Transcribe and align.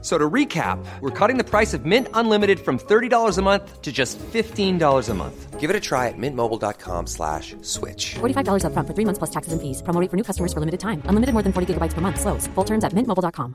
So 0.00 0.16
to 0.16 0.30
recap, 0.30 0.78
we're 1.00 1.10
cutting 1.10 1.38
the 1.38 1.44
price 1.44 1.74
of 1.74 1.84
Mint 1.84 2.06
Unlimited 2.14 2.60
from 2.60 2.78
$30 2.78 3.36
a 3.36 3.42
month 3.42 3.82
to 3.82 3.90
just 3.90 4.16
$15 4.32 5.08
a 5.10 5.14
month. 5.14 5.58
Give 5.58 5.70
it 5.70 5.74
a 5.74 5.80
try 5.80 6.06
at 6.06 6.14
mintmobile.com 6.16 7.08
slash 7.08 7.56
switch. 7.62 8.14
$45 8.22 8.62
upfront 8.62 8.86
for 8.86 8.94
three 8.94 9.04
months 9.04 9.18
plus 9.18 9.30
taxes 9.30 9.52
and 9.52 9.60
fees. 9.60 9.82
Promo 9.82 10.00
rate 10.00 10.08
for 10.08 10.16
new 10.16 10.22
customers 10.22 10.52
for 10.52 10.60
limited 10.60 10.78
time. 10.78 11.02
Unlimited 11.10 11.32
more 11.34 11.42
than 11.42 11.52
40 11.52 11.74
gigabytes 11.74 11.94
per 11.94 12.00
month. 12.00 12.20
Slows. 12.20 12.46
Full 12.54 12.64
terms 12.64 12.84
at 12.84 12.92
mintmobile.com. 12.94 13.54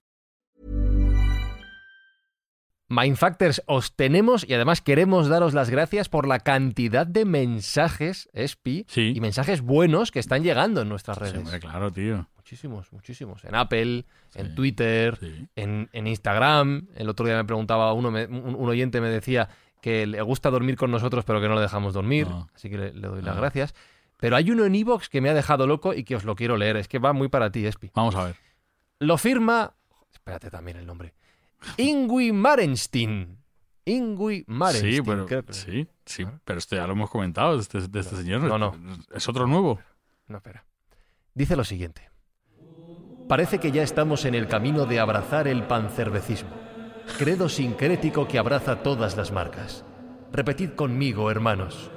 Mindfactors, 2.90 3.64
os 3.66 3.96
tenemos 3.96 4.46
y 4.48 4.54
además 4.54 4.82
queremos 4.82 5.28
daros 5.30 5.54
las 5.54 5.70
gracias 5.70 6.10
por 6.10 6.28
la 6.28 6.40
cantidad 6.40 7.08
de 7.08 7.26
mensajes, 7.26 8.30
Espi, 8.34 8.86
Sí. 8.88 9.14
y 9.16 9.22
mensajes 9.22 9.62
buenos 9.62 10.12
que 10.12 10.20
están 10.20 10.44
llegando 10.44 10.82
en 10.82 10.90
nuestras 10.90 11.18
Sí, 11.18 11.24
redes. 11.24 11.38
hombre, 11.38 11.60
claro, 11.60 11.90
tío. 11.92 12.28
Muchísimos, 12.54 12.94
muchísimos. 12.94 13.44
En 13.46 13.56
Apple, 13.56 14.06
en 14.36 14.54
Twitter, 14.56 15.18
sí. 15.20 15.48
en, 15.56 15.90
en 15.92 16.06
Instagram. 16.08 16.88
El 16.96 17.10
otro 17.10 17.26
día 17.26 17.36
me 17.36 17.46
preguntaba, 17.46 17.92
uno 17.94 18.12
me- 18.12 18.26
un, 18.28 18.56
un 18.56 18.70
oyente 18.70 19.02
me 19.02 19.10
decía 19.10 19.50
que 19.82 20.06
le 20.06 20.22
gusta 20.22 20.52
dormir 20.52 20.78
con 20.78 20.92
nosotros, 20.92 21.26
pero 21.26 21.42
que 21.42 21.48
no 21.48 21.56
le 21.56 21.62
dejamos 21.62 21.94
dormir. 21.94 22.28
Ah. 22.30 22.48
Así 22.54 22.70
que 22.70 22.78
le, 22.78 22.94
le 22.94 23.08
doy 23.08 23.22
las 23.24 23.36
Ah. 23.36 23.40
gracias. 23.40 23.74
Pero 24.18 24.36
hay 24.36 24.52
uno 24.52 24.66
en 24.66 24.76
Evox 24.76 25.10
que 25.10 25.20
me 25.20 25.30
ha 25.30 25.34
dejado 25.34 25.66
loco 25.68 25.94
y 25.96 26.04
que 26.04 26.16
os 26.16 26.24
lo 26.26 26.36
quiero 26.36 26.56
leer. 26.56 26.78
Es 26.78 26.88
que 26.88 27.00
va 27.00 27.12
muy 27.12 27.28
para 27.28 27.52
ti, 27.52 27.66
Espi. 27.66 27.90
Vamos 27.96 28.14
a 28.16 28.26
ver. 28.26 28.36
Lo 29.00 29.18
firma. 29.18 29.74
Espérate 30.14 30.50
también 30.52 30.78
el 30.78 30.86
nombre. 30.86 31.14
Ingui 31.78 32.32
Marenstein. 32.32 33.38
Ingui 33.86 34.46
Marenstein. 34.48 34.94
Sí, 34.94 35.02
pero, 35.02 35.26
creo 35.26 35.44
que- 35.44 35.54
sí, 35.54 35.88
sí, 36.06 36.26
pero 36.46 36.60
esto 36.60 36.76
ya 36.76 36.86
lo 36.86 36.94
hemos 36.94 37.10
comentado 37.10 37.56
de 37.56 37.62
este, 37.64 37.88
de 37.88 38.00
este 38.00 38.16
señor. 38.16 38.42
No, 38.42 38.58
no. 38.60 38.74
Es 39.14 39.28
otro 39.28 39.48
nuevo. 39.48 39.80
No, 40.28 40.38
espera. 40.38 40.64
Dice 41.34 41.56
lo 41.58 41.64
siguiente. 41.64 42.10
Parece 43.28 43.60
que 43.60 43.72
ya 43.72 43.84
estamos 43.84 44.26
en 44.26 44.36
el 44.36 44.48
camino 44.48 44.86
de 44.86 45.00
abrazar 45.00 45.48
el 45.48 45.64
pancervecismo. 45.64 46.50
Credo 47.18 47.50
sincrético 47.50 48.28
que 48.28 48.38
abraza 48.38 48.84
todas 48.84 49.16
las 49.16 49.32
marcas. 49.32 49.86
Repetid 50.32 50.72
conmigo, 50.72 51.32
hermanos. 51.32 51.90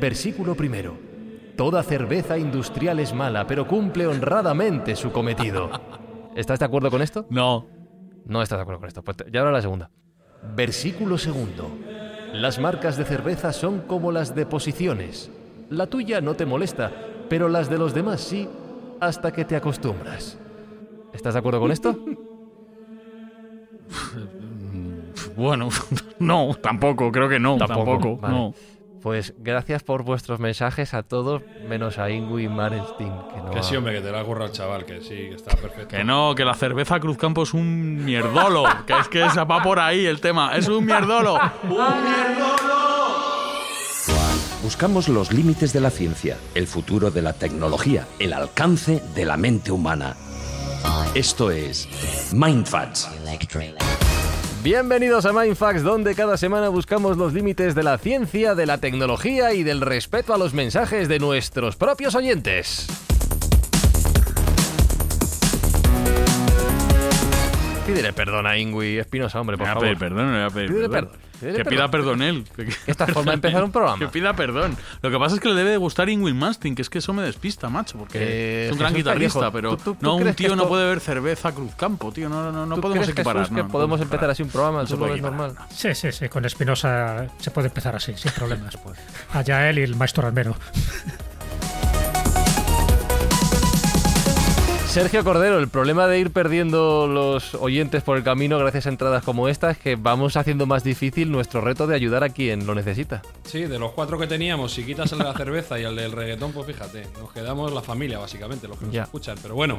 Versículo 0.00 0.54
primero. 0.54 0.96
Toda 1.56 1.82
cerveza 1.82 2.36
industrial 2.38 2.98
es 3.00 3.14
mala, 3.14 3.46
pero 3.46 3.66
cumple 3.66 4.06
honradamente 4.06 4.96
su 4.96 5.12
cometido. 5.12 5.70
¿Estás 6.36 6.58
de 6.58 6.64
acuerdo 6.64 6.90
con 6.90 7.02
esto? 7.02 7.26
No. 7.30 7.66
No 8.24 8.42
estás 8.42 8.58
de 8.58 8.62
acuerdo 8.62 8.80
con 8.80 8.88
esto. 8.88 9.02
Pues 9.02 9.16
ya 9.30 9.40
ahora 9.40 9.52
la 9.52 9.62
segunda. 9.62 9.90
Versículo 10.56 11.18
segundo. 11.18 11.70
Las 12.32 12.58
marcas 12.58 12.96
de 12.96 13.04
cerveza 13.04 13.52
son 13.52 13.82
como 13.82 14.12
las 14.12 14.34
deposiciones. 14.34 15.30
La 15.70 15.86
tuya 15.86 16.20
no 16.20 16.34
te 16.34 16.46
molesta, 16.46 16.92
pero 17.28 17.48
las 17.48 17.70
de 17.70 17.78
los 17.78 17.94
demás 17.94 18.20
sí, 18.20 18.48
hasta 19.00 19.32
que 19.32 19.44
te 19.44 19.56
acostumbras. 19.56 20.38
¿Estás 21.14 21.34
de 21.34 21.38
acuerdo 21.40 21.60
con 21.60 21.72
esto? 21.72 21.96
Bueno, 25.36 25.68
no, 26.18 26.54
tampoco, 26.60 27.10
creo 27.10 27.28
que 27.28 27.38
no. 27.40 27.56
Tampoco, 27.56 28.16
Vale. 28.18 28.34
no. 28.34 28.54
Pues 29.02 29.34
gracias 29.36 29.82
por 29.82 30.02
vuestros 30.02 30.40
mensajes 30.40 30.94
a 30.94 31.02
todos, 31.02 31.42
menos 31.68 31.98
a 31.98 32.08
Ingui 32.08 32.48
Marenstein. 32.48 33.12
Que 33.34 33.42
no 33.42 33.50
Que 33.50 33.62
sí, 33.62 33.76
hombre, 33.76 33.94
que 33.94 34.00
te 34.00 34.10
la 34.10 34.20
el 34.22 34.52
chaval, 34.52 34.86
que 34.86 35.02
sí, 35.02 35.28
que 35.28 35.34
está 35.34 35.54
perfecto. 35.56 35.88
Que 35.88 36.04
no, 36.04 36.34
que 36.34 36.44
la 36.44 36.54
cerveza 36.54 36.98
Cruzcampo 37.00 37.42
es 37.42 37.52
un 37.52 38.02
mierdolo. 38.02 38.64
que 38.86 38.98
es 38.98 39.08
que 39.08 39.28
se 39.28 39.44
va 39.44 39.62
por 39.62 39.78
ahí 39.78 40.06
el 40.06 40.20
tema. 40.20 40.56
Es 40.56 40.68
un 40.68 40.86
mierdolo. 40.86 41.38
Buscamos 44.62 45.10
los 45.10 45.34
límites 45.34 45.74
de 45.74 45.80
la 45.80 45.90
ciencia, 45.90 46.38
el 46.54 46.66
futuro 46.66 47.10
de 47.10 47.20
la 47.20 47.34
tecnología, 47.34 48.06
el 48.18 48.32
alcance 48.32 49.02
de 49.14 49.26
la 49.26 49.36
mente 49.36 49.70
humana. 49.70 50.16
Esto 51.14 51.50
es 51.50 51.88
Mindfacts. 52.32 53.08
Bienvenidos 54.62 55.26
a 55.26 55.32
Mindfax, 55.32 55.82
donde 55.82 56.14
cada 56.14 56.36
semana 56.36 56.68
buscamos 56.68 57.16
los 57.16 57.32
límites 57.32 57.74
de 57.74 57.82
la 57.82 57.98
ciencia, 57.98 58.54
de 58.54 58.66
la 58.66 58.78
tecnología 58.78 59.52
y 59.52 59.62
del 59.62 59.80
respeto 59.80 60.34
a 60.34 60.38
los 60.38 60.54
mensajes 60.54 61.08
de 61.08 61.18
nuestros 61.18 61.76
propios 61.76 62.14
oyentes. 62.14 62.86
Pídele 67.86 68.12
perdón 68.14 68.46
a 68.46 68.56
Ingui 68.56 68.98
Espinosa, 68.98 69.40
hombre, 69.40 69.56
por 69.58 69.66
Me 69.66 69.66
voy 69.66 69.70
a 69.70 69.74
favor. 69.74 69.86
pedir 69.88 69.98
perdón, 69.98 70.26
me 70.32 70.38
voy 70.38 70.46
a 70.46 70.50
pedir 70.50 70.68
Pídele 70.68 70.88
perdón. 70.88 71.10
perdón, 71.10 71.20
pídele 71.40 71.58
Que 71.58 71.64
perdón. 71.64 71.70
pida 71.78 71.90
perdón 71.90 72.22
él. 72.22 72.44
Esta 72.86 73.06
forma 73.08 73.32
de 73.32 73.34
empezar 73.34 73.62
un 73.64 73.72
programa. 73.72 73.98
Que 73.98 74.08
pida 74.08 74.32
perdón. 74.34 74.76
Lo 75.02 75.10
que 75.10 75.18
pasa 75.18 75.34
es 75.34 75.40
que 75.40 75.48
le 75.48 75.54
debe 75.54 75.70
de 75.70 75.76
gustar 75.76 76.08
Ingrid 76.08 76.34
Mastin, 76.34 76.74
que 76.74 76.80
es 76.82 76.88
que 76.88 76.98
eso 76.98 77.12
me 77.12 77.22
despista, 77.22 77.68
macho, 77.68 77.98
porque 77.98 78.18
Eh, 78.20 78.66
es 78.66 78.72
un 78.72 78.78
gran 78.78 78.92
Jesús 78.94 79.04
guitarrista, 79.04 79.50
pero 79.50 79.70
¿tú- 79.76 79.76
tú- 79.76 79.94
tú 79.96 79.98
no, 80.00 80.16
un 80.16 80.34
tío 80.34 80.48
no 80.48 80.54
esto- 80.54 80.68
puede 80.68 80.86
ver 80.88 81.00
cerveza 81.00 81.52
Cruzcampo, 81.52 82.10
tío, 82.10 82.28
no, 82.30 82.50
no, 82.50 82.64
no 82.64 82.74
¿Tú 82.76 82.80
podemos 82.80 83.04
crees, 83.04 83.18
equiparar. 83.18 83.42
Jesús, 83.42 83.52
no, 83.52 83.56
que 83.58 83.62
no 83.64 83.68
podemos 83.72 84.00
empezar 84.00 84.30
así 84.30 84.42
un 84.42 84.48
programa? 84.48 84.78
No 84.80 84.86
se 84.86 84.94
¿Tú 84.94 84.94
lo 84.94 84.98
puede 85.00 85.12
ves 85.12 85.20
equiparar, 85.20 85.48
normal? 85.52 85.66
Sí, 85.70 85.94
sí, 85.94 86.12
sí, 86.12 86.28
con 86.30 86.44
Espinosa 86.46 87.26
se 87.38 87.50
puede 87.50 87.68
empezar 87.68 87.94
así, 87.96 88.14
sin 88.16 88.32
problemas. 88.32 88.76
Pues. 88.78 88.98
Allá 89.32 89.68
él 89.68 89.78
y 89.80 89.82
el 89.82 89.94
maestro 89.96 90.26
Almero. 90.26 90.56
Sergio 94.94 95.24
Cordero, 95.24 95.58
el 95.58 95.66
problema 95.66 96.06
de 96.06 96.20
ir 96.20 96.30
perdiendo 96.30 97.08
los 97.08 97.56
oyentes 97.56 98.04
por 98.04 98.16
el 98.16 98.22
camino 98.22 98.60
gracias 98.60 98.86
a 98.86 98.90
entradas 98.90 99.24
como 99.24 99.48
esta 99.48 99.72
es 99.72 99.78
que 99.78 99.96
vamos 99.96 100.36
haciendo 100.36 100.66
más 100.66 100.84
difícil 100.84 101.32
nuestro 101.32 101.60
reto 101.60 101.88
de 101.88 101.96
ayudar 101.96 102.22
a 102.22 102.28
quien 102.28 102.64
lo 102.64 102.76
necesita. 102.76 103.20
Sí, 103.42 103.62
de 103.62 103.80
los 103.80 103.90
cuatro 103.90 104.20
que 104.20 104.28
teníamos, 104.28 104.72
si 104.72 104.84
quitas 104.84 105.10
el 105.10 105.18
de 105.18 105.24
la 105.24 105.34
cerveza 105.34 105.80
y 105.80 105.82
el 105.82 105.96
del 105.96 106.12
reggaetón, 106.12 106.52
pues 106.52 106.68
fíjate, 106.68 107.08
nos 107.20 107.32
quedamos 107.32 107.72
la 107.72 107.82
familia, 107.82 108.20
básicamente, 108.20 108.68
los 108.68 108.78
que 108.78 108.84
nos 108.84 108.94
Ya. 108.94 109.02
escuchan. 109.02 109.36
Pero 109.42 109.56
bueno, 109.56 109.78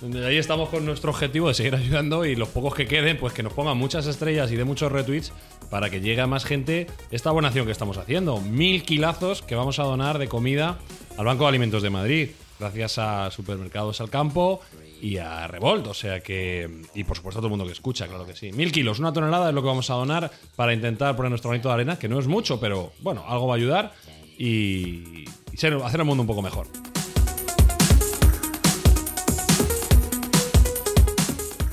de 0.00 0.26
ahí 0.26 0.38
estamos 0.38 0.70
con 0.70 0.86
nuestro 0.86 1.10
objetivo 1.10 1.48
de 1.48 1.54
seguir 1.54 1.74
ayudando 1.74 2.24
y 2.24 2.34
los 2.34 2.48
pocos 2.48 2.74
que 2.74 2.86
queden, 2.86 3.18
pues 3.18 3.34
que 3.34 3.42
nos 3.42 3.52
pongan 3.52 3.76
muchas 3.76 4.06
estrellas 4.06 4.50
y 4.50 4.56
de 4.56 4.64
muchos 4.64 4.90
retweets 4.90 5.30
para 5.68 5.90
que 5.90 6.00
llegue 6.00 6.22
a 6.22 6.26
más 6.26 6.46
gente 6.46 6.86
esta 7.10 7.30
buena 7.32 7.48
acción 7.48 7.66
que 7.66 7.72
estamos 7.72 7.98
haciendo. 7.98 8.40
Mil 8.40 8.82
kilazos 8.82 9.42
que 9.42 9.56
vamos 9.56 9.78
a 9.78 9.82
donar 9.82 10.16
de 10.18 10.26
comida 10.28 10.78
al 11.18 11.26
Banco 11.26 11.44
de 11.44 11.48
Alimentos 11.50 11.82
de 11.82 11.90
Madrid, 11.90 12.28
gracias 12.58 12.98
a 12.98 13.30
Supermercados 13.30 14.00
al 14.00 14.10
Campo 14.10 14.60
y 15.00 15.18
a 15.18 15.46
Revolt, 15.46 15.86
o 15.86 15.94
sea 15.94 16.20
que. 16.20 16.82
Y 16.94 17.04
por 17.04 17.16
supuesto 17.16 17.38
a 17.38 17.40
todo 17.40 17.48
el 17.48 17.50
mundo 17.50 17.66
que 17.66 17.72
escucha, 17.72 18.06
claro 18.06 18.26
que 18.26 18.34
sí. 18.34 18.52
Mil 18.52 18.72
kilos, 18.72 18.98
una 18.98 19.12
tonelada 19.12 19.48
es 19.48 19.54
lo 19.54 19.62
que 19.62 19.68
vamos 19.68 19.90
a 19.90 19.94
donar 19.94 20.30
para 20.56 20.72
intentar 20.72 21.14
poner 21.16 21.30
nuestro 21.30 21.50
granito 21.50 21.68
de 21.68 21.74
arena, 21.74 21.98
que 21.98 22.08
no 22.08 22.18
es 22.18 22.26
mucho, 22.26 22.58
pero 22.60 22.92
bueno, 23.00 23.24
algo 23.26 23.46
va 23.46 23.54
a 23.54 23.56
ayudar 23.56 23.92
y, 24.38 25.24
y 25.52 25.56
hacer 25.56 26.00
el 26.00 26.04
mundo 26.04 26.22
un 26.22 26.26
poco 26.26 26.42
mejor. 26.42 26.66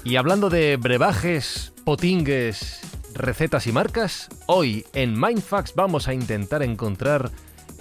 Y 0.04 0.16
hablando 0.16 0.50
de 0.50 0.78
brebajes, 0.78 1.74
potingues, 1.86 2.82
recetas 3.14 3.68
y 3.68 3.72
marcas, 3.72 4.30
hoy 4.48 4.86
en 4.94 5.20
Mindfax 5.20 5.74
vamos 5.76 6.08
a 6.08 6.14
intentar 6.14 6.64
encontrar 6.64 7.32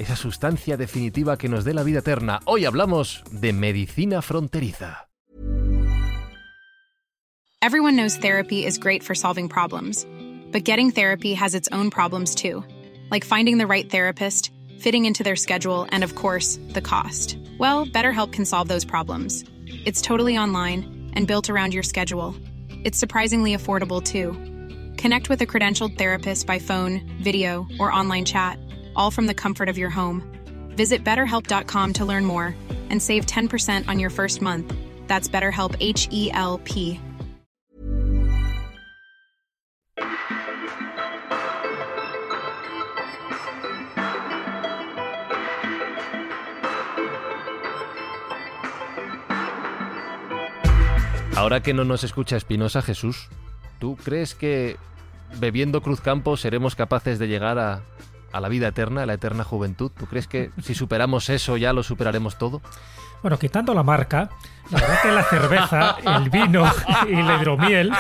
esa 0.01 0.17
sustancia 0.17 0.79
definitiva 0.79 1.37
que 1.37 1.49
nos 1.49 1.65
dé 1.65 1.75
la 1.75 1.83
vida 1.83 1.99
eterna. 1.99 2.41
Hoy 2.47 2.65
hablamos 2.65 3.23
de 3.31 3.53
medicina 3.53 4.23
fronteriza. 4.23 5.07
Everyone 7.63 7.95
knows 7.95 8.17
therapy 8.17 8.65
is 8.65 8.79
great 8.79 9.03
for 9.03 9.15
solving 9.15 9.47
problems, 9.47 10.07
but 10.51 10.65
getting 10.65 10.91
therapy 10.91 11.35
has 11.35 11.55
its 11.55 11.69
own 11.73 11.91
problems 11.91 12.35
too, 12.35 12.65
like 13.11 13.23
finding 13.23 13.59
the 13.59 13.67
right 13.67 13.91
therapist, 13.91 14.51
fitting 14.79 15.05
into 15.05 15.23
their 15.23 15.37
schedule, 15.37 15.87
and 15.93 16.03
of 16.03 16.15
course, 16.15 16.59
the 16.73 16.81
cost. 16.81 17.37
Well, 17.59 17.85
BetterHelp 17.85 18.33
can 18.33 18.47
solve 18.47 18.69
those 18.69 18.87
problems. 18.87 19.45
It's 19.85 20.01
totally 20.01 20.39
online 20.39 21.11
and 21.13 21.27
built 21.27 21.51
around 21.51 21.75
your 21.75 21.83
schedule. 21.83 22.35
It's 22.83 22.99
surprisingly 22.99 23.55
affordable 23.55 24.03
too. 24.03 24.33
Connect 24.97 25.29
with 25.29 25.43
a 25.43 25.47
credentialed 25.47 25.99
therapist 25.99 26.47
by 26.47 26.59
phone, 26.59 27.03
video, 27.21 27.67
or 27.79 27.93
online 27.93 28.25
chat, 28.25 28.59
all 28.95 29.11
from 29.11 29.27
the 29.27 29.35
comfort 29.35 29.69
of 29.69 29.79
your 29.79 29.91
home. 29.91 30.23
Visit 30.77 31.05
betterhelp.com 31.05 31.93
to 31.95 32.05
learn 32.05 32.25
more 32.25 32.55
and 32.91 33.01
save 33.01 33.27
10% 33.27 33.89
on 33.89 33.99
your 33.99 34.11
first 34.11 34.43
month. 34.43 34.75
That's 35.07 35.29
BetterHelp 35.29 35.77
H 35.81 36.09
E 36.11 36.31
L 36.33 36.59
P. 36.65 37.01
Ahora 51.41 51.63
que 51.63 51.73
no 51.73 51.85
nos 51.85 52.05
escucha 52.05 52.37
Espinosa 52.37 52.83
Jesús, 52.83 53.31
¿tú 53.79 53.97
crees 53.97 54.35
que 54.35 54.77
bebiendo 55.39 55.81
Cruzcampo 55.81 56.37
seremos 56.37 56.77
capaces 56.77 57.19
de 57.19 57.29
llegar 57.29 57.59
a, 57.59 57.83
a 58.33 58.41
la 58.41 58.49
vida 58.49 58.69
eterna, 58.69 59.03
a 59.03 59.07
la 59.07 59.15
eterna 59.15 59.45
juventud? 59.45 59.91
¿Tú 59.97 60.07
crees 60.07 60.27
que 60.27 60.51
si 60.63 60.75
superamos 60.75 61.31
eso 61.31 61.57
ya 61.57 61.73
lo 61.73 61.83
superaremos 61.83 62.39
todo? 62.39 62.61
Bueno, 63.23 63.39
quitando 63.39 63.75
la 63.75 63.83
marca, 63.83 64.31
la 64.71 64.81
verdad 64.81 65.03
que 65.03 65.13
la 65.13 65.25
cerveza, 65.25 65.97
el 66.17 66.31
vino 66.31 66.65
y 67.07 67.23
la 67.23 67.37
hidromiel 67.37 67.93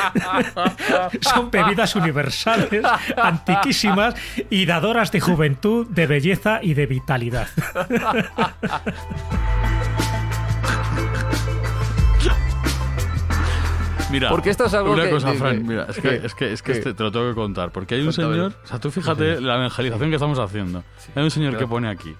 son 1.20 1.50
bebidas 1.50 1.94
universales, 1.94 2.82
antiquísimas 3.22 4.14
y 4.48 4.64
dadoras 4.64 5.12
de 5.12 5.20
juventud, 5.20 5.86
de 5.88 6.06
belleza 6.06 6.60
y 6.62 6.72
de 6.72 6.86
vitalidad. 6.86 7.48
Mira, 14.10 14.28
Porque 14.28 14.50
esto 14.50 14.64
es 14.64 14.74
algo 14.74 14.92
una 14.92 15.04
que- 15.04 15.10
cosa, 15.10 15.32
que- 15.32 15.38
Fran, 15.38 15.66
mira, 15.66 15.86
es 15.88 15.98
que, 15.98 16.14
es 16.16 16.34
que, 16.34 16.52
es 16.52 16.62
que 16.62 16.72
este 16.72 16.94
te 16.94 17.02
lo 17.02 17.12
tengo 17.12 17.28
que 17.28 17.34
contar. 17.34 17.70
Porque 17.70 17.94
hay 17.94 18.02
un 18.02 18.12
señor, 18.12 18.52
o 18.64 18.66
sea, 18.66 18.78
tú 18.80 18.90
fíjate 18.90 19.40
la 19.40 19.56
evangelización 19.56 20.10
que 20.10 20.16
estamos 20.16 20.38
haciendo. 20.38 20.82
Hay 21.14 21.22
un 21.22 21.30
señor 21.30 21.56
que 21.56 21.66
pone 21.66 21.88
aquí, 21.88 22.14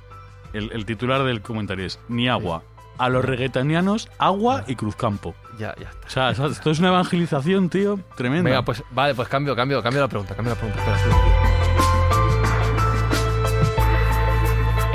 el, 0.53 0.71
el 0.73 0.85
titular 0.87 1.25
del 1.25 1.41
comentario 1.43 1.85
es, 1.87 1.99
ni 2.09 2.29
agua. 2.29 2.63
A 2.99 3.09
los 3.09 3.25
reggaetonianos, 3.25 4.11
agua 4.19 4.65
y 4.67 4.77
Cruzcampo. 4.77 5.35
Ya, 5.59 5.75
ya 5.81 5.89
está. 5.89 6.07
O 6.31 6.35
sea, 6.35 6.47
esto 6.49 6.71
es 6.71 6.79
una 6.81 6.89
evangelización, 6.89 7.71
tío, 7.71 7.99
tremenda. 8.15 8.51
Venga, 8.51 8.63
pues 8.63 8.83
vale, 8.91 9.15
pues 9.15 9.27
cambio, 9.29 9.57
cambio, 9.57 9.83
cambio 9.83 10.03
la 10.03 10.09
pregunta, 10.09 10.35
cambio 10.37 10.55
la 10.55 10.61
pregunta. 10.61 10.81
Espera, 10.81 10.97
espera. 10.99 11.40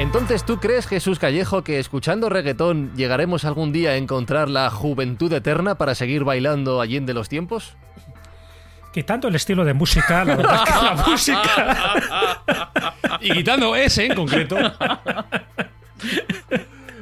Entonces, 0.06 0.46
¿tú 0.46 0.60
crees, 0.60 0.86
Jesús 0.86 1.18
Callejo, 1.18 1.63
que 1.63 1.80
escuchando 1.80 2.30
reggaetón 2.30 2.96
llegaremos 2.96 3.44
algún 3.44 3.74
día 3.74 3.90
a 3.90 3.98
encontrar 3.98 4.50
la 4.50 4.69
juventud 4.69 5.34
eterna 5.34 5.75
para 5.75 5.96
seguir 5.96 6.24
bailando 6.24 6.80
allende 6.80 7.16
los 7.16 7.28
tiempos? 7.28 7.75
Quitando 8.94 9.28
el 9.28 9.36
estilo 9.36 9.66
de 9.66 9.74
música, 9.74 10.24
la 10.24 10.36
verdad 10.36 10.63
que 10.63 10.72
la 10.72 11.04
música 11.07 12.44
Y 13.19 13.31
quitando 13.31 13.75
ese 13.75 14.06
en 14.06 14.16
concreto. 14.16 14.56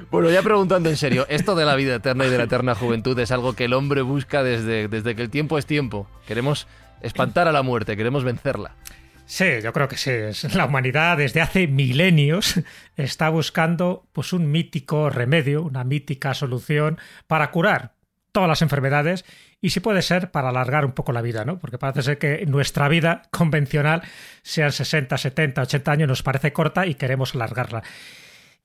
Bueno, 0.09 0.29
ya 0.29 0.41
preguntando 0.41 0.89
en 0.89 0.97
serio, 0.97 1.25
esto 1.27 1.55
de 1.55 1.65
la 1.65 1.75
vida 1.75 1.95
eterna 1.95 2.25
y 2.25 2.29
de 2.29 2.37
la 2.37 2.45
eterna 2.45 2.73
juventud 2.73 3.19
es 3.19 3.31
algo 3.31 3.53
que 3.53 3.65
el 3.65 3.73
hombre 3.73 4.01
busca 4.01 4.43
desde, 4.43 4.87
desde 4.87 5.13
que 5.15 5.21
el 5.21 5.29
tiempo 5.29 5.57
es 5.57 5.65
tiempo. 5.65 6.07
Queremos 6.25 6.67
espantar 7.01 7.49
a 7.49 7.51
la 7.51 7.63
muerte, 7.63 7.97
queremos 7.97 8.23
vencerla. 8.23 8.75
Sí, 9.25 9.45
yo 9.63 9.73
creo 9.73 9.87
que 9.87 9.97
sí. 9.97 10.11
La 10.55 10.65
humanidad 10.65 11.17
desde 11.17 11.41
hace 11.41 11.67
milenios 11.67 12.59
está 12.95 13.29
buscando 13.29 14.07
pues, 14.13 14.33
un 14.33 14.51
mítico 14.51 15.09
remedio, 15.09 15.63
una 15.63 15.83
mítica 15.83 16.33
solución 16.33 16.97
para 17.27 17.51
curar 17.51 17.95
todas 18.31 18.49
las 18.49 18.61
enfermedades 18.63 19.25
y 19.61 19.69
si 19.69 19.79
puede 19.79 20.01
ser 20.01 20.31
para 20.31 20.49
alargar 20.49 20.85
un 20.85 20.91
poco 20.91 21.13
la 21.13 21.21
vida, 21.21 21.45
¿no? 21.45 21.59
Porque 21.59 21.77
parece 21.77 22.01
ser 22.01 22.17
que 22.17 22.45
nuestra 22.47 22.89
vida 22.89 23.21
convencional, 23.31 24.01
sean 24.41 24.71
60, 24.71 25.17
70, 25.17 25.61
80 25.61 25.91
años, 25.91 26.09
nos 26.09 26.23
parece 26.23 26.51
corta 26.51 26.85
y 26.85 26.95
queremos 26.95 27.35
alargarla. 27.35 27.83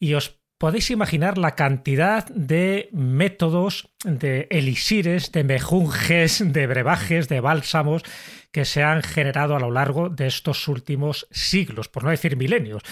Y 0.00 0.14
os 0.14 0.40
podéis 0.58 0.90
imaginar 0.90 1.38
la 1.38 1.54
cantidad 1.54 2.26
de 2.26 2.88
métodos, 2.92 3.90
de 4.04 4.48
elixires, 4.50 5.30
de 5.30 5.44
mejunjes, 5.44 6.42
de 6.44 6.66
brebajes, 6.66 7.28
de 7.28 7.40
bálsamos 7.40 8.02
que 8.50 8.64
se 8.64 8.82
han 8.82 9.02
generado 9.02 9.56
a 9.56 9.60
lo 9.60 9.70
largo 9.70 10.08
de 10.08 10.26
estos 10.26 10.68
últimos 10.68 11.26
siglos, 11.30 11.88
por 11.88 12.04
no 12.04 12.10
decir 12.10 12.36
milenios. 12.36 12.82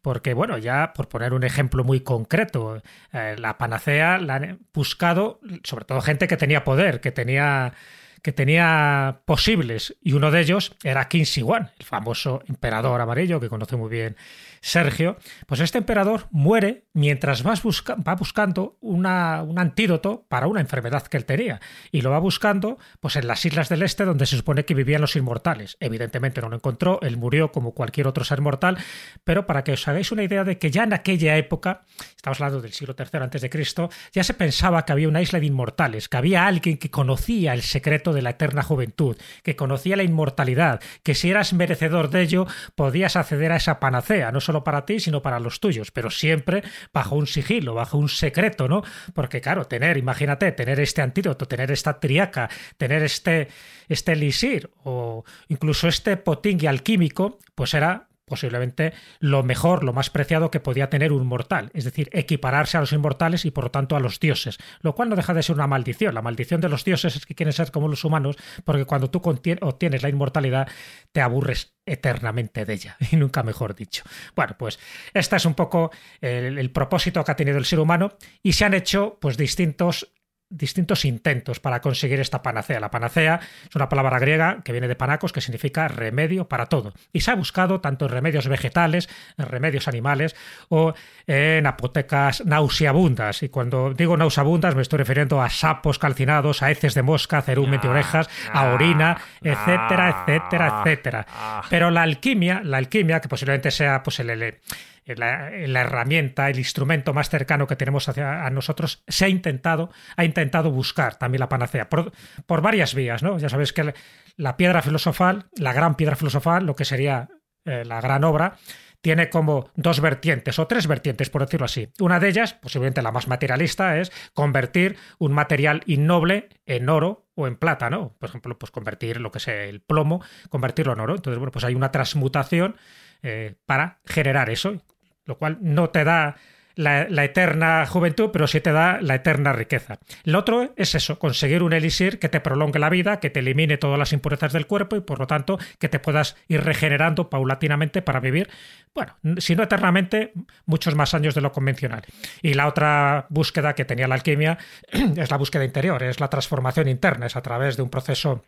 Porque, 0.00 0.34
bueno, 0.34 0.58
ya 0.58 0.92
por 0.94 1.08
poner 1.08 1.32
un 1.32 1.44
ejemplo 1.44 1.84
muy 1.84 2.00
concreto, 2.00 2.82
eh, 3.12 3.36
la 3.38 3.58
panacea 3.58 4.18
la 4.18 4.36
han 4.36 4.60
buscado 4.72 5.40
sobre 5.64 5.84
todo 5.84 6.00
gente 6.00 6.28
que 6.28 6.36
tenía 6.36 6.64
poder, 6.64 7.00
que 7.00 7.12
tenía 7.12 7.74
que 8.22 8.32
tenía 8.32 9.22
posibles 9.24 9.96
y 10.00 10.12
uno 10.12 10.30
de 10.30 10.40
ellos 10.40 10.76
era 10.84 11.08
Qin 11.08 11.24
Shi 11.24 11.42
Huang, 11.42 11.70
el 11.76 11.84
famoso 11.84 12.42
emperador 12.46 13.00
amarillo 13.00 13.40
que 13.40 13.48
conoce 13.48 13.76
muy 13.76 13.90
bien 13.90 14.16
Sergio. 14.62 15.16
Pues 15.46 15.60
este 15.60 15.78
emperador 15.78 16.28
muere 16.30 16.84
mientras 16.94 17.44
va 17.44 18.14
buscando 18.14 18.78
una- 18.80 19.42
un 19.42 19.58
antídoto 19.58 20.24
para 20.28 20.46
una 20.46 20.60
enfermedad 20.60 21.02
que 21.08 21.16
él 21.16 21.24
tenía 21.24 21.60
y 21.90 22.00
lo 22.00 22.10
va 22.10 22.18
buscando 22.20 22.78
pues 23.00 23.16
en 23.16 23.26
las 23.26 23.44
islas 23.44 23.68
del 23.68 23.82
este 23.82 24.04
donde 24.04 24.24
se 24.24 24.36
supone 24.36 24.64
que 24.64 24.74
vivían 24.74 25.00
los 25.00 25.16
inmortales. 25.16 25.76
Evidentemente 25.80 26.40
no 26.40 26.48
lo 26.48 26.56
encontró, 26.56 27.00
él 27.02 27.16
murió 27.16 27.50
como 27.50 27.72
cualquier 27.74 28.06
otro 28.06 28.24
ser 28.24 28.40
mortal, 28.40 28.78
pero 29.24 29.46
para 29.46 29.64
que 29.64 29.72
os 29.72 29.88
hagáis 29.88 30.12
una 30.12 30.22
idea 30.22 30.44
de 30.44 30.58
que 30.58 30.70
ya 30.70 30.84
en 30.84 30.92
aquella 30.92 31.36
época, 31.36 31.84
estamos 32.16 32.40
hablando 32.40 32.62
del 32.62 32.72
siglo 32.72 32.94
III 32.96 33.48
Cristo, 33.50 33.90
ya 34.12 34.22
se 34.22 34.34
pensaba 34.34 34.84
que 34.84 34.92
había 34.92 35.08
una 35.08 35.22
isla 35.22 35.40
de 35.40 35.46
inmortales, 35.46 36.08
que 36.08 36.16
había 36.16 36.46
alguien 36.46 36.78
que 36.78 36.90
conocía 36.90 37.52
el 37.52 37.62
secreto 37.62 38.12
de 38.12 38.22
la 38.22 38.30
eterna 38.30 38.62
juventud, 38.62 39.16
que 39.42 39.56
conocía 39.56 39.96
la 39.96 40.04
inmortalidad, 40.04 40.80
que 41.02 41.16
si 41.16 41.30
eras 41.30 41.52
merecedor 41.52 42.10
de 42.10 42.22
ello 42.22 42.46
podías 42.76 43.16
acceder 43.16 43.50
a 43.50 43.56
esa 43.56 43.80
panacea, 43.80 44.30
para 44.64 44.84
ti, 44.84 45.00
sino 45.00 45.22
para 45.22 45.40
los 45.40 45.60
tuyos, 45.60 45.90
pero 45.90 46.10
siempre 46.10 46.62
bajo 46.92 47.16
un 47.16 47.26
sigilo, 47.26 47.74
bajo 47.74 47.98
un 47.98 48.08
secreto, 48.08 48.68
¿no? 48.68 48.82
Porque 49.14 49.40
claro, 49.40 49.64
tener, 49.64 49.96
imagínate, 49.96 50.52
tener 50.52 50.78
este 50.80 51.02
antídoto, 51.02 51.48
tener 51.48 51.70
esta 51.70 51.98
triaca, 51.98 52.50
tener 52.76 53.02
este, 53.02 53.48
este 53.88 54.12
elixir 54.12 54.70
o 54.84 55.24
incluso 55.48 55.88
este 55.88 56.16
potingue 56.16 56.68
alquímico, 56.68 57.38
pues 57.54 57.74
era 57.74 58.08
posiblemente 58.24 58.92
lo 59.20 59.42
mejor, 59.42 59.84
lo 59.84 59.92
más 59.92 60.10
preciado 60.10 60.50
que 60.50 60.60
podía 60.60 60.90
tener 60.90 61.12
un 61.12 61.26
mortal, 61.26 61.70
es 61.74 61.84
decir, 61.84 62.08
equipararse 62.12 62.76
a 62.76 62.80
los 62.80 62.92
inmortales 62.92 63.44
y 63.44 63.50
por 63.50 63.64
lo 63.64 63.70
tanto 63.70 63.96
a 63.96 64.00
los 64.00 64.20
dioses, 64.20 64.58
lo 64.80 64.94
cual 64.94 65.08
no 65.08 65.16
deja 65.16 65.34
de 65.34 65.42
ser 65.42 65.56
una 65.56 65.66
maldición. 65.66 66.14
La 66.14 66.22
maldición 66.22 66.60
de 66.60 66.68
los 66.68 66.84
dioses 66.84 67.16
es 67.16 67.26
que 67.26 67.34
quieren 67.34 67.52
ser 67.52 67.70
como 67.70 67.88
los 67.88 68.04
humanos, 68.04 68.36
porque 68.64 68.84
cuando 68.84 69.10
tú 69.10 69.20
obtienes 69.24 70.02
la 70.02 70.08
inmortalidad 70.08 70.68
te 71.12 71.20
aburres 71.20 71.74
eternamente 71.84 72.64
de 72.64 72.74
ella, 72.74 72.96
y 73.10 73.16
nunca 73.16 73.42
mejor 73.42 73.74
dicho. 73.74 74.04
Bueno, 74.34 74.56
pues 74.58 74.78
este 75.14 75.36
es 75.36 75.44
un 75.44 75.54
poco 75.54 75.90
el, 76.20 76.58
el 76.58 76.70
propósito 76.70 77.24
que 77.24 77.32
ha 77.32 77.36
tenido 77.36 77.58
el 77.58 77.64
ser 77.64 77.80
humano 77.80 78.16
y 78.42 78.52
se 78.52 78.64
han 78.64 78.74
hecho 78.74 79.18
pues 79.20 79.36
distintos 79.36 80.12
distintos 80.52 81.04
intentos 81.04 81.60
para 81.60 81.80
conseguir 81.80 82.20
esta 82.20 82.42
panacea. 82.42 82.78
La 82.80 82.90
panacea 82.90 83.40
es 83.68 83.74
una 83.74 83.88
palabra 83.88 84.18
griega 84.18 84.58
que 84.64 84.72
viene 84.72 84.88
de 84.88 84.94
panacos, 84.96 85.32
que 85.32 85.40
significa 85.40 85.88
remedio 85.88 86.48
para 86.48 86.66
todo. 86.66 86.92
Y 87.12 87.20
se 87.20 87.30
ha 87.30 87.34
buscado 87.34 87.80
tanto 87.80 88.04
en 88.06 88.10
remedios 88.12 88.46
vegetales, 88.48 89.08
en 89.38 89.46
remedios 89.46 89.88
animales 89.88 90.36
o 90.68 90.94
en 91.26 91.66
apotecas 91.66 92.44
nauseabundas. 92.44 93.42
Y 93.42 93.48
cuando 93.48 93.94
digo 93.94 94.16
nauseabundas 94.16 94.74
me 94.74 94.82
estoy 94.82 94.98
refiriendo 94.98 95.40
a 95.42 95.48
sapos 95.50 95.98
calcinados, 95.98 96.62
a 96.62 96.70
heces 96.70 96.94
de 96.94 97.02
mosca, 97.02 97.38
a 97.38 97.42
cerumen 97.42 97.80
de 97.80 97.88
orejas, 97.88 98.28
a 98.52 98.72
orina, 98.74 99.18
etcétera, 99.42 100.24
etcétera, 100.26 100.82
etcétera. 100.84 101.26
Pero 101.70 101.90
la 101.90 102.02
alquimia, 102.02 102.60
la 102.64 102.76
alquimia, 102.78 103.20
que 103.20 103.28
posiblemente 103.28 103.70
sea 103.70 104.02
pues 104.02 104.20
el, 104.20 104.30
el- 104.30 104.58
la, 105.06 105.50
la 105.50 105.80
herramienta, 105.80 106.48
el 106.48 106.58
instrumento 106.58 107.12
más 107.12 107.28
cercano 107.28 107.66
que 107.66 107.76
tenemos 107.76 108.08
hacia 108.08 108.46
a 108.46 108.50
nosotros, 108.50 109.02
se 109.08 109.24
ha 109.24 109.28
intentado, 109.28 109.90
ha 110.16 110.24
intentado 110.24 110.70
buscar 110.70 111.16
también 111.16 111.40
la 111.40 111.48
panacea 111.48 111.88
por, 111.88 112.12
varias 112.46 112.94
vías, 112.94 113.22
¿no? 113.22 113.38
Ya 113.38 113.48
sabéis 113.48 113.72
que 113.72 113.94
la- 114.36 114.56
piedra 114.56 114.82
filosofal, 114.82 115.46
la 115.56 115.72
gran 115.72 115.96
piedra 115.96 116.16
filosofal, 116.16 116.64
lo 116.66 116.76
que 116.76 116.84
sería 116.84 117.28
eh, 117.64 117.84
la 117.84 118.00
gran 118.00 118.24
obra, 118.24 118.56
tiene 119.00 119.30
como 119.30 119.68
dos 119.74 120.00
vertientes 120.00 120.60
o 120.60 120.68
tres 120.68 120.86
vertientes, 120.86 121.28
por 121.28 121.42
decirlo 121.42 121.64
así. 121.64 121.92
Una 121.98 122.20
de 122.20 122.28
ellas, 122.28 122.54
posiblemente 122.54 123.02
la 123.02 123.10
más 123.10 123.26
materialista, 123.26 123.98
es 123.98 124.12
convertir 124.32 124.96
un 125.18 125.32
material 125.32 125.82
innoble 125.86 126.48
en 126.66 126.88
oro 126.88 127.26
o 127.34 127.48
en 127.48 127.56
plata, 127.56 127.90
¿no? 127.90 128.14
Por 128.20 128.28
ejemplo, 128.28 128.56
pues 128.58 128.70
convertir 128.70 129.20
lo 129.20 129.32
que 129.32 129.38
es 129.38 129.48
el 129.48 129.80
plomo, 129.80 130.22
convertirlo 130.50 130.92
en 130.92 131.00
oro. 131.00 131.16
Entonces, 131.16 131.38
bueno, 131.38 131.50
pues 131.50 131.64
hay 131.64 131.74
una 131.74 131.90
transmutación 131.90 132.76
eh, 133.24 133.56
para 133.66 134.00
generar 134.06 134.50
eso, 134.50 134.80
lo 135.24 135.38
cual 135.38 135.58
no 135.60 135.90
te 135.90 136.04
da 136.04 136.36
la, 136.74 137.24
eterna 137.24 137.86
juventud, 137.86 138.30
pero 138.32 138.46
sí 138.46 138.60
te 138.60 138.72
da 138.72 139.00
la 139.00 139.16
eterna 139.16 139.52
riqueza. 139.52 139.98
Lo 140.24 140.38
otro 140.38 140.72
es 140.76 140.94
eso, 140.94 141.18
conseguir 141.18 141.62
un 141.62 141.72
elixir 141.72 142.18
que 142.18 142.28
te 142.28 142.40
prolongue 142.40 142.78
la 142.78 142.90
vida, 142.90 143.20
que 143.20 143.30
te 143.30 143.40
elimine 143.40 143.78
todas 143.78 143.98
las 143.98 144.12
impurezas 144.12 144.52
del 144.52 144.66
cuerpo 144.66 144.96
y 144.96 145.00
por 145.00 145.18
lo 145.18 145.26
tanto 145.26 145.58
que 145.78 145.88
te 145.88 145.98
puedas 145.98 146.36
ir 146.48 146.62
regenerando 146.62 147.30
paulatinamente 147.30 148.02
para 148.02 148.20
vivir, 148.20 148.48
bueno, 148.94 149.16
si 149.38 149.56
no 149.56 149.62
eternamente, 149.62 150.32
muchos 150.66 150.94
más 150.94 151.14
años 151.14 151.34
de 151.34 151.40
lo 151.40 151.52
convencional. 151.52 152.02
Y 152.42 152.54
la 152.54 152.66
otra 152.66 153.26
búsqueda 153.30 153.74
que 153.74 153.84
tenía 153.84 154.08
la 154.08 154.14
alquimia 154.14 154.58
es 155.16 155.30
la 155.30 155.36
búsqueda 155.36 155.64
interior, 155.64 156.02
es 156.02 156.20
la 156.20 156.28
transformación 156.28 156.88
interna, 156.88 157.26
es 157.26 157.36
a 157.36 157.42
través 157.42 157.76
de 157.76 157.82
un 157.82 157.90
proceso 157.90 158.44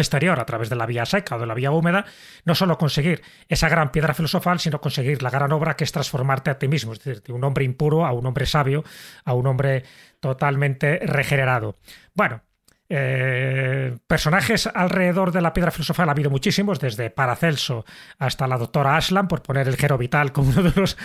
exterior 0.00 0.38
a 0.40 0.46
través 0.46 0.68
de 0.68 0.76
la 0.76 0.86
vía 0.86 1.06
seca 1.06 1.36
o 1.36 1.38
de 1.38 1.46
la 1.46 1.54
vía 1.54 1.70
húmeda, 1.70 2.04
no 2.44 2.54
solo 2.54 2.78
conseguir 2.78 3.22
esa 3.48 3.68
gran 3.68 3.92
piedra 3.92 4.14
filosofal, 4.14 4.58
sino 4.60 4.80
conseguir 4.80 5.22
la 5.22 5.30
gran 5.30 5.52
obra 5.52 5.76
que 5.76 5.84
es 5.84 5.92
transformarte 5.92 6.50
a 6.50 6.58
ti 6.58 6.68
mismo, 6.68 6.92
es 6.92 7.02
decir, 7.02 7.22
de 7.22 7.32
un 7.32 7.44
hombre 7.44 7.64
impuro 7.64 8.06
a 8.06 8.12
un 8.12 8.26
hombre 8.26 8.46
sabio, 8.46 8.84
a 9.24 9.34
un 9.34 9.46
hombre 9.46 9.84
totalmente 10.20 11.00
regenerado. 11.04 11.78
Bueno, 12.14 12.42
eh, 12.88 13.98
personajes 14.06 14.68
alrededor 14.72 15.32
de 15.32 15.40
la 15.40 15.52
piedra 15.52 15.72
filosofal 15.72 16.08
ha 16.08 16.12
habido 16.12 16.30
muchísimos, 16.30 16.78
desde 16.78 17.10
Paracelso 17.10 17.84
hasta 18.18 18.46
la 18.46 18.58
doctora 18.58 18.96
Aslan, 18.96 19.26
por 19.26 19.42
poner 19.42 19.66
el 19.66 19.76
Gero 19.76 19.98
Vital 19.98 20.32
como 20.32 20.50
uno 20.50 20.62
de 20.62 20.72
los, 20.80 20.96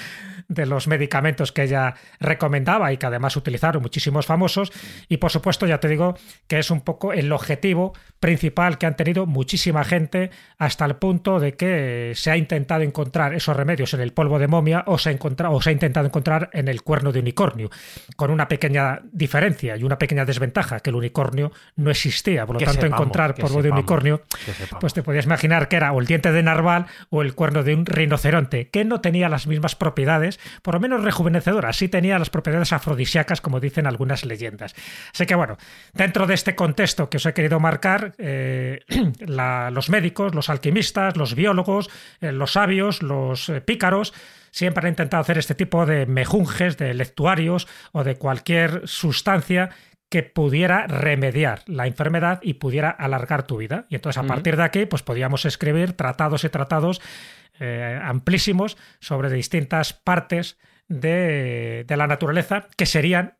de 0.47 0.65
los 0.65 0.87
medicamentos 0.87 1.51
que 1.51 1.63
ella 1.63 1.95
recomendaba 2.19 2.91
y 2.93 2.97
que 2.97 3.05
además 3.05 3.35
utilizaron 3.35 3.81
muchísimos 3.81 4.25
famosos. 4.25 4.71
Y 5.07 5.17
por 5.17 5.31
supuesto, 5.31 5.67
ya 5.67 5.79
te 5.79 5.87
digo 5.87 6.15
que 6.47 6.59
es 6.59 6.71
un 6.71 6.81
poco 6.81 7.13
el 7.13 7.31
objetivo 7.31 7.93
principal 8.19 8.77
que 8.77 8.85
han 8.85 8.95
tenido 8.95 9.25
muchísima 9.25 9.83
gente 9.83 10.31
hasta 10.57 10.85
el 10.85 10.95
punto 10.95 11.39
de 11.39 11.53
que 11.53 12.13
se 12.15 12.31
ha 12.31 12.37
intentado 12.37 12.83
encontrar 12.83 13.33
esos 13.33 13.55
remedios 13.55 13.93
en 13.93 14.01
el 14.01 14.13
polvo 14.13 14.39
de 14.39 14.47
momia 14.47 14.83
o 14.87 14.97
se 14.97 15.09
ha, 15.09 15.11
encontrado, 15.11 15.53
o 15.55 15.61
se 15.61 15.69
ha 15.69 15.73
intentado 15.73 16.05
encontrar 16.05 16.49
en 16.53 16.67
el 16.67 16.83
cuerno 16.83 17.11
de 17.11 17.19
unicornio, 17.19 17.69
con 18.15 18.31
una 18.31 18.47
pequeña 18.47 19.01
diferencia 19.11 19.75
y 19.77 19.83
una 19.83 19.97
pequeña 19.97 20.25
desventaja, 20.25 20.79
que 20.79 20.89
el 20.91 20.95
unicornio 20.95 21.51
no 21.75 21.91
existía. 21.91 22.45
Por 22.45 22.55
lo 22.55 22.59
Que 22.59 22.65
tanto, 22.65 22.81
sepamos, 22.81 22.99
encontrar 22.99 23.35
polvo 23.35 23.61
de 23.61 23.71
unicornio, 23.71 24.21
pues 24.79 24.93
te 24.93 25.03
podías 25.03 25.25
imaginar 25.25 25.67
que 25.67 25.75
era 25.77 25.91
o 25.91 25.99
el 25.99 26.05
diente 26.05 26.31
de 26.31 26.43
narval 26.43 26.85
o 27.09 27.21
el 27.21 27.33
cuerno 27.33 27.63
de 27.63 27.73
un 27.73 27.85
rinoceronte, 27.85 28.69
que 28.69 28.85
no 28.85 29.01
tenía 29.01 29.29
las 29.29 29.47
mismas 29.47 29.75
propiedades, 29.75 30.30
por 30.61 30.75
lo 30.75 30.79
menos 30.79 31.03
rejuvenecedoras, 31.03 31.75
sí 31.77 31.87
tenía 31.87 32.19
las 32.19 32.29
propiedades 32.29 32.73
afrodisíacas, 32.73 33.41
como 33.41 33.59
dicen 33.59 33.87
algunas 33.87 34.25
leyendas. 34.25 34.73
Así 35.13 35.25
que 35.25 35.35
bueno, 35.35 35.57
dentro 35.93 36.27
de 36.27 36.33
este 36.33 36.55
contexto 36.55 37.09
que 37.09 37.17
os 37.17 37.25
he 37.25 37.33
querido 37.33 37.59
marcar, 37.59 38.13
eh, 38.17 38.79
la- 39.19 39.71
los 39.71 39.89
médicos, 39.89 40.35
los 40.35 40.49
alquimistas, 40.49 41.17
los 41.17 41.35
biólogos, 41.35 41.89
eh, 42.21 42.31
los 42.31 42.53
sabios, 42.53 43.01
los 43.01 43.49
eh, 43.49 43.61
pícaros, 43.61 44.13
siempre 44.51 44.85
han 44.85 44.91
intentado 44.93 45.21
hacer 45.21 45.37
este 45.37 45.55
tipo 45.55 45.85
de 45.85 46.05
mejunjes, 46.05 46.77
de 46.77 46.93
lectuarios 46.93 47.67
o 47.93 48.03
de 48.03 48.15
cualquier 48.15 48.81
sustancia 48.85 49.69
que 50.09 50.23
pudiera 50.23 50.87
remediar 50.87 51.61
la 51.67 51.87
enfermedad 51.87 52.39
y 52.41 52.55
pudiera 52.55 52.89
alargar 52.89 53.43
tu 53.43 53.55
vida. 53.55 53.85
Y 53.87 53.95
entonces 53.95 54.21
a 54.21 54.27
partir 54.27 54.57
de 54.57 54.63
aquí, 54.63 54.85
pues 54.85 55.03
podíamos 55.03 55.45
escribir 55.45 55.93
tratados 55.93 56.43
y 56.43 56.49
tratados 56.49 56.99
eh, 57.59 57.99
amplísimos 58.01 58.77
sobre 58.99 59.29
distintas 59.29 59.93
partes 59.93 60.57
de, 60.87 61.85
de 61.87 61.97
la 61.97 62.07
naturaleza 62.07 62.67
que 62.75 62.85
serían 62.85 63.37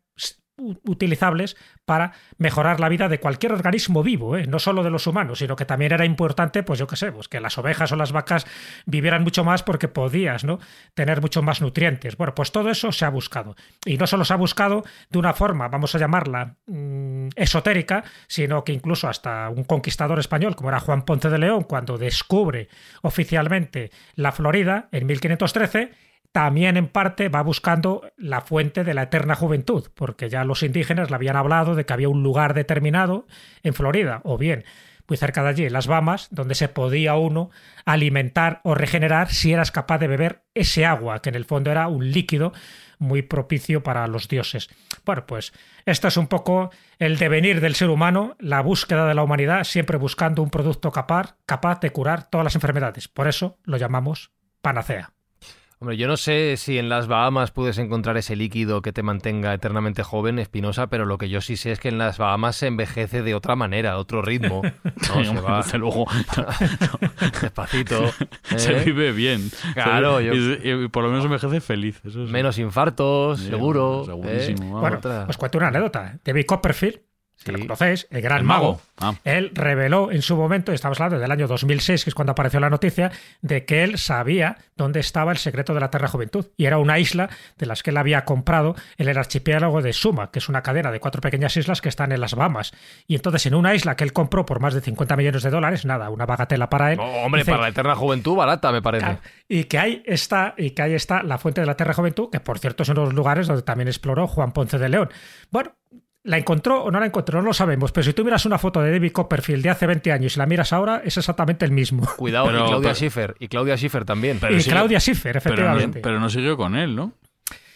utilizables 0.84 1.58
para 1.86 2.14
mejorar 2.38 2.80
la 2.80 2.90
vida 2.90 3.10
de 3.10 3.20
cualquier 3.20 3.54
organismo 3.54 4.04
vivo, 4.04 4.38
¿eh? 4.38 4.46
no 4.48 4.60
solo 4.60 4.84
de 4.84 4.90
los 4.90 5.08
humanos, 5.08 5.40
sino 5.40 5.56
que 5.56 5.66
también 5.66 5.92
era 5.92 6.06
importante, 6.06 6.64
pues 6.64 6.80
yo 6.80 6.88
qué 6.88 6.96
sé, 6.96 7.12
pues 7.12 7.28
que 7.28 7.40
las 7.40 7.58
ovejas 7.58 7.92
o 7.92 7.96
las 7.96 8.12
vacas 8.12 8.46
vivieran 8.86 9.24
mucho 9.24 9.44
más 9.44 9.64
porque 9.64 9.88
podías 9.88 10.44
¿no? 10.44 10.60
tener 10.94 11.22
mucho 11.22 11.42
más 11.42 11.62
nutrientes. 11.62 12.18
Bueno, 12.18 12.36
pues 12.36 12.52
todo 12.52 12.70
eso 12.70 12.92
se 12.92 13.06
ha 13.06 13.10
buscado. 13.10 13.56
Y 13.86 13.98
no 13.98 14.08
solo 14.08 14.26
se 14.26 14.34
ha 14.34 14.38
buscado 14.38 14.84
de 15.10 15.20
una 15.20 15.34
forma, 15.34 15.68
vamos 15.68 15.96
a 15.96 16.00
llamarla 16.00 16.56
mm, 16.68 17.30
esotérica, 17.36 18.04
sino 18.28 18.64
que 18.64 18.74
incluso 18.74 19.08
hasta 19.08 19.50
un 19.50 19.64
conquistador 19.64 20.20
español, 20.20 20.56
como 20.56 20.70
era 20.70 20.80
Juan 20.80 21.04
Ponce 21.04 21.30
de 21.30 21.38
León, 21.38 21.64
cuando 21.64 21.98
descubre 21.98 22.70
oficialmente 23.02 23.92
la 24.16 24.32
Florida 24.32 24.90
en 24.92 25.08
1513, 25.08 25.92
también 26.32 26.78
en 26.78 26.88
parte 26.88 27.30
va 27.30 27.42
buscando 27.42 28.12
la 28.18 28.42
fuente 28.42 28.84
de 28.84 28.94
la 28.94 29.04
eterna 29.04 29.36
juventud, 29.36 29.90
porque 29.94 30.30
ya 30.30 30.44
los 30.44 30.64
indígenas 30.64 31.10
le 31.10 31.16
habían 31.16 31.36
hablado 31.36 31.76
de 31.76 31.86
que 31.86 31.94
había 31.94 32.10
un 32.10 32.24
lugar 32.24 32.54
determinado 32.54 33.28
en 33.64 33.74
Florida, 33.74 34.22
o 34.24 34.38
bien 34.38 34.64
muy 35.08 35.18
cerca 35.18 35.44
de 35.44 35.50
allí, 35.50 35.66
en 35.66 35.74
las 35.74 35.88
Bahamas, 35.88 36.30
donde 36.32 36.56
se 36.56 36.70
podía 36.70 37.16
uno 37.16 37.50
alimentar 37.84 38.62
o 38.64 38.76
regenerar 38.76 39.30
si 39.30 39.52
eras 39.52 39.70
capaz 39.70 39.98
de 39.98 40.08
beber 40.08 40.44
ese 40.54 40.86
agua, 40.86 41.22
que 41.22 41.28
en 41.28 41.36
el 41.36 41.44
fondo 41.44 41.70
era 41.70 41.90
un 41.90 42.12
líquido 42.12 42.54
muy 42.98 43.22
propicio 43.22 43.84
para 43.84 44.08
los 44.08 44.30
dioses. 44.30 44.70
Bueno, 45.06 45.26
pues 45.26 45.52
esto 45.86 46.08
es 46.08 46.16
un 46.16 46.28
poco 46.28 46.70
el 46.98 47.18
devenir 47.18 47.60
del 47.60 47.76
ser 47.76 47.90
humano, 47.90 48.38
la 48.40 48.62
búsqueda 48.62 49.06
de 49.06 49.16
la 49.16 49.24
humanidad, 49.24 49.66
siempre 49.66 49.98
buscando 49.98 50.44
un 50.44 50.50
producto 50.50 50.92
capaz, 50.92 51.36
capaz 51.46 51.82
de 51.82 51.92
curar 51.92 52.30
todas 52.30 52.46
las 52.46 52.56
enfermedades. 52.56 53.10
Por 53.10 53.28
eso 53.28 53.58
lo 53.64 53.76
llamamos 53.76 54.32
panacea. 54.62 55.12
Hombre, 55.82 55.98
yo 55.98 56.08
no 56.08 56.16
sé 56.16 56.58
si 56.58 56.78
en 56.78 56.90
las 56.90 57.08
Bahamas 57.08 57.50
puedes 57.50 57.80
encontrar 57.80 58.16
ese 58.16 58.36
líquido 58.36 58.84
que 58.84 58.94
te 58.94 59.02
mantenga 59.02 59.52
eternamente 59.52 60.04
joven, 60.04 60.38
Espinosa, 60.38 60.86
pero 60.92 61.06
lo 61.06 61.18
que 61.18 61.28
yo 61.28 61.42
sí 61.42 61.58
sé 61.58 61.72
es 61.72 61.80
que 61.80 61.90
en 61.90 61.98
las 61.98 62.20
Bahamas 62.20 62.56
se 62.56 62.68
envejece 62.68 63.24
de 63.24 63.34
otra 63.34 63.56
manera, 63.56 63.98
otro 63.98 64.22
ritmo. 64.22 64.62
No, 65.16 65.26
se 65.26 65.42
va 65.42 65.58
Desde 65.58 65.80
luego. 65.80 66.06
despacito. 67.42 68.14
Se 68.56 68.78
¿eh? 68.78 68.84
vive 68.86 69.12
bien. 69.12 69.50
Claro, 69.74 70.22
yo- 70.22 70.34
y, 70.36 70.84
y 70.84 70.88
por 70.88 71.04
lo 71.04 71.10
menos 71.10 71.26
envejece 71.26 71.60
feliz. 71.60 72.00
Eso 72.06 72.28
sí. 72.28 72.32
Menos 72.32 72.58
infartos, 72.60 73.40
Sí, 73.40 73.50
seguro. 73.50 74.04
segurísimo, 74.06 74.78
¿eh? 74.78 74.82
Bueno, 74.82 75.00
os 75.28 75.38
cuento 75.38 75.58
una 75.58 75.68
anécdota. 75.70 76.20
David 76.24 76.46
Copperfield, 76.46 77.02
que 77.44 77.52
lo 77.52 77.58
Sí. 77.58 77.64
conocéis, 77.64 78.08
el 78.10 78.22
gran 78.22 78.40
El 78.40 78.44
mago. 78.44 78.82
mago. 79.00 79.14
Ah. 79.18 79.20
Él 79.24 79.52
reveló 79.54 80.12
en 80.12 80.22
su 80.22 80.36
momento, 80.38 80.72
estamos 80.72 81.00
hablando 81.00 81.20
del 81.20 81.32
año 81.32 81.48
2006, 81.48 82.04
que 82.04 82.10
es 82.12 82.14
cuando 82.16 82.32
apareció 82.34 82.60
la 82.60 82.70
noticia, 82.70 83.12
de 83.42 83.66
que 83.66 83.84
él 83.84 83.98
sabía 83.98 84.58
dónde 84.76 85.00
estaba 85.00 85.32
el 85.32 85.38
secreto 85.38 85.74
de 85.74 85.80
la 85.80 85.90
Terra 85.90 86.08
Juventud. 86.08 86.46
Y 86.58 86.66
era 86.66 86.78
una 86.78 87.00
isla 87.00 87.30
de 87.58 87.66
las 87.66 87.82
que 87.84 87.90
él 87.90 87.98
había 87.98 88.26
comprado 88.26 88.76
en 88.98 89.10
el 89.10 89.18
archipiélago 89.18 89.82
de 89.82 89.94
Suma, 89.94 90.32
que 90.32 90.40
es 90.40 90.50
una 90.50 90.62
cadena 90.62 90.92
de 90.92 91.00
cuatro 91.00 91.22
pequeñas 91.22 91.56
islas 91.58 91.82
que 91.82 91.90
están 91.90 92.12
en 92.12 92.22
las 92.22 92.36
Bahamas. 92.36 92.74
Y 93.08 93.16
entonces, 93.16 93.46
en 93.48 93.56
una 93.56 93.74
isla 93.74 93.96
que 93.96 94.04
él 94.04 94.14
compró 94.14 94.46
por 94.46 94.60
más 94.60 94.74
de 94.74 94.82
50 94.82 95.16
millones 95.16 95.44
de 95.44 95.50
dólares, 95.50 95.86
nada, 95.86 96.10
una 96.10 96.26
bagatela 96.26 96.70
para 96.70 96.92
él. 96.92 96.98
No, 96.98 97.06
hombre, 97.06 97.42
dice, 97.42 97.52
para 97.52 97.64
la 97.64 97.70
eterna 97.70 97.96
juventud, 97.96 98.36
barata, 98.36 98.72
me 98.72 98.82
parece. 98.82 99.18
Y 99.48 99.66
que 99.66 99.78
ahí 99.80 100.04
está, 100.06 100.54
y 100.58 100.72
que 100.72 100.82
ahí 100.82 100.94
está 100.94 101.24
la 101.24 101.38
fuente 101.38 101.62
de 101.62 101.68
la 101.68 101.76
Tierra 101.76 101.94
Juventud, 101.94 102.30
que 102.32 102.40
por 102.40 102.60
cierto 102.60 102.84
es 102.84 102.90
uno 102.90 103.02
de 103.02 103.08
los 103.08 103.14
lugares 103.16 103.48
donde 103.48 103.64
también 103.64 103.88
exploró 103.88 104.28
Juan 104.28 104.52
Ponce 104.52 104.78
de 104.78 104.90
León. 104.90 105.10
Bueno, 105.50 105.72
¿la 106.24 106.38
encontró 106.38 106.84
o 106.84 106.92
no 106.92 107.00
la 107.00 107.06
encontró? 107.06 107.42
No 107.42 107.48
lo 107.48 107.54
sabemos, 107.54 107.92
pero 107.92 108.04
si 108.04 108.14
tú 108.14 108.24
miras 108.24 108.46
una 108.46 108.58
foto 108.58 108.82
de 108.82 108.92
David 108.92 109.12
Copperfield 109.12 109.64
de 109.64 109.70
hace 109.70 109.88
20 109.88 110.12
años 110.12 110.36
y 110.36 110.40
la 110.40 110.46
miras 110.46 110.72
ahora, 110.74 111.02
es 111.04 111.18
exactamente 111.18 111.66
el 111.66 111.72
mismo. 111.72 112.08
Cuidado, 112.18 112.46
Pero- 112.48 112.60
y 112.60 112.68
Claudia 112.68 112.82
pero- 112.90 112.96
Schiffer. 112.96 113.36
Y 113.40 113.48
Claudia 113.48 113.78
Schiffer 113.78 114.06
también. 114.06 114.38
Pero 114.40 114.56
y 114.56 114.62
sigue- 114.62 114.72
Claudia 114.76 115.00
Schiffer, 115.00 115.40
Pero 115.44 115.56
no, 115.56 115.62
efectivamente. 115.62 116.00
pero 116.02 116.20
no 116.20 116.30
siguió 116.30 116.58
con 116.58 116.76
él, 116.76 116.96
¿no? 116.96 117.14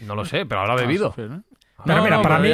No 0.01 0.15
lo 0.15 0.25
sé, 0.25 0.45
pero 0.45 0.61
habrá 0.61 0.75
bebido. 0.75 1.13
Ah, 1.17 1.21
¿no? 1.21 1.43
Pero 1.85 2.03
mira, 2.03 2.21
para 2.21 2.39
mí- 2.39 2.49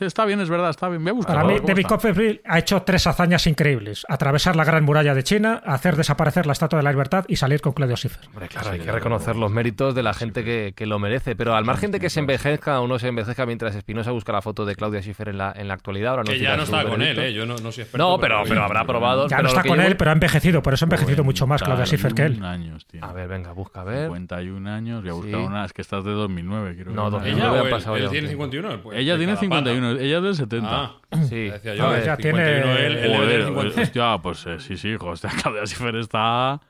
está 0.00 0.24
bien, 0.24 0.40
es 0.40 0.48
verdad, 0.48 0.70
está 0.70 0.88
bien. 0.88 1.02
Voy 1.02 1.10
a 1.10 1.14
buscar. 1.14 1.36
Para 1.36 1.48
mí, 1.48 1.58
David 1.64 1.86
Copperfield 1.86 2.40
ha 2.44 2.58
hecho 2.58 2.82
tres 2.82 3.06
hazañas 3.06 3.46
increíbles: 3.46 4.04
atravesar 4.08 4.56
la 4.56 4.64
gran 4.64 4.84
muralla 4.84 5.14
de 5.14 5.22
China, 5.22 5.62
hacer 5.64 5.96
desaparecer 5.96 6.46
la 6.46 6.52
estatua 6.52 6.78
de 6.78 6.84
la 6.84 6.90
libertad 6.90 7.24
y 7.28 7.36
salir 7.36 7.60
con 7.60 7.72
Claudio 7.72 7.96
Schiffer. 7.96 8.28
Claro, 8.48 8.70
hay 8.70 8.80
que 8.80 8.92
reconocer 8.92 9.36
los 9.36 9.50
méritos 9.50 9.94
de 9.94 10.02
la 10.02 10.14
gente 10.14 10.44
que, 10.44 10.72
que 10.74 10.86
lo 10.86 10.98
merece, 10.98 11.36
pero 11.36 11.54
al 11.54 11.64
margen 11.64 11.90
de 11.90 12.00
que 12.00 12.10
se 12.10 12.20
envejezca 12.20 12.80
o 12.80 12.86
no 12.86 12.98
se 12.98 13.08
envejezca 13.08 13.46
mientras 13.46 13.74
Espinosa 13.74 14.10
busca 14.10 14.32
la 14.32 14.42
foto 14.42 14.64
de 14.64 14.74
Claudia 14.74 15.00
Schiffer 15.00 15.28
en 15.28 15.38
la, 15.38 15.52
en 15.56 15.68
la 15.68 15.74
actualidad. 15.74 16.10
Ahora 16.10 16.24
no 16.24 16.32
que 16.32 16.38
ya 16.38 16.56
no 16.56 16.64
está 16.64 16.84
con 16.84 17.02
él, 17.02 17.18
¿eh? 17.18 17.32
yo 17.32 17.46
no, 17.46 17.56
no 17.56 17.72
soy 17.72 17.82
experto. 17.82 17.98
No, 17.98 18.18
pero, 18.18 18.42
pero 18.48 18.64
habrá 18.64 18.84
probado. 18.84 19.28
Ya 19.28 19.42
no 19.42 19.48
está 19.48 19.62
con 19.62 19.80
él, 19.80 19.96
pero 19.96 20.10
ha 20.10 20.14
envejecido, 20.14 20.62
por 20.62 20.74
eso 20.74 20.84
ha 20.84 20.86
envejecido 20.86 21.24
mucho 21.24 21.46
más 21.46 21.62
Claudia 21.62 21.86
Schiffer 21.86 22.14
que 22.14 22.22
él. 22.22 22.44
Años. 22.44 22.86
A 23.00 23.12
ver, 23.12 23.28
venga, 23.28 23.52
busca, 23.52 23.82
a 23.82 23.84
ver. 23.84 24.06
51 24.06 24.70
años, 24.70 25.02
voy 25.02 25.10
a 25.10 25.14
buscar 25.14 25.40
sí. 25.40 25.46
una, 25.46 25.64
es 25.64 25.72
que 25.72 25.82
estás 25.82 26.04
de 26.04 26.12
2009, 26.12 26.76
creo. 26.76 26.94
No, 26.94 27.10
2009 27.10 27.60
ella, 27.60 27.70
pasado 27.70 27.96
él, 27.96 28.02
ya. 28.02 28.06
Él 28.06 28.12
tiene 28.12 28.28
51. 28.28 28.82
Pues, 28.82 28.98
ella 28.98 29.16
tiene 29.16 29.36
51. 29.36 29.69
Ah. 29.70 29.96
ella 30.00 30.16
es 30.18 30.22
del 30.22 30.34
70. 30.34 30.68
Ah. 30.70 30.92
Sí. 31.28 31.50
Decía 31.50 32.12
ah, 32.12 32.16
tiene... 32.16 32.60
él, 32.86 32.96
él 32.96 33.54
Joder, 33.54 33.80
hostia, 33.80 34.18
pues 34.22 34.46
eh, 34.46 34.60
sí, 34.60 34.76
sí, 34.76 34.88
hijo, 34.88 35.08
hostia, 35.08 35.30
Claudia 35.42 35.66
Schiffer 35.66 35.96
está... 35.96 36.60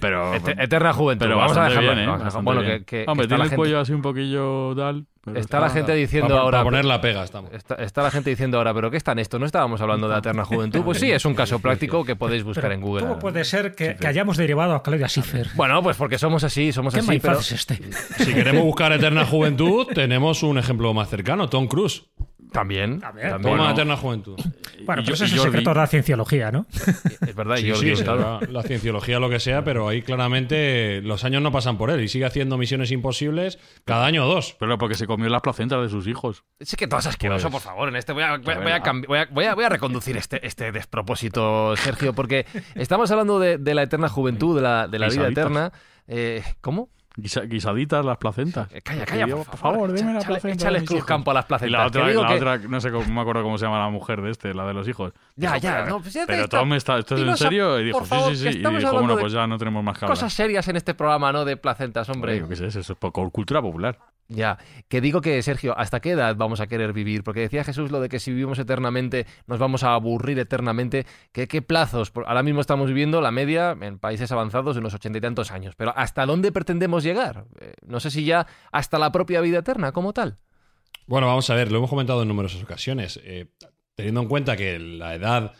Pero, 0.00 0.34
eterna 0.58 0.92
juventud. 0.92 1.26
Pero 1.26 1.38
vamos 1.38 1.56
a 1.56 1.68
dejarlo. 1.68 1.92
bien, 1.94 2.04
eh, 2.04 2.06
vamos 2.06 2.22
a 2.22 2.24
dejarlo. 2.24 2.44
Bueno, 2.44 2.62
que, 2.62 2.84
que- 2.84 3.04
Hombre, 3.06 3.28
tiene 3.28 3.44
el 3.44 3.54
cuello 3.54 3.80
así 3.80 3.92
un 3.92 4.02
poquillo 4.02 4.74
tal. 4.74 5.06
está 5.34 5.60
la 5.60 5.70
gente 5.70 5.94
diciendo 5.94 6.28
para, 6.28 6.40
ahora. 6.40 6.62
poner 6.64 6.84
la 6.84 7.00
pega, 7.00 7.22
estamos. 7.22 7.50
Está, 7.52 8.02
la 8.02 8.10
gente 8.10 8.30
diciendo 8.30 8.58
ahora, 8.58 8.74
pero 8.74 8.90
¿qué 8.90 8.96
están 8.96 9.18
esto? 9.18 9.38
No 9.38 9.46
estábamos 9.46 9.80
hablando 9.80 10.08
de 10.08 10.18
eterna 10.18 10.44
juventud. 10.44 10.82
Pues 10.82 10.98
sí, 10.98 11.10
es 11.10 11.24
un 11.24 11.34
caso 11.34 11.60
práctico 11.60 12.04
que 12.04 12.16
podéis 12.16 12.42
buscar 12.42 12.72
en 12.72 12.80
Google. 12.80 13.02
¿Cómo 13.02 13.18
puede 13.18 13.44
ser 13.44 13.74
que, 13.74 13.96
hayamos 14.06 14.36
derivado 14.36 14.74
a 14.74 14.82
Claudia 14.82 15.08
Schiffer? 15.08 15.48
Bueno, 15.54 15.82
pues 15.82 15.96
porque 15.96 16.18
somos 16.18 16.42
así, 16.44 16.72
somos 16.72 16.94
así, 16.94 17.20
este. 17.54 17.80
Si 18.18 18.34
queremos 18.34 18.64
buscar 18.64 18.92
eterna 18.92 19.24
juventud, 19.24 19.86
tenemos 19.94 20.42
un 20.42 20.58
ejemplo 20.58 20.92
más 20.94 21.08
cercano, 21.08 21.48
Tom 21.48 21.68
Cruise. 21.68 22.10
También, 22.52 22.98
ver, 23.14 23.30
también. 23.30 23.40
Toma 23.56 23.70
eterna 23.70 23.96
juventud. 23.96 24.36
Bueno, 24.36 24.52
Y 24.78 24.84
pero 24.84 25.02
yo- 25.02 25.14
ese 25.14 25.24
es 25.26 25.32
el 25.32 25.38
Jordi- 25.38 25.42
secreto 25.44 25.70
de 25.70 25.76
la 25.76 25.86
cienciología, 25.86 26.50
¿no? 26.50 26.66
Es 27.26 27.34
verdad, 27.34 27.56
y 27.58 27.62
Sí, 27.62 27.70
Jordi 27.70 27.86
sí, 27.96 28.00
Hurtado. 28.02 28.40
la, 28.40 28.46
la 28.50 28.62
cienciología, 28.62 29.18
lo 29.20 29.30
que 29.30 29.38
sea, 29.40 29.62
pero 29.64 29.88
ahí 29.88 30.02
claramente 30.02 31.00
los 31.02 31.24
años 31.24 31.42
no 31.42 31.52
pasan 31.52 31.78
por 31.78 31.90
él 31.90 32.00
y 32.00 32.08
sigue 32.08 32.24
haciendo 32.24 32.58
misiones 32.58 32.90
imposibles 32.90 33.58
cada 33.84 34.06
año 34.06 34.24
o 34.26 34.28
dos. 34.34 34.56
Pero 34.58 34.78
porque 34.78 34.94
se 34.94 35.06
comió 35.06 35.28
las 35.28 35.42
placentas 35.42 35.80
de 35.82 35.88
sus 35.88 36.06
hijos. 36.06 36.44
Sí 36.60 36.76
que 36.76 36.86
todo 36.88 37.00
es 37.00 37.06
asqueroso, 37.06 37.50
Pues- 37.50 37.62
por 37.62 37.72
favor. 37.72 37.88
En 37.88 37.96
este 37.96 38.12
voy 38.12 38.22
a, 38.22 38.38
voy 38.38 38.54
a- 38.54 38.58
voy 38.58 38.70
a 38.70 38.74
ver, 38.74 38.82
cambi- 38.82 39.06
voy 39.06 39.18
a- 39.18 39.28
voy 39.30 39.44
a- 39.44 39.54
voy 39.54 39.64
a 39.64 39.68
reconducir 39.68 40.16
este, 40.16 40.44
este 40.46 40.72
despropósito, 40.72 41.76
Sergio, 41.76 42.12
porque 42.14 42.46
estamos 42.74 43.10
hablando 43.10 43.38
de, 43.38 43.58
de 43.58 43.74
la 43.74 43.82
eterna 43.82 44.08
juventud, 44.08 44.56
de 44.56 44.62
la, 44.62 44.88
de 44.88 44.98
la 44.98 45.08
vida 45.08 45.28
eterna. 45.28 45.72
Eh, 46.08 46.42
¿Cómo? 46.60 46.88
Guisa- 47.16 47.42
guisaditas 47.42 48.04
las 48.04 48.16
placentas. 48.18 48.68
Eh, 48.72 48.80
Calla, 48.82 49.04
calla, 49.04 49.26
por 49.26 49.56
favor. 49.56 49.92
dime 49.92 50.14
la 50.14 50.20
placenta. 50.20 50.68
échale 50.70 50.84
campo 51.04 51.32
a 51.32 51.34
las 51.34 51.44
Y 51.44 51.48
placentas. 51.48 51.72
la 51.72 51.90
que 51.90 51.98
otra, 51.98 52.22
la 52.22 52.28
que- 52.28 52.34
otra, 52.36 52.58
no 52.58 52.80
sé 52.80 52.90
cómo 52.92 53.04
no 53.04 53.14
me 53.14 53.20
acuerdo 53.20 53.42
cómo 53.42 53.58
se 53.58 53.64
llama 53.66 53.80
la 53.80 53.88
mujer 53.90 54.22
de 54.22 54.30
este, 54.30 54.54
la 54.54 54.64
de 54.64 54.74
los 54.74 54.86
hijos. 54.88 55.12
Ya, 55.34 55.54
Dijo, 55.54 55.62
ya, 55.64 55.84
no, 55.86 56.00
pues 56.00 56.14
ya 56.14 56.24
pero 56.26 56.44
está. 56.44 56.58
Tom, 56.60 56.72
está, 56.74 56.98
¿esto 56.98 57.16
es 57.16 57.22
en 57.22 57.36
serio? 57.36 57.80
Y 57.80 57.84
dijo, 57.86 58.04
favor, 58.04 58.30
sí, 58.30 58.36
sí, 58.36 58.52
sí. 58.52 58.58
Y 58.60 58.76
dijo, 58.76 58.92
bueno, 58.92 59.16
pues 59.18 59.32
ya 59.32 59.46
no 59.46 59.58
tenemos 59.58 59.82
más 59.82 59.98
que 59.98 60.04
hablar. 60.04 60.16
Cosas 60.16 60.32
serias 60.32 60.66
en 60.68 60.76
este 60.76 60.94
programa, 60.94 61.32
¿no? 61.32 61.44
De 61.44 61.56
placentas, 61.56 62.08
hombre. 62.08 62.46
Qué 62.48 62.56
sé, 62.56 62.66
eso 62.68 62.80
es 62.80 62.92
poco 62.98 63.28
cultura 63.30 63.60
popular. 63.60 63.98
Ya, 64.32 64.58
que 64.88 65.00
digo 65.00 65.20
que, 65.20 65.42
Sergio, 65.42 65.76
¿hasta 65.76 65.98
qué 65.98 66.10
edad 66.12 66.36
vamos 66.36 66.60
a 66.60 66.68
querer 66.68 66.92
vivir? 66.92 67.24
Porque 67.24 67.40
decía 67.40 67.64
Jesús 67.64 67.90
lo 67.90 68.00
de 68.00 68.08
que 68.08 68.20
si 68.20 68.30
vivimos 68.30 68.60
eternamente 68.60 69.26
nos 69.48 69.58
vamos 69.58 69.82
a 69.82 69.92
aburrir 69.92 70.38
eternamente. 70.38 71.04
¿Qué, 71.32 71.48
qué 71.48 71.62
plazos? 71.62 72.12
Ahora 72.14 72.44
mismo 72.44 72.60
estamos 72.60 72.86
viviendo 72.86 73.20
la 73.20 73.32
media 73.32 73.76
en 73.80 73.98
países 73.98 74.30
avanzados 74.30 74.76
de 74.76 74.80
unos 74.80 74.94
ochenta 74.94 75.18
y 75.18 75.20
tantos 75.20 75.50
años. 75.50 75.74
Pero 75.76 75.92
¿hasta 75.96 76.26
dónde 76.26 76.52
pretendemos 76.52 77.02
llegar? 77.02 77.46
Eh, 77.60 77.74
No 77.84 77.98
sé 77.98 78.12
si 78.12 78.24
ya 78.24 78.46
hasta 78.70 79.00
la 79.00 79.10
propia 79.10 79.40
vida 79.40 79.58
eterna 79.58 79.90
como 79.90 80.12
tal. 80.12 80.38
Bueno, 81.08 81.26
vamos 81.26 81.50
a 81.50 81.56
ver, 81.56 81.72
lo 81.72 81.78
hemos 81.78 81.90
comentado 81.90 82.22
en 82.22 82.28
numerosas 82.28 82.62
ocasiones. 82.62 83.18
Eh, 83.24 83.48
teniendo 83.96 84.20
en 84.20 84.28
cuenta 84.28 84.56
que 84.56 84.78
la 84.78 85.16
edad, 85.16 85.54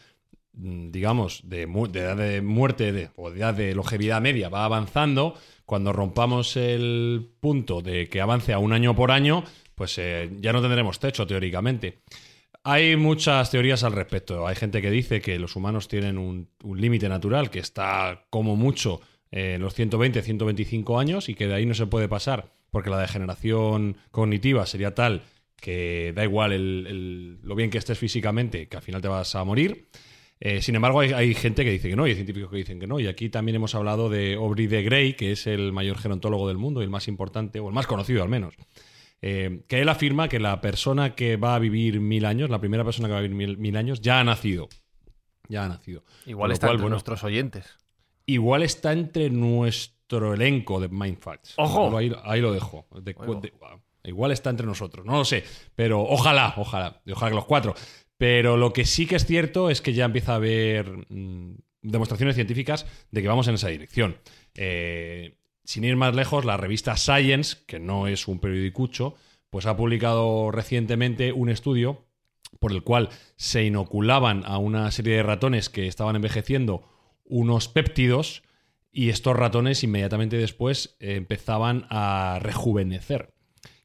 mm, 0.52 0.92
digamos, 0.92 1.40
de, 1.42 1.66
de 1.66 2.00
edad 2.00 2.16
de 2.16 2.40
muerte 2.40 2.92
de, 2.92 3.10
o 3.16 3.32
de 3.32 3.40
edad 3.40 3.54
de 3.54 3.74
longevidad 3.74 4.20
media 4.20 4.48
va 4.48 4.64
avanzando, 4.64 5.34
cuando 5.70 5.92
rompamos 5.92 6.56
el 6.56 7.30
punto 7.38 7.80
de 7.80 8.08
que 8.08 8.20
avance 8.20 8.52
a 8.52 8.58
un 8.58 8.72
año 8.72 8.96
por 8.96 9.12
año, 9.12 9.44
pues 9.76 9.98
eh, 9.98 10.28
ya 10.40 10.52
no 10.52 10.60
tendremos 10.60 10.98
techo, 10.98 11.28
teóricamente. 11.28 12.00
Hay 12.64 12.96
muchas 12.96 13.52
teorías 13.52 13.84
al 13.84 13.92
respecto. 13.92 14.48
Hay 14.48 14.56
gente 14.56 14.82
que 14.82 14.90
dice 14.90 15.20
que 15.20 15.38
los 15.38 15.54
humanos 15.54 15.86
tienen 15.86 16.18
un, 16.18 16.48
límite 16.74 17.08
natural 17.08 17.50
que 17.50 17.60
está 17.60 18.26
como 18.30 18.56
mucho 18.56 19.00
eh, 19.30 19.52
en 19.54 19.62
los 19.62 19.74
120, 19.74 20.20
125 20.22 20.98
años 20.98 21.28
y 21.28 21.36
que 21.36 21.46
de 21.46 21.54
ahí 21.54 21.66
no 21.66 21.74
se 21.74 21.86
puede 21.86 22.08
pasar 22.08 22.50
porque 22.72 22.90
la 22.90 22.98
degeneración 22.98 23.96
cognitiva 24.10 24.66
sería 24.66 24.96
tal 24.96 25.22
que 25.54 26.12
da 26.16 26.24
igual 26.24 26.52
el- 26.52 27.38
lo 27.44 27.54
bien 27.54 27.70
que 27.70 27.78
estés 27.78 27.96
físicamente, 27.96 28.66
que 28.66 28.76
al 28.76 28.82
final 28.82 29.00
te 29.02 29.06
vas 29.06 29.36
a 29.36 29.44
morir. 29.44 29.86
Eh, 30.42 30.62
sin 30.62 30.74
embargo, 30.74 31.00
hay, 31.00 31.12
hay 31.12 31.34
gente 31.34 31.64
que 31.64 31.70
dice 31.70 31.88
que 31.90 31.96
no, 31.96 32.06
y 32.06 32.10
hay 32.10 32.16
científicos 32.16 32.50
que 32.50 32.56
dicen 32.56 32.80
que 32.80 32.86
no. 32.86 32.98
Y 32.98 33.06
aquí 33.06 33.28
también 33.28 33.56
hemos 33.56 33.74
hablado 33.74 34.08
de 34.08 34.34
Aubrey 34.34 34.66
de 34.68 34.82
Grey, 34.82 35.12
que 35.12 35.32
es 35.32 35.46
el 35.46 35.70
mayor 35.72 35.98
gerontólogo 35.98 36.48
del 36.48 36.56
mundo 36.56 36.80
y 36.80 36.84
el 36.84 36.90
más 36.90 37.08
importante, 37.08 37.60
o 37.60 37.68
el 37.68 37.74
más 37.74 37.86
conocido 37.86 38.22
al 38.22 38.30
menos. 38.30 38.54
Eh, 39.22 39.64
que 39.68 39.82
él 39.82 39.88
afirma 39.90 40.28
que 40.30 40.40
la 40.40 40.62
persona 40.62 41.14
que 41.14 41.36
va 41.36 41.54
a 41.54 41.58
vivir 41.58 42.00
mil 42.00 42.24
años, 42.24 42.48
la 42.48 42.58
primera 42.58 42.84
persona 42.84 43.08
que 43.08 43.12
va 43.12 43.18
a 43.18 43.22
vivir 43.22 43.36
mil, 43.36 43.58
mil 43.58 43.76
años, 43.76 44.00
ya 44.00 44.18
ha 44.18 44.24
nacido. 44.24 44.68
Ya 45.48 45.64
ha 45.64 45.68
nacido. 45.68 46.04
Igual 46.24 46.52
está 46.52 46.68
cual, 46.68 46.76
entre 46.76 46.82
bueno, 46.84 46.94
nuestros 46.94 47.22
oyentes. 47.24 47.76
Igual 48.24 48.62
está 48.62 48.92
entre 48.92 49.28
nuestro 49.28 50.32
elenco 50.32 50.80
de 50.80 50.88
Mindfacts. 50.88 51.54
¡Ojo! 51.58 51.96
Ahí, 51.98 52.12
ahí 52.24 52.40
lo 52.40 52.52
dejo. 52.52 52.86
De- 53.02 53.14
Oigo. 53.18 53.40
de- 53.40 53.52
igual 54.04 54.32
está 54.32 54.48
entre 54.48 54.64
nosotros, 54.66 55.04
no 55.04 55.18
lo 55.18 55.24
sé. 55.24 55.44
Pero 55.74 56.00
ojalá, 56.00 56.54
ojalá. 56.56 57.02
Ojalá 57.12 57.30
que 57.30 57.36
los 57.36 57.44
cuatro. 57.44 57.74
Pero 58.20 58.58
lo 58.58 58.74
que 58.74 58.84
sí 58.84 59.06
que 59.06 59.16
es 59.16 59.24
cierto 59.24 59.70
es 59.70 59.80
que 59.80 59.94
ya 59.94 60.04
empieza 60.04 60.32
a 60.32 60.34
haber 60.34 61.06
mm, 61.08 61.56
demostraciones 61.80 62.34
científicas 62.34 62.84
de 63.10 63.22
que 63.22 63.28
vamos 63.28 63.48
en 63.48 63.54
esa 63.54 63.68
dirección. 63.68 64.18
Eh, 64.54 65.38
sin 65.64 65.84
ir 65.84 65.96
más 65.96 66.14
lejos, 66.14 66.44
la 66.44 66.58
revista 66.58 66.98
Science, 66.98 67.56
que 67.66 67.78
no 67.78 68.08
es 68.08 68.28
un 68.28 68.38
periodicucho, 68.38 69.14
pues 69.48 69.64
ha 69.64 69.74
publicado 69.74 70.50
recientemente 70.50 71.32
un 71.32 71.48
estudio 71.48 72.04
por 72.58 72.72
el 72.72 72.82
cual 72.82 73.08
se 73.36 73.64
inoculaban 73.64 74.42
a 74.44 74.58
una 74.58 74.90
serie 74.90 75.16
de 75.16 75.22
ratones 75.22 75.70
que 75.70 75.86
estaban 75.86 76.14
envejeciendo 76.14 76.84
unos 77.24 77.68
péptidos 77.68 78.42
y 78.92 79.08
estos 79.08 79.34
ratones 79.34 79.82
inmediatamente 79.82 80.36
después 80.36 80.94
empezaban 81.00 81.86
a 81.88 82.38
rejuvenecer. 82.42 83.32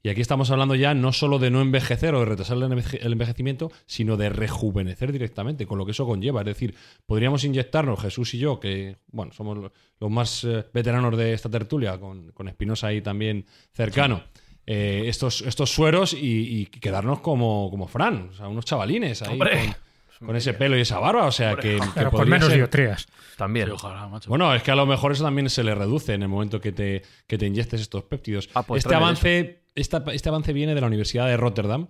Y 0.06 0.10
aquí 0.10 0.22
estamos 0.22 0.52
hablando 0.52 0.76
ya 0.76 0.94
no 0.94 1.12
solo 1.12 1.40
de 1.40 1.50
no 1.50 1.62
envejecer 1.62 2.14
o 2.14 2.20
de 2.20 2.26
retrasar 2.26 2.58
el 2.58 2.64
enveje- 2.66 3.00
el 3.02 3.14
envejecimiento, 3.14 3.72
sino 3.88 4.18
de 4.18 4.30
rejuvenecer 4.30 5.12
directamente, 5.12 5.66
con 5.66 5.80
lo 5.80 5.86
que 5.86 5.94
eso 5.94 6.06
conlleva. 6.06 6.42
Es 6.42 6.46
decir, 6.46 6.76
podríamos 7.08 7.44
inyectarnos, 7.44 8.00
Jesús 8.00 8.36
y 8.36 8.38
yo, 8.38 8.60
que 8.60 8.98
bueno, 9.08 9.34
somos 9.34 9.58
lo- 9.58 9.74
los 10.00 10.12
más 10.12 10.44
eh, 10.44 10.64
veteranos 10.72 11.18
de 11.18 11.34
esta 11.34 11.50
tertulia, 11.50 11.98
con, 12.00 12.32
con 12.34 12.48
Espinosa 12.48 12.86
ahí 12.86 13.02
también 13.02 13.48
cercano, 13.74 14.22
eh, 14.68 15.06
estos, 15.08 15.42
estos 15.42 15.72
sueros 15.72 16.14
y, 16.14 16.60
y 16.62 16.66
quedarnos 16.68 17.22
como, 17.22 17.70
como 17.72 17.88
Fran, 17.88 18.30
o 18.32 18.34
sea, 18.36 18.48
unos 18.48 18.64
chavalines 18.66 19.24
ahí. 19.24 19.34
¡Hombre! 19.34 19.76
Con, 20.20 20.28
con 20.28 20.36
ese 20.36 20.54
pelo 20.54 20.78
y 20.78 20.82
esa 20.82 21.00
barba, 21.00 21.26
o 21.26 21.32
sea, 21.32 21.56
que, 21.56 21.78
que 21.78 21.82
Pero 21.96 22.12
con 22.12 22.30
menos 22.30 22.48
ser- 22.50 22.58
diotrías. 22.58 23.08
También. 23.38 23.66
Sí, 23.66 23.72
ojalá, 23.74 24.08
macho. 24.08 24.30
bueno, 24.30 24.54
es 24.54 24.62
que 24.62 24.70
a 24.70 24.76
lo 24.76 24.86
mejor 24.86 25.12
eso 25.14 25.24
también 25.24 25.50
se 25.50 25.64
le 25.64 25.74
reduce 25.74 26.14
en 26.14 26.22
el 26.22 26.28
momento 26.30 26.62
que 26.62 26.72
te, 26.72 27.02
que 27.26 27.40
te 27.40 27.48
inyectes 27.48 27.82
estos 27.82 28.04
péptidos. 28.04 28.50
Ah, 28.54 28.62
pues 28.64 28.86
este, 28.86 28.94
avance, 28.96 29.65
este 29.76 30.30
avance 30.30 30.54
viene 30.54 30.74
de 30.76 30.82
la 30.82 30.88
Universidad 30.88 31.28
de 31.28 31.38
Rotterdam 31.38 31.88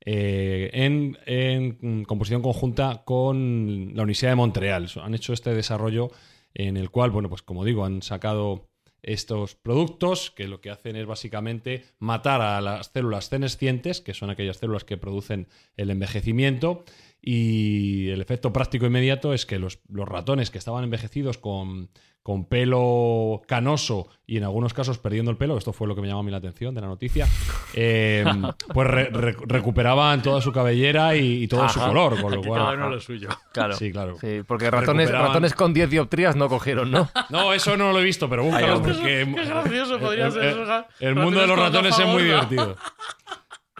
eh, 0.00 0.70
en, 0.72 1.18
en 1.26 2.04
composición 2.04 2.42
conjunta 2.42 3.02
con 3.04 3.92
la 3.94 4.02
Universidad 4.02 4.32
de 4.32 4.36
Montreal. 4.36 4.88
Han 5.02 5.14
hecho 5.14 5.32
este 5.32 5.54
desarrollo 5.54 6.10
en 6.54 6.76
el 6.76 6.90
cual, 6.90 7.10
bueno, 7.10 7.28
pues 7.28 7.42
como 7.42 7.64
digo, 7.64 7.84
han 7.84 8.02
sacado 8.02 8.68
estos 9.02 9.54
productos 9.54 10.32
que 10.32 10.48
lo 10.48 10.60
que 10.60 10.70
hacen 10.70 10.96
es 10.96 11.06
básicamente 11.06 11.84
matar 11.98 12.40
a 12.40 12.60
las 12.60 12.88
células 12.88 13.26
senescientes, 13.26 14.00
que 14.00 14.14
son 14.14 14.30
aquellas 14.30 14.56
células 14.56 14.84
que 14.84 14.96
producen 14.96 15.48
el 15.76 15.90
envejecimiento, 15.90 16.84
y 17.28 18.08
el 18.10 18.20
efecto 18.20 18.52
práctico 18.52 18.86
inmediato 18.86 19.34
es 19.34 19.46
que 19.46 19.58
los, 19.58 19.80
los 19.92 20.08
ratones 20.08 20.50
que 20.52 20.58
estaban 20.58 20.84
envejecidos 20.84 21.38
con, 21.38 21.90
con 22.22 22.44
pelo 22.46 23.42
canoso 23.48 24.06
y 24.28 24.36
en 24.36 24.44
algunos 24.44 24.72
casos 24.74 24.98
perdiendo 24.98 25.32
el 25.32 25.36
pelo, 25.36 25.58
esto 25.58 25.72
fue 25.72 25.88
lo 25.88 25.96
que 25.96 26.02
me 26.02 26.06
llamó 26.06 26.20
a 26.20 26.22
mí 26.22 26.30
la 26.30 26.36
atención 26.36 26.72
de 26.74 26.80
la 26.82 26.86
noticia, 26.86 27.26
eh, 27.74 28.24
pues 28.72 28.86
re- 28.88 29.10
re- 29.10 29.36
recuperaban 29.46 30.22
toda 30.22 30.40
su 30.40 30.52
cabellera 30.52 31.16
y, 31.16 31.42
y 31.42 31.48
todo 31.48 31.68
su 31.68 31.80
color, 31.80 32.20
con 32.22 32.30
lo 32.32 32.38
Aquí 32.40 32.48
cual... 32.48 32.62
cada 32.62 32.74
uno 32.74 32.90
lo 32.90 33.00
suyo. 33.00 33.28
Claro. 33.52 33.74
Sí, 33.74 33.90
claro. 33.90 34.16
Sí, 34.20 34.42
porque 34.46 34.70
ratones, 34.70 35.10
Recuperaban- 35.10 35.26
ratones 35.26 35.54
con 35.54 35.74
10 35.74 35.90
dioptrías 35.90 36.36
no 36.36 36.48
cogieron, 36.48 36.92
¿no? 36.92 37.10
No, 37.30 37.52
eso 37.52 37.76
no 37.76 37.90
lo 37.92 37.98
he 37.98 38.04
visto, 38.04 38.30
pero 38.30 38.44
búscalo 38.44 38.80
porque... 38.80 39.26
Qué 39.34 39.44
gracioso 39.44 39.98
podría 39.98 40.26
el, 40.26 40.32
ser 40.32 40.56
el- 41.00 41.14
mundo 41.16 41.40
de 41.40 41.46
los 41.48 41.58
Ratones 41.58 41.98
es 41.98 42.06
muy 42.06 42.22
divertido. 42.22 42.76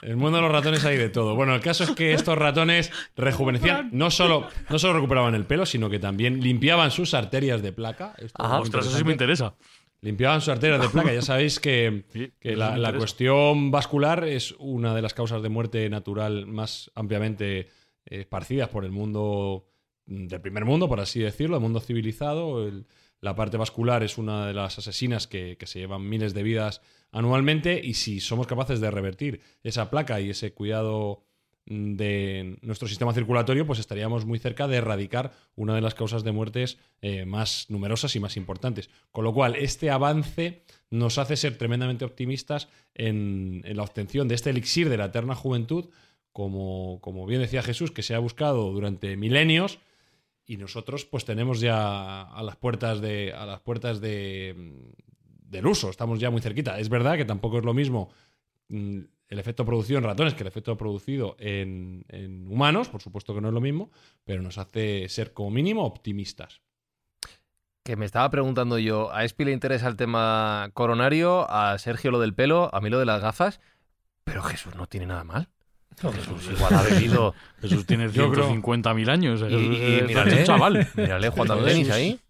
El 0.07 0.17
mundo 0.17 0.37
de 0.37 0.43
los 0.43 0.53
ratones 0.53 0.85
hay 0.85 0.97
de 0.97 1.09
todo. 1.09 1.35
Bueno, 1.35 1.53
el 1.53 1.61
caso 1.61 1.83
es 1.83 1.91
que 1.91 2.13
estos 2.13 2.39
ratones 2.39 2.93
rejuvenecían, 3.17 3.89
no 3.91 4.13
solo, 4.13 4.47
no 4.71 4.79
solo 4.79 4.95
recuperaban 4.95 5.35
el 5.35 5.47
pelo, 5.47 5.67
sino 5.67 5.91
que 5.91 5.99
también 5.99 6.41
limpiaban 6.41 6.93
sus 6.93 7.13
arterias 7.13 7.61
de 7.61 7.73
placa. 7.73 8.15
Esto 8.19 8.25
es 8.27 8.33
Ajá. 8.39 8.59
muy 8.59 8.63
Ostras, 8.63 8.87
eso 8.87 8.99
sí 8.99 9.03
me 9.03 9.11
interesa. 9.11 9.57
Limpiaban 10.03 10.41
sus 10.41 10.51
arterias 10.51 10.81
de 10.81 10.89
placa. 10.91 11.13
Ya 11.13 11.23
sabéis 11.23 11.59
que, 11.59 12.05
Sí, 12.13 12.31
que 12.39 12.53
eso 12.53 12.77
la, 12.77 12.93
cuestión 12.97 13.73
vascular 13.73 14.23
es 14.23 14.55
una 14.61 14.95
de 14.95 15.03
las 15.03 15.13
causas 15.13 15.43
de 15.43 15.49
muerte 15.49 15.91
natural 15.91 16.47
más 16.47 16.89
ampliamente 16.95 17.59
eh, 17.59 17.67
esparcidas 18.07 18.69
por 18.69 18.85
el 18.85 18.93
mundo 18.93 19.67
mm, 20.07 20.29
del 20.29 20.41
primer 20.41 20.65
mundo, 20.65 20.89
por 20.89 21.01
así 21.01 21.19
decirlo, 21.19 21.57
el 21.57 21.63
mundo 21.63 21.81
civilizado. 21.81 22.65
El- 22.69 22.87
la 23.21 23.35
parte 23.35 23.57
vascular 23.57 24.03
es 24.03 24.19
una 24.19 24.47
de 24.47 24.55
las 24.55 24.79
asesinas 24.79 25.27
que, 25.27 25.57
que 25.59 25.67
se 25.67 25.79
llevan 25.79 26.09
miles 26.09 26.35
de 26.35 26.43
vidas 26.43 26.83
anualmente 27.13 27.81
y 27.83 27.95
si 27.95 28.21
somos 28.21 28.47
capaces 28.47 28.81
de 28.81 28.91
revertir 28.91 29.41
esa 29.63 29.91
placa 29.91 30.21
y 30.21 30.31
ese 30.31 30.53
cuidado 30.53 31.25
mm, 31.67 31.95
de 31.95 32.59
nuestro 32.63 32.89
sistema 32.89 33.15
circulatorio, 33.15 33.67
pues 33.67 33.79
estaríamos 33.79 34.27
muy 34.27 34.39
cerca 34.39 34.69
de 34.69 34.77
erradicar 34.77 35.33
una 35.55 35.75
de 35.75 35.81
las 35.81 35.95
causas 35.95 36.25
de 36.25 36.33
muertes 36.33 36.79
eh, 37.01 37.25
más 37.25 37.67
numerosas 37.71 38.15
y 38.17 38.21
más 38.21 38.37
importantes. 38.37 38.91
Con 39.13 39.25
lo 39.25 39.33
cual, 39.33 39.57
este 39.57 39.91
avance 39.91 40.63
nos 40.91 41.19
hace 41.19 41.37
ser 41.37 41.57
tremendamente 41.57 42.05
optimistas 42.05 42.69
en, 42.95 43.63
en 43.65 43.77
la 43.77 43.83
obtención 43.83 44.29
de 44.29 44.35
este 44.35 44.51
elixir 44.51 44.89
de 44.89 44.99
la 44.99 45.07
eterna 45.07 45.35
juventud, 45.35 45.87
como, 46.33 47.01
como 47.01 47.25
bien 47.25 47.41
decía 47.41 47.63
Jesús, 47.63 47.91
que 47.91 48.03
se 48.03 48.15
ha 48.15 48.19
buscado 48.19 48.71
durante 48.73 49.17
milenios. 49.17 49.79
Y 50.47 50.57
nosotros, 50.57 51.05
pues 51.05 51.25
tenemos 51.25 51.61
ya 51.61 52.23
a 52.23 52.43
las 52.43 52.57
puertas 52.57 53.01
de. 53.01 53.33
a 53.33 53.45
las 53.47 53.61
puertas 53.61 54.01
de. 54.01 54.55
del 55.43 55.67
uso. 55.67 55.91
Estamos 55.91 56.21
ya 56.21 56.31
muy 56.31 56.41
cerquita. 56.41 56.79
Es 56.79 56.89
verdad 56.89 57.17
que 57.17 57.25
tampoco 57.25 57.59
es 57.59 57.65
lo 57.65 57.75
mismo 57.75 58.11
mm, 58.69 59.01
el 59.29 59.39
efecto 59.39 59.65
producido 59.65 59.99
en 59.99 60.05
ratones 60.05 60.35
que 60.35 60.43
el 60.43 60.47
efecto 60.47 60.77
producido 60.77 61.37
en, 61.41 62.05
en 62.09 62.47
humanos, 62.49 62.89
por 62.89 63.03
supuesto 63.03 63.35
que 63.35 63.41
no 63.41 63.49
es 63.49 63.55
lo 63.55 63.61
mismo, 63.61 63.91
pero 64.25 64.41
nos 64.41 64.59
hace 64.59 65.09
ser 65.09 65.33
como 65.33 65.51
mínimo 65.51 65.85
optimistas. 65.85 66.61
Que 67.83 67.97
me 67.97 68.05
estaba 68.05 68.31
preguntando 68.31 68.79
yo, 68.79 69.13
a 69.13 69.25
Espi 69.25 69.45
le 69.45 69.53
interesa 69.53 69.89
el 69.89 69.97
tema 69.97 70.71
coronario, 70.75 71.49
a 71.51 71.79
Sergio 71.79 72.11
lo 72.11 72.21
del 72.21 72.35
pelo, 72.35 72.73
a 72.73 72.81
mí 72.81 72.91
lo 72.91 72.99
de 72.99 73.07
las 73.07 73.21
gafas, 73.21 73.61
pero 74.25 74.43
Jesús 74.43 74.75
no 74.75 74.87
tiene 74.87 75.07
nada 75.07 75.25
mal. 75.25 75.49
Jesús 76.01 76.51
igual 76.55 76.75
ha 76.75 76.83
bebido 76.83 77.35
Jesús 77.63 77.87
tiene 77.87 78.11
Yo 78.11 78.31
creo- 78.31 78.51
150.000 78.55 79.09
años. 79.11 79.41
y, 79.49 79.55
y 79.55 79.95
es 80.01 80.07
mírale, 80.07 80.45
chaval. 80.45 80.87
mírale 80.95 81.29
jugando 81.31 81.57
tenis 81.65 81.91
ahí. 81.91 82.21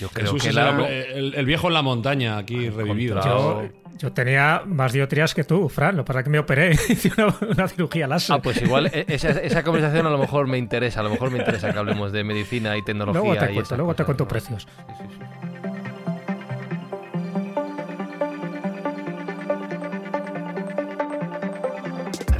Yo 0.00 0.08
creo 0.08 0.26
Jesús 0.26 0.42
que 0.42 0.48
es 0.50 0.54
la- 0.54 0.88
el, 0.88 1.34
el- 1.34 1.46
viejo 1.46 1.68
en 1.68 1.74
la 1.74 1.82
montaña 1.82 2.36
aquí 2.38 2.68
revivido. 2.70 3.16
encontrado- 3.16 3.62
Yo, 3.62 3.70
yo 3.98 4.12
tenía 4.12 4.62
más 4.66 4.92
diotrías 4.92 5.34
que 5.34 5.44
tú, 5.44 5.68
Fran. 5.68 5.96
Lo 5.96 6.04
que 6.04 6.08
pasa 6.08 6.20
es 6.20 6.24
que 6.24 6.30
me 6.30 6.38
operé. 6.40 6.72
Hice 6.88 7.10
una, 7.16 7.34
una 7.48 7.68
cirugía 7.68 8.06
láser. 8.08 8.36
Ah, 8.36 8.42
pues 8.42 8.60
igual 8.62 8.86
e- 8.86 9.04
esa, 9.08 9.30
esa 9.30 9.62
conversación 9.62 10.06
a 10.06 10.10
lo 10.10 10.18
mejor 10.18 10.46
me 10.48 10.58
interesa, 10.58 11.00
a 11.00 11.02
lo 11.04 11.10
mejor 11.10 11.30
me 11.30 11.38
interesa 11.38 11.72
que 11.72 11.78
hablemos 11.78 12.10
de 12.12 12.24
medicina 12.24 12.76
y 12.76 12.82
tecnología. 12.82 13.20
luego 13.22 13.36
te 13.38 13.50
y 13.50 13.54
cuento, 13.54 13.76
luego 13.76 13.94
te 13.94 14.04
cosas, 14.04 14.06
cuento 14.06 14.24
¿no? 14.24 14.28
precios. 14.28 14.66
Sí, 14.66 14.94
sí, 14.98 15.04
sí. 15.18 15.48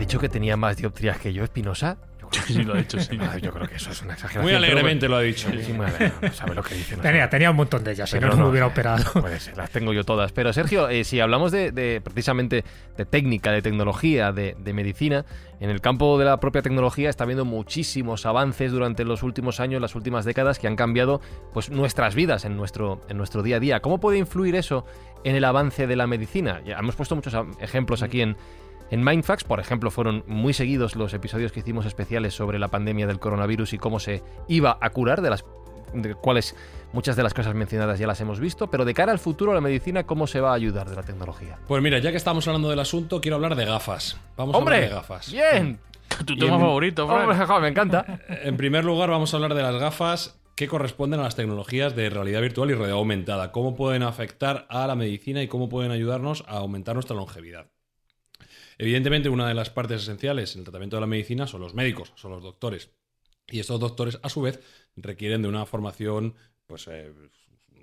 Dicho 0.05 0.19
que 0.19 0.29
tenía 0.29 0.57
más 0.57 0.77
dioptrías 0.77 1.19
que 1.19 1.33
yo, 1.33 1.45
Espinosa. 1.45 1.97
Yo 2.25 2.31
creo 2.31 2.45
Sí, 2.47 2.65
lo 2.65 2.75
ha 2.75 2.79
dicho, 2.79 2.99
sí. 2.99 3.19
Ah, 3.21 3.37
Yo 3.39 3.53
creo 3.53 3.69
que 3.69 3.77
eso 3.77 3.91
es 3.91 4.03
una 4.03 4.15
exageración. 4.15 4.45
Muy 4.45 4.55
alegremente 4.55 5.09
lo 5.09 5.17
ha 5.17 5.21
dicho. 5.21 5.51
Sí, 5.51 5.73
muy 5.73 5.87
alegre, 5.87 6.13
no 6.23 6.33
sabe 6.33 6.55
lo 6.55 6.63
que 6.63 6.75
dice. 6.75 6.97
no 6.97 7.03
Tenía, 7.03 7.21
sabe. 7.21 7.31
tenía 7.31 7.51
un 7.51 7.57
montón 7.57 7.85
de 7.85 7.93
ellas, 7.93 8.09
si 8.11 8.19
no, 8.19 8.29
no 8.29 8.37
me 8.37 8.47
hubiera 8.47 8.67
operado. 8.67 9.05
Puede 9.21 9.39
ser, 9.41 9.57
las 9.57 9.71
tengo 9.71 9.93
yo 9.93 10.05
todas. 10.05 10.33
Pero 10.33 10.53
Sergio, 10.53 10.89
eh, 10.89 11.05
si 11.05 11.21
hablamos 11.21 11.53
de, 11.53 11.71
de, 11.71 12.01
precisamente 12.03 12.65
de 12.97 13.05
técnica, 13.05 13.53
de 13.53 13.63
tecnología, 13.63 14.33
de, 14.33 14.57
de 14.59 14.73
medicina, 14.73 15.25
en 15.61 15.71
el 15.71 15.81
campo 15.81 16.19
de 16.19 16.25
la 16.25 16.41
propia 16.41 16.63
tecnología 16.63 17.11
está 17.11 17.25
habiendo 17.25 17.45
muchísimos 17.45 18.27
avances 18.27 18.73
durante 18.73 19.05
los 19.05 19.23
últimos 19.23 19.61
años, 19.61 19.81
las 19.81 19.95
últimas 19.95 20.25
décadas, 20.25 20.59
que 20.59 20.67
han 20.67 20.77
cambiado 20.77 21.21
pues, 21.53 21.71
nuestras 21.71 22.15
vidas 22.15 22.45
en 22.47 22.57
nuestro, 22.57 23.03
en 23.09 23.19
nuestro 23.19 23.43
día 23.43 23.57
a 23.57 23.61
día. 23.61 23.81
¿Cómo 23.81 24.01
puede 24.01 24.19
influir 24.19 24.57
eso 24.57 24.87
en 25.25 25.37
el 25.37 25.45
avance 25.45 25.87
de 25.87 25.97
la 25.97 26.07
medicina? 26.07 26.63
Ya 26.65 26.79
hemos 26.79 26.97
puesto 26.97 27.15
muchos 27.15 27.35
ejemplos 27.61 28.03
aquí 28.03 28.23
en, 28.23 28.37
en 28.91 29.03
Mindfax, 29.03 29.45
por 29.45 29.61
ejemplo, 29.61 29.91
fueron 29.91 30.25
muy 30.27 30.53
seguidos 30.53 30.97
los 30.97 31.15
episodios 31.15 31.53
que 31.53 31.61
hicimos 31.61 31.87
especiales 31.87 32.35
sobre 32.35 32.59
la 32.59 32.69
pandemia 32.69 33.07
del 33.07 33.19
coronavirus 33.19 33.73
y 33.73 33.79
cómo 33.79 33.99
se 33.99 34.23
iba 34.49 34.79
a 34.81 34.91
curar, 34.91 35.23
de 35.23 35.31
las 35.31 35.45
de 35.95 36.15
cuales 36.15 36.57
muchas 36.93 37.17
de 37.17 37.23
las 37.23 37.35
cosas 37.35 37.55
mencionadas 37.55 37.99
ya 37.99 38.07
las 38.07 38.21
hemos 38.21 38.41
visto, 38.41 38.69
pero 38.69 38.85
de 38.85 38.95
cara 38.95 39.13
al 39.13 39.19
futuro, 39.19 39.55
la 39.55 39.61
medicina, 39.61 40.05
¿cómo 40.05 40.27
se 40.27 40.41
va 40.41 40.51
a 40.51 40.55
ayudar 40.55 40.89
de 40.91 40.97
la 40.97 41.03
tecnología? 41.03 41.59
Pues 41.67 41.83
mira, 41.83 41.99
ya 41.99 42.11
que 42.11 42.17
estamos 42.17 42.47
hablando 42.49 42.71
del 42.71 42.81
asunto, 42.81 43.21
quiero 43.21 43.37
hablar 43.37 43.55
de 43.57 43.65
gafas. 43.65 44.19
Vamos 44.37 44.55
a 44.55 44.59
¡Hombre! 44.59 44.77
hablar 44.77 44.91
de 44.91 44.97
gafas. 44.97 45.33
¡Bien! 45.33 45.79
Tu 46.27 46.37
tema 46.37 46.59
favorito. 46.59 47.07
Hombre, 47.07 47.61
me 47.61 47.69
encanta. 47.69 48.21
En 48.29 48.57
primer 48.57 48.85
lugar, 48.85 49.11
vamos 49.11 49.33
a 49.33 49.37
hablar 49.37 49.55
de 49.55 49.63
las 49.63 49.75
gafas 49.77 50.39
que 50.55 50.69
corresponden 50.69 51.19
a 51.19 51.25
las 51.25 51.35
tecnologías 51.35 51.97
de 51.97 52.09
realidad 52.11 52.41
virtual 52.41 52.71
y 52.71 52.75
realidad 52.75 52.99
aumentada. 52.99 53.51
Cómo 53.51 53.75
pueden 53.75 54.05
afectar 54.05 54.67
a 54.69 54.87
la 54.87 54.95
medicina 54.95 55.43
y 55.43 55.49
cómo 55.49 55.69
pueden 55.69 55.91
ayudarnos 55.91 56.45
a 56.47 56.59
aumentar 56.59 56.95
nuestra 56.95 57.17
longevidad. 57.17 57.67
Evidentemente, 58.79 59.29
una 59.29 59.49
de 59.49 59.55
las 59.55 59.71
partes 59.71 60.03
esenciales 60.03 60.55
en 60.55 60.61
el 60.61 60.65
tratamiento 60.65 60.97
de 60.97 61.01
la 61.01 61.07
medicina 61.07 61.47
son 61.47 61.61
los 61.61 61.75
médicos, 61.75 62.13
son 62.17 62.33
los 62.33 62.43
doctores. 62.43 62.91
Y 63.47 63.61
estos 63.61 63.79
doctores, 63.81 64.19
a 64.23 64.29
su 64.29 64.41
vez, 64.41 64.61
requieren 64.97 65.43
de 65.43 65.49
una 65.49 65.67
formación, 65.67 66.35
pues, 66.67 66.89
eh, 66.89 67.13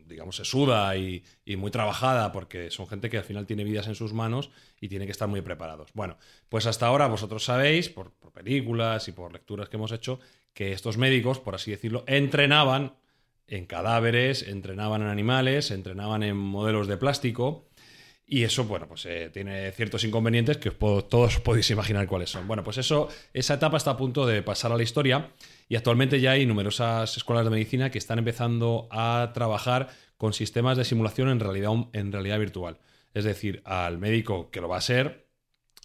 digamos, 0.06 0.36
sesuda 0.36 0.98
y, 0.98 1.24
y 1.46 1.56
muy 1.56 1.72
trabajada, 1.72 2.32
porque 2.32 2.72
son 2.72 2.88
gente 2.88 3.10
que 3.10 3.18
al 3.18 3.24
final 3.24 3.46
tiene 3.46 3.64
vidas 3.64 3.88
en 3.88 3.96
sus 3.96 4.14
manos 4.14 4.50
y 4.80 4.90
tiene 4.90 5.06
que 5.06 5.12
estar 5.12 5.28
muy 5.28 5.42
preparados. 5.42 5.92
Bueno, 5.94 6.18
pues 6.50 6.66
hasta 6.66 6.88
ahora 6.88 7.08
vosotros 7.08 7.46
sabéis, 7.46 7.90
por, 7.90 8.12
por 8.14 8.32
películas 8.32 9.08
y 9.08 9.12
por 9.12 9.32
lecturas 9.32 9.70
que 9.70 9.78
hemos 9.78 9.92
hecho, 9.92 10.20
que 10.54 10.74
estos 10.74 10.98
médicos, 10.98 11.40
por 11.40 11.56
así 11.56 11.72
decirlo, 11.72 12.04
entrenaban 12.08 12.96
en 13.48 13.66
cadáveres, 13.66 14.48
entrenaban 14.48 15.02
en 15.02 15.10
animales, 15.10 15.72
entrenaban 15.72 16.24
en 16.24 16.38
modelos 16.38 16.88
de 16.88 16.98
plástico. 16.98 17.68
Y 18.34 18.46
eso, 18.46 18.64
bueno, 18.64 18.88
pues 18.88 19.06
eh, 19.08 19.30
tiene 19.30 19.74
ciertos 19.74 20.06
inconvenientes 20.06 20.56
que 20.58 20.70
os 20.70 20.76
puedo- 20.76 21.04
todos 21.04 21.42
podéis 21.42 21.70
imaginar 21.70 22.08
cuáles 22.08 22.30
son. 22.30 22.48
Bueno, 22.48 22.64
pues 22.64 22.78
eso, 22.78 23.10
esa 23.34 23.56
etapa 23.56 23.76
está 23.76 23.92
a 23.92 23.98
punto 23.98 24.26
de 24.26 24.42
pasar 24.42 24.72
a 24.72 24.78
la 24.78 24.84
historia 24.84 25.32
y 25.68 25.76
actualmente 25.76 26.22
ya 26.22 26.32
hay 26.32 26.46
numerosas 26.46 27.18
escuelas 27.18 27.44
de 27.44 27.52
medicina 27.52 27.92
que 27.92 27.98
están 27.98 28.20
empezando 28.20 28.88
a 28.90 29.32
trabajar 29.34 29.90
con 30.16 30.32
sistemas 30.32 30.78
de 30.78 30.86
simulación 30.86 31.28
en 31.28 31.42
realidad, 31.42 31.72
en 31.92 32.14
realidad 32.14 32.40
virtual. 32.40 32.78
Es 33.14 33.26
decir, 33.26 33.62
al 33.66 33.98
médico 33.98 34.50
que 34.50 34.62
lo 34.62 34.70
va 34.70 34.78
a 34.78 34.82
ser, 34.82 35.28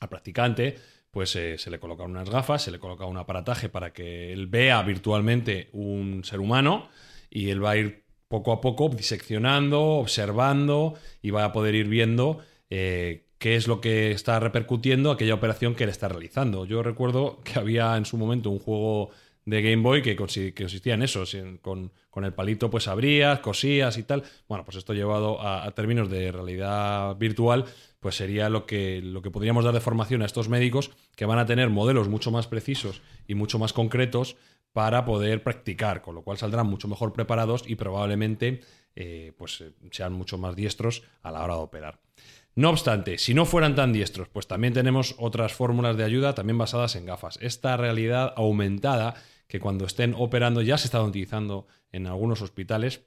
al 0.00 0.08
practicante, 0.08 0.76
pues 1.10 1.34
eh, 1.34 1.58
se 1.58 1.68
le 1.72 1.80
colocan 1.80 2.12
unas 2.12 2.30
gafas, 2.30 2.62
se 2.62 2.70
le 2.70 2.78
coloca 2.78 3.06
un 3.06 3.16
aparataje 3.16 3.68
para 3.68 3.92
que 3.92 4.32
él 4.32 4.46
vea 4.46 4.80
virtualmente 4.82 5.68
un 5.72 6.22
ser 6.22 6.38
humano 6.38 6.90
y 7.28 7.50
él 7.50 7.64
va 7.64 7.70
a 7.72 7.76
ir 7.76 8.05
poco 8.28 8.52
a 8.52 8.60
poco 8.60 8.88
diseccionando, 8.88 9.80
observando 9.82 10.94
y 11.22 11.30
va 11.30 11.44
a 11.44 11.52
poder 11.52 11.74
ir 11.74 11.88
viendo 11.88 12.40
eh, 12.70 13.26
qué 13.38 13.56
es 13.56 13.68
lo 13.68 13.80
que 13.80 14.10
está 14.10 14.40
repercutiendo 14.40 15.10
aquella 15.10 15.34
operación 15.34 15.74
que 15.74 15.84
él 15.84 15.90
está 15.90 16.08
realizando. 16.08 16.64
Yo 16.64 16.82
recuerdo 16.82 17.40
que 17.44 17.58
había 17.58 17.96
en 17.96 18.04
su 18.04 18.16
momento 18.16 18.50
un 18.50 18.58
juego 18.58 19.10
de 19.44 19.62
Game 19.62 19.82
Boy 19.82 20.02
que, 20.02 20.16
consi- 20.16 20.52
que 20.52 20.64
consistía 20.64 20.94
en 20.94 21.02
eso, 21.02 21.22
con, 21.62 21.92
con 22.10 22.24
el 22.24 22.32
palito 22.32 22.68
pues 22.68 22.88
abrías, 22.88 23.38
cosías 23.38 23.96
y 23.96 24.02
tal. 24.02 24.24
Bueno, 24.48 24.64
pues 24.64 24.76
esto 24.76 24.92
llevado 24.92 25.40
a, 25.40 25.64
a 25.64 25.70
términos 25.70 26.10
de 26.10 26.32
realidad 26.32 27.14
virtual, 27.16 27.64
pues 28.00 28.16
sería 28.16 28.48
lo 28.48 28.66
que, 28.66 29.00
lo 29.02 29.22
que 29.22 29.30
podríamos 29.30 29.64
dar 29.64 29.72
de 29.74 29.80
formación 29.80 30.22
a 30.22 30.26
estos 30.26 30.48
médicos 30.48 30.90
que 31.14 31.26
van 31.26 31.38
a 31.38 31.46
tener 31.46 31.70
modelos 31.70 32.08
mucho 32.08 32.32
más 32.32 32.48
precisos 32.48 33.02
y 33.28 33.34
mucho 33.36 33.60
más 33.60 33.72
concretos 33.72 34.36
para 34.76 35.06
poder 35.06 35.42
practicar, 35.42 36.02
con 36.02 36.14
lo 36.14 36.20
cual 36.20 36.36
saldrán 36.36 36.66
mucho 36.66 36.86
mejor 36.86 37.14
preparados 37.14 37.64
y 37.66 37.76
probablemente 37.76 38.60
eh, 38.94 39.32
pues, 39.38 39.62
eh, 39.62 39.72
sean 39.90 40.12
mucho 40.12 40.36
más 40.36 40.54
diestros 40.54 41.02
a 41.22 41.30
la 41.30 41.42
hora 41.42 41.54
de 41.54 41.60
operar. 41.60 41.98
No 42.54 42.68
obstante, 42.68 43.16
si 43.16 43.32
no 43.32 43.46
fueran 43.46 43.74
tan 43.74 43.94
diestros, 43.94 44.28
pues 44.28 44.46
también 44.46 44.74
tenemos 44.74 45.14
otras 45.16 45.54
fórmulas 45.54 45.96
de 45.96 46.04
ayuda 46.04 46.34
también 46.34 46.58
basadas 46.58 46.94
en 46.94 47.06
gafas. 47.06 47.38
Esta 47.40 47.78
realidad 47.78 48.34
aumentada 48.36 49.14
que 49.48 49.60
cuando 49.60 49.86
estén 49.86 50.14
operando 50.14 50.60
ya 50.60 50.76
se 50.76 50.88
está 50.88 51.02
utilizando 51.02 51.66
en 51.90 52.06
algunos 52.06 52.42
hospitales 52.42 53.00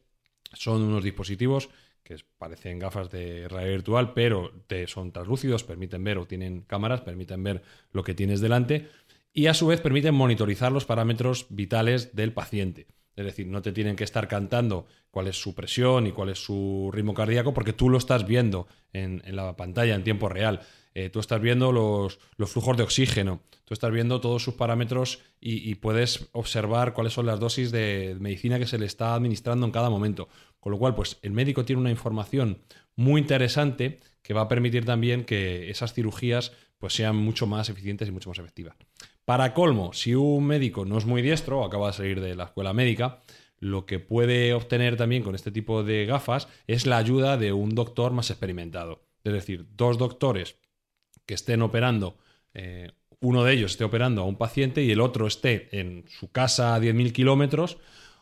son 0.53 0.82
unos 0.82 1.03
dispositivos 1.03 1.69
que 2.01 2.15
parecen 2.39 2.79
gafas 2.79 3.12
de 3.12 3.47
realidad 3.47 3.73
virtual, 3.73 4.13
pero 4.15 4.51
te- 4.65 4.88
son 4.88 5.12
translúcidos, 5.12 5.63
permiten 5.63 6.03
ver 6.03 6.17
o 6.17 6.25
tienen 6.25 6.62
cámaras, 6.62 7.01
permiten 7.01 7.43
ver 7.43 7.62
lo 7.91 8.03
que 8.03 8.15
tienes 8.15 8.41
delante 8.41 8.89
y 9.33 9.47
a 9.47 9.53
su 9.53 9.67
vez 9.67 9.81
permiten 9.81 10.15
monitorizar 10.15 10.71
los 10.71 10.85
parámetros 10.85 11.47
vitales 11.49 12.15
del 12.15 12.33
paciente. 12.33 12.87
Es 13.15 13.25
decir, 13.25 13.47
no 13.47 13.61
te 13.61 13.73
tienen 13.73 13.95
que 13.95 14.05
estar 14.05 14.27
cantando 14.27 14.87
cuál 15.11 15.27
es 15.27 15.39
su 15.39 15.53
presión 15.53 16.07
y 16.07 16.11
cuál 16.11 16.29
es 16.29 16.39
su 16.39 16.89
ritmo 16.93 17.13
cardíaco 17.13 17.53
porque 17.53 17.73
tú 17.73 17.89
lo 17.89 17.97
estás 17.97 18.25
viendo 18.25 18.67
en, 18.93 19.21
la 19.35 19.57
pantalla 19.57 19.95
en 19.95 20.03
tiempo 20.03 20.29
real. 20.29 20.61
Eh, 20.93 21.09
tú 21.09 21.19
estás 21.19 21.41
viendo 21.41 21.71
los, 21.71 22.19
los 22.37 22.49
flujos 22.49 22.77
de 22.77 22.83
oxígeno, 22.83 23.41
tú 23.65 23.73
estás 23.73 23.91
viendo 23.91 24.21
todos 24.21 24.41
sus 24.41 24.55
parámetros 24.55 25.19
y, 25.39 25.69
y 25.69 25.75
puedes 25.75 26.29
observar 26.31 26.93
cuáles 26.93 27.13
son 27.13 27.25
las 27.25 27.39
dosis 27.39 27.71
de 27.71 28.15
medicina 28.19 28.57
que 28.57 28.67
se 28.67 28.79
le 28.79 28.85
está 28.85 29.13
administrando 29.13 29.65
en 29.65 29.71
cada 29.71 29.89
momento. 29.89 30.29
Con 30.59 30.71
lo 30.71 30.79
cual, 30.79 30.95
pues 30.95 31.19
el 31.21 31.31
médico 31.31 31.65
tiene 31.65 31.81
una 31.81 31.91
información 31.91 32.59
muy 32.95 33.21
interesante 33.21 33.99
que 34.21 34.33
va 34.33 34.41
a 34.41 34.47
permitir 34.47 34.85
también 34.85 35.23
que 35.23 35.69
esas 35.69 35.93
cirugías 35.93 36.51
pues, 36.77 36.93
sean 36.93 37.15
mucho 37.15 37.47
más 37.47 37.69
eficientes 37.69 38.07
y 38.07 38.11
mucho 38.11 38.29
más 38.29 38.39
efectivas. 38.39 38.75
Para 39.29 39.53
colmo, 39.53 39.93
si 39.93 40.15
un 40.15 40.43
médico 40.47 40.85
no 40.85 40.97
es 40.97 41.05
muy 41.05 41.21
diestro 41.21 41.59
o 41.59 41.63
acaba 41.63 41.85
de 41.85 41.93
salir 41.93 42.19
de 42.19 42.33
la 42.33 42.45
escuela 42.45 42.73
médica, 42.73 43.19
lo 43.59 43.85
que 43.85 43.99
puede 43.99 44.55
obtener 44.55 44.97
también 44.97 45.21
con 45.21 45.35
este 45.35 45.51
tipo 45.51 45.83
de 45.83 46.07
gafas 46.07 46.47
es 46.65 46.87
la 46.87 46.97
ayuda 46.97 47.37
de 47.37 47.53
un 47.53 47.75
doctor 47.75 48.11
más 48.11 48.31
experimentado. 48.31 49.03
Es 49.23 49.31
decir, 49.31 49.67
dos 49.77 49.99
doctores 49.99 50.55
que 51.27 51.35
estén 51.35 51.61
operando, 51.61 52.17
eh, 52.55 52.89
uno 53.19 53.43
de 53.43 53.53
ellos 53.53 53.73
esté 53.73 53.83
operando 53.83 54.23
a 54.23 54.25
un 54.25 54.35
paciente 54.35 54.81
y 54.81 54.89
el 54.89 54.99
otro 54.99 55.27
esté 55.27 55.79
en 55.79 56.05
su 56.07 56.31
casa 56.31 56.73
a 56.73 56.79
10.000 56.79 57.11
kilómetros, 57.11 57.77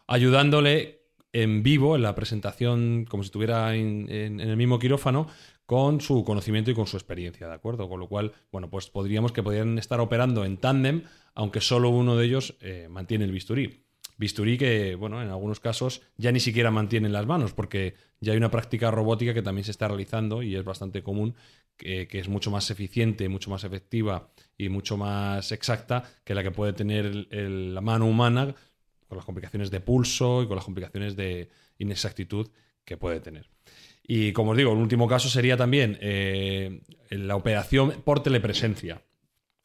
ayudándole 0.08 0.98
en 1.32 1.64
vivo, 1.64 1.96
en 1.96 2.02
la 2.02 2.16
presentación, 2.16 3.06
como 3.06 3.24
si 3.24 3.28
estuviera 3.28 3.76
en, 3.76 4.10
el 4.10 4.58
mismo 4.58 4.78
quirófano, 4.78 5.28
con 5.68 6.00
su 6.00 6.24
conocimiento 6.24 6.72
y 6.72 6.74
con 6.74 6.88
su 6.88 6.96
experiencia, 6.96 7.46
¿de 7.48 7.54
acuerdo? 7.54 7.90
Con 7.90 8.00
lo 8.00 8.08
cual, 8.08 8.32
bueno, 8.54 8.70
pues 8.70 8.90
podríamos 8.90 9.34
que 9.34 9.44
podrían 9.44 9.78
estar 9.78 10.00
operando 10.00 10.46
en 10.46 10.56
tándem, 10.58 11.04
aunque 11.36 11.60
solo 11.60 11.90
uno 11.90 12.16
de 12.16 12.26
ellos 12.26 12.56
eh, 12.62 12.88
mantiene 12.90 13.26
el 13.26 13.34
bisturí. 13.34 13.84
Bisturí 14.18 14.58
que, 14.58 14.96
bueno, 14.96 15.22
en 15.22 15.28
algunos 15.28 15.60
casos 15.60 16.02
ya 16.16 16.32
ni 16.32 16.40
siquiera 16.40 16.72
mantiene 16.72 17.08
en 17.08 17.14
las 17.14 17.28
manos, 17.28 17.54
porque 17.54 17.96
ya 18.22 18.32
hay 18.32 18.38
una 18.38 18.50
práctica 18.50 18.92
robótica 18.92 19.34
que 19.34 19.42
también 19.42 19.66
se 19.66 19.72
está 19.72 19.90
realizando 19.90 20.42
y 20.42 20.56
es 20.56 20.64
bastante 20.64 21.04
común, 21.04 21.36
que, 21.76 22.08
es 22.10 22.30
mucho 22.30 22.50
más 22.50 22.72
eficiente, 22.72 23.28
mucho 23.28 23.50
más 23.50 23.66
efectiva 23.66 24.32
y 24.58 24.70
mucho 24.70 24.96
más 24.96 25.52
exacta 25.52 26.10
que 26.24 26.34
la 26.34 26.44
que 26.44 26.52
puede 26.52 26.72
tener 26.72 27.28
la 27.30 27.82
mano 27.82 28.08
humana 28.08 28.56
con 29.10 29.18
las 29.18 29.26
complicaciones 29.26 29.70
de 29.70 29.82
pulso 29.82 30.44
y 30.44 30.48
con 30.48 30.56
las 30.56 30.66
complicaciones 30.66 31.18
de 31.18 31.50
inexactitud 31.78 32.50
que 32.86 32.96
puede 32.96 33.20
tener. 33.20 33.57
Y 34.10 34.32
como 34.32 34.52
os 34.52 34.58
digo, 34.58 34.72
el 34.72 34.78
último 34.78 35.06
caso 35.08 35.28
sería 35.28 35.58
también 35.58 35.98
eh, 36.00 36.82
la 37.10 37.36
operación 37.36 37.94
por 38.06 38.24
telepresencia, 38.24 39.02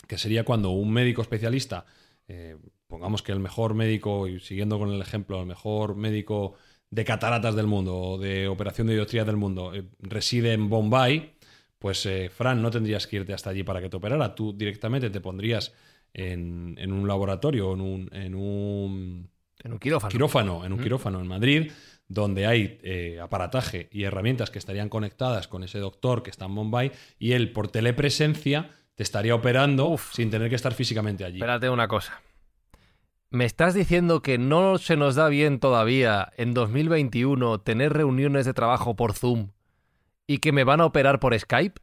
que 0.08 0.18
sería 0.18 0.44
cuando 0.44 0.70
un 0.70 0.90
médico 0.92 1.22
especialista, 1.22 1.86
eh, 2.26 2.56
pongamos 2.88 3.22
que 3.22 3.30
el 3.30 3.38
mejor 3.38 3.74
médico, 3.74 4.26
y 4.26 4.40
siguiendo 4.40 4.80
con 4.80 4.90
el 4.90 5.00
ejemplo, 5.00 5.40
el 5.40 5.46
mejor 5.46 5.94
médico 5.94 6.54
de 6.90 7.04
cataratas 7.04 7.54
del 7.54 7.68
mundo 7.68 7.96
o 7.96 8.18
de 8.18 8.48
operación 8.48 8.88
de 8.88 8.94
dioptría 8.94 9.24
del 9.24 9.36
mundo, 9.36 9.72
eh, 9.74 9.84
reside 10.00 10.52
en 10.54 10.68
Bombay, 10.68 11.34
pues 11.78 12.08
Fran, 12.36 12.60
no 12.62 12.70
tendrías 12.70 13.06
que 13.06 13.16
irte 13.16 13.32
hasta 13.32 13.50
allí 13.50 13.62
para 13.64 13.80
que 13.80 13.88
te 13.88 13.96
operara. 13.96 14.34
Tú 14.34 14.52
directamente 14.52 15.10
te 15.10 15.20
pondrías 15.20 15.72
en, 16.14 16.76
en 16.78 16.92
un 16.92 17.08
laboratorio, 17.08 17.72
en 17.74 17.80
un, 17.80 18.08
en 18.12 18.34
un 18.34 19.28
En 19.64 19.72
un 19.72 19.78
quirófano. 19.78 20.10
quirófano, 20.10 20.64
en 20.64 20.72
un 20.72 20.80
quirófano 20.80 21.20
en 21.20 21.26
Madrid, 21.26 21.72
donde 22.12 22.46
hay 22.46 22.78
eh, 22.82 23.18
aparataje 23.20 23.88
y 23.90 24.04
herramientas 24.04 24.50
que 24.50 24.58
estarían 24.58 24.88
conectadas 24.88 25.48
con 25.48 25.62
ese 25.64 25.78
doctor 25.78 26.22
que 26.22 26.30
está 26.30 26.44
en 26.44 26.54
Bombay 26.54 26.92
y 27.18 27.32
él 27.32 27.52
por 27.52 27.68
telepresencia 27.68 28.70
te 28.94 29.02
estaría 29.02 29.34
operando 29.34 29.96
sin 30.12 30.30
tener 30.30 30.48
que 30.50 30.56
estar 30.56 30.74
físicamente 30.74 31.24
allí. 31.24 31.38
Espérate 31.38 31.70
una 31.70 31.88
cosa. 31.88 32.20
¿Me 33.30 33.46
estás 33.46 33.72
diciendo 33.72 34.20
que 34.20 34.36
no 34.36 34.76
se 34.76 34.96
nos 34.96 35.14
da 35.14 35.28
bien 35.28 35.58
todavía 35.58 36.30
en 36.36 36.52
2021 36.52 37.60
tener 37.60 37.94
reuniones 37.94 38.44
de 38.44 38.52
trabajo 38.52 38.94
por 38.94 39.14
Zoom 39.14 39.52
y 40.26 40.38
que 40.38 40.52
me 40.52 40.64
van 40.64 40.82
a 40.82 40.84
operar 40.84 41.18
por 41.18 41.38
Skype? 41.38 41.80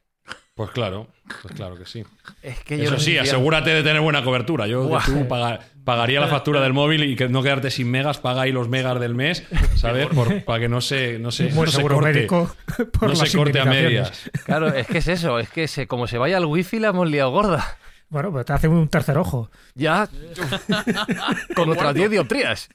Pues 0.54 0.70
claro, 0.72 1.06
pues 1.42 1.54
claro 1.54 1.76
que 1.76 1.86
sí. 1.86 2.04
Es 2.42 2.58
que 2.64 2.76
yo 2.76 2.84
Eso 2.84 2.98
sí, 2.98 3.16
asegúrate 3.16 3.70
de 3.70 3.82
tener 3.82 4.02
buena 4.02 4.22
cobertura. 4.22 4.66
Yo 4.66 4.82
Buah. 4.84 5.04
tú 5.06 5.26
paga- 5.26 5.60
pagaría 5.84 6.20
la 6.20 6.26
factura 6.28 6.60
del 6.60 6.74
móvil 6.74 7.04
y 7.04 7.16
que 7.16 7.28
no 7.30 7.42
quedarte 7.42 7.70
sin 7.70 7.90
megas, 7.90 8.18
paga 8.18 8.42
ahí 8.42 8.52
los 8.52 8.68
megas 8.68 9.00
del 9.00 9.14
mes, 9.14 9.44
¿sabes? 9.76 10.08
Por- 10.08 10.44
para 10.44 10.60
que 10.60 10.68
no 10.68 10.80
se, 10.82 11.18
no 11.18 11.30
se, 11.30 11.50
no 11.50 11.66
se 11.66 11.80
corte, 11.82 12.00
médico 12.12 12.54
por 12.98 13.08
no 13.08 13.16
se 13.16 13.34
corte 13.36 13.58
a 13.60 13.64
medias. 13.64 14.30
Claro, 14.44 14.68
es 14.68 14.86
que 14.86 14.98
es 14.98 15.08
eso, 15.08 15.38
es 15.38 15.48
que 15.48 15.66
se, 15.66 15.86
como 15.86 16.06
se 16.06 16.18
vaya 16.18 16.36
al 16.36 16.44
wifi 16.44 16.78
la 16.78 16.88
hemos 16.88 17.08
liado 17.10 17.30
gorda. 17.30 17.78
Bueno, 18.10 18.30
pues 18.32 18.44
te 18.44 18.52
hace 18.52 18.66
un 18.68 18.88
tercer 18.88 19.16
ojo. 19.16 19.50
Ya. 19.76 20.08
con 21.54 21.70
otras 21.70 21.94
10 21.94 22.10
dioptrías. 22.10 22.68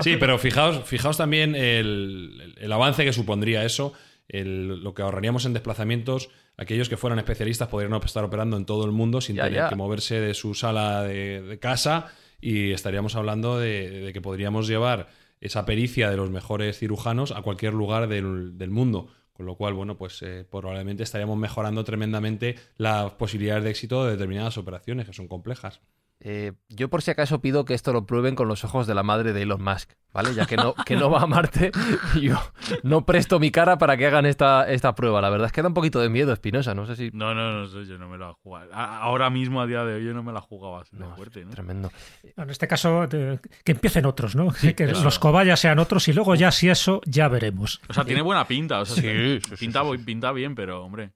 Sí, 0.00 0.16
pero 0.18 0.38
fijaos, 0.38 0.82
fijaos 0.86 1.16
también 1.16 1.54
el, 1.54 2.40
el- 2.42 2.54
el 2.58 2.72
avance 2.72 3.04
que 3.04 3.12
supondría 3.12 3.64
eso, 3.64 3.92
el- 4.28 4.82
lo 4.82 4.92
que 4.92 5.02
ahorraríamos 5.02 5.44
en 5.46 5.52
desplazamientos. 5.54 6.30
Aquellos 6.60 6.88
que 6.90 6.96
fueran 6.96 7.18
especialistas 7.18 7.68
podrían 7.68 7.92
estar 8.04 8.22
operando 8.22 8.56
en 8.56 8.66
todo 8.66 8.84
el 8.84 8.92
mundo 8.92 9.20
sin 9.20 9.36
Ya, 9.36 9.44
tener 9.44 9.58
ya. 9.60 9.68
que 9.70 9.76
moverse 9.76 10.20
de 10.20 10.34
su 10.34 10.54
sala 10.54 11.02
de, 11.02 11.40
de 11.42 11.58
casa 11.58 12.08
y 12.40 12.72
estaríamos 12.72 13.16
hablando 13.16 13.58
de, 13.58 13.88
de 13.90 14.12
que 14.12 14.20
podríamos 14.20 14.68
llevar 14.68 15.08
esa 15.40 15.64
pericia 15.64 16.10
de 16.10 16.16
los 16.18 16.30
mejores 16.30 16.78
cirujanos 16.78 17.32
a 17.32 17.40
cualquier 17.42 17.72
lugar 17.72 18.08
del, 18.08 18.58
del 18.58 18.70
mundo. 18.70 19.08
Con 19.32 19.46
lo 19.46 19.54
cual, 19.56 19.72
bueno, 19.72 19.96
pues 19.96 20.20
eh, 20.20 20.44
probablemente 20.50 21.02
estaríamos 21.02 21.38
mejorando 21.38 21.82
tremendamente 21.82 22.56
las 22.76 23.12
posibilidades 23.12 23.64
de 23.64 23.70
éxito 23.70 24.04
de 24.04 24.12
determinadas 24.12 24.58
operaciones 24.58 25.06
que 25.06 25.14
son 25.14 25.28
complejas. 25.28 25.80
Eh, 26.22 26.52
yo 26.68 26.90
por 26.90 27.00
si 27.00 27.10
acaso 27.10 27.40
pido 27.40 27.64
que 27.64 27.72
esto 27.72 27.94
lo 27.94 28.04
prueben 28.04 28.34
con 28.34 28.46
los 28.46 28.62
ojos 28.62 28.86
de 28.86 28.94
la 28.94 29.02
madre 29.02 29.32
de 29.32 29.42
Elon 29.42 29.62
Musk, 29.62 29.92
¿vale? 30.12 30.34
Ya 30.34 30.44
que 30.44 30.56
no, 30.56 30.74
que 30.74 30.94
no 30.94 31.08
va 31.10 31.22
a 31.22 31.26
Marte, 31.26 31.72
y 32.14 32.20
yo 32.28 32.38
no 32.82 33.06
presto 33.06 33.40
mi 33.40 33.50
cara 33.50 33.78
para 33.78 33.96
que 33.96 34.06
hagan 34.06 34.26
esta, 34.26 34.70
esta 34.70 34.94
prueba. 34.94 35.22
La 35.22 35.30
verdad 35.30 35.46
es 35.46 35.52
que 35.52 35.62
da 35.62 35.68
un 35.68 35.74
poquito 35.74 35.98
de 35.98 36.10
miedo, 36.10 36.32
Espinosa. 36.32 36.74
No 36.74 36.84
sé 36.84 36.96
si... 36.96 37.10
No, 37.14 37.34
no, 37.34 37.60
no 37.60 37.66
sé, 37.68 37.86
yo 37.86 37.96
no 37.96 38.08
me 38.08 38.18
la 38.18 38.34
jugado. 38.34 38.70
Ahora 38.74 39.30
mismo, 39.30 39.62
a 39.62 39.66
día 39.66 39.82
de 39.84 39.94
hoy, 39.94 40.04
yo 40.04 40.12
no 40.12 40.22
me 40.22 40.32
la 40.32 40.42
jugaba 40.42 40.82
así 40.82 40.94
de 40.94 41.04
No, 41.04 41.16
fuerte, 41.16 41.42
¿no? 41.44 41.52
Tremendo. 41.52 41.90
En 42.36 42.50
este 42.50 42.68
caso, 42.68 43.08
que 43.08 43.72
empiecen 43.72 44.04
otros, 44.04 44.36
¿no? 44.36 44.52
que 44.60 44.74
claro. 44.74 45.00
los 45.02 45.18
cobayas 45.18 45.58
sean 45.58 45.78
otros 45.78 46.06
y 46.08 46.12
luego 46.12 46.34
ya 46.34 46.50
si 46.50 46.68
eso, 46.68 47.00
ya 47.06 47.28
veremos. 47.28 47.80
O 47.88 47.94
sea, 47.94 48.04
tiene 48.04 48.20
buena 48.20 48.46
pinta. 48.46 48.80
O 48.80 48.84
sea, 48.84 48.96
Sí, 48.96 49.40
sí, 49.40 49.40
sí, 49.50 49.56
pinta, 49.56 49.82
sí, 49.90 49.98
pinta 50.04 50.32
bien, 50.32 50.54
pero, 50.54 50.84
hombre, 50.84 51.12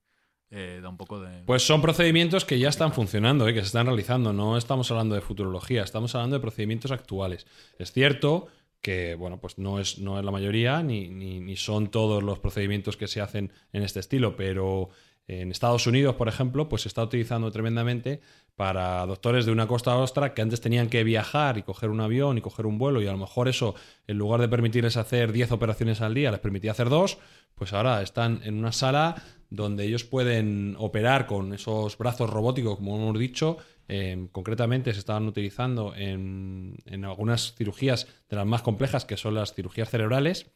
eh. 0.55 1.43
Pues 1.47 1.67
son 1.67 1.83
procedimientos 1.83 2.45
que 2.45 2.59
ya 2.59 2.69
están 2.69 2.93
funcionando, 2.93 3.49
¿eh? 3.49 3.55
que 3.55 3.61
se 3.61 3.67
están 3.67 3.87
realizando. 3.87 4.33
No 4.33 4.57
estamos 4.57 4.91
hablando 4.91 5.15
de 5.15 5.21
futurología, 5.21 5.83
estamos 5.83 6.15
hablando 6.15 6.37
de 6.37 6.41
procedimientos 6.41 6.91
actuales. 6.91 7.47
Es 7.79 7.93
cierto 7.93 8.47
que, 8.81 9.15
bueno, 9.15 9.41
pues 9.41 9.59
no 9.59 9.81
es, 9.81 9.99
no 9.99 10.19
es 10.19 10.25
la 10.25 10.31
mayoría, 10.31 10.83
ni, 10.83 11.09
ni, 11.09 11.41
ni 11.41 11.57
son 11.57 11.89
todos 11.89 12.23
los 12.23 12.39
procedimientos 12.39 12.97
que 12.97 13.09
se 13.09 13.21
hacen 13.21 13.51
en 13.73 13.83
este 13.83 14.01
estilo, 14.01 14.37
pero 14.37 14.91
en 15.27 15.51
Estados 15.51 15.87
Unidos, 15.87 16.17
por 16.17 16.29
ejemplo, 16.29 16.69
pues 16.69 16.83
se 16.83 16.89
está 16.89 17.03
utilizando 17.03 17.51
tremendamente 17.51 18.21
para 18.57 19.05
doctores 19.07 19.47
de 19.47 19.53
una 19.53 19.67
costa 19.67 19.93
a 19.93 19.97
otra 19.97 20.35
que 20.35 20.43
antes 20.43 20.61
tenían 20.61 20.89
que 20.89 21.03
viajar 21.03 21.57
y 21.57 21.63
coger 21.63 21.89
un 21.89 22.01
avión 22.01 22.37
y 22.37 22.41
coger 22.41 22.67
un 22.67 22.79
vuelo 22.79 23.01
y 23.01 23.07
a 23.07 23.13
lo 23.13 23.19
mejor 23.19 23.49
eso, 23.49 23.75
en 24.07 24.19
lugar 24.19 24.41
de 24.41 24.49
permitirles 24.49 24.97
hacer 24.97 25.33
10 25.33 25.53
operaciones 25.53 26.03
al 26.03 26.15
día, 26.15 26.31
les 26.31 26.41
permitía 26.41 26.73
hacer 26.73 26.91
dos, 26.91 27.19
pues 27.55 27.73
ahora 27.73 28.03
están 28.03 28.43
en 28.45 28.59
una 28.59 28.73
sala 28.73 29.23
donde 29.55 29.85
ellos 29.85 30.05
pueden 30.05 30.75
operar 30.79 31.27
con 31.27 31.53
esos 31.53 31.97
brazos 31.99 32.31
robóticos, 32.31 32.77
como 32.77 32.97
hemos 32.97 33.19
dicho. 33.19 33.59
Eh, 33.89 34.29
concretamente 34.33 34.93
se 34.95 34.99
estaban 35.01 35.27
utilizando 35.27 35.95
en, 35.95 36.77
en 36.87 37.05
algunas 37.05 37.55
cirugías 37.55 38.07
de 38.31 38.37
las 38.37 38.47
más 38.47 38.63
complejas, 38.63 39.05
que 39.05 39.17
son 39.17 39.35
las 39.35 39.53
cirugías 39.55 39.91
cerebrales, 39.91 40.47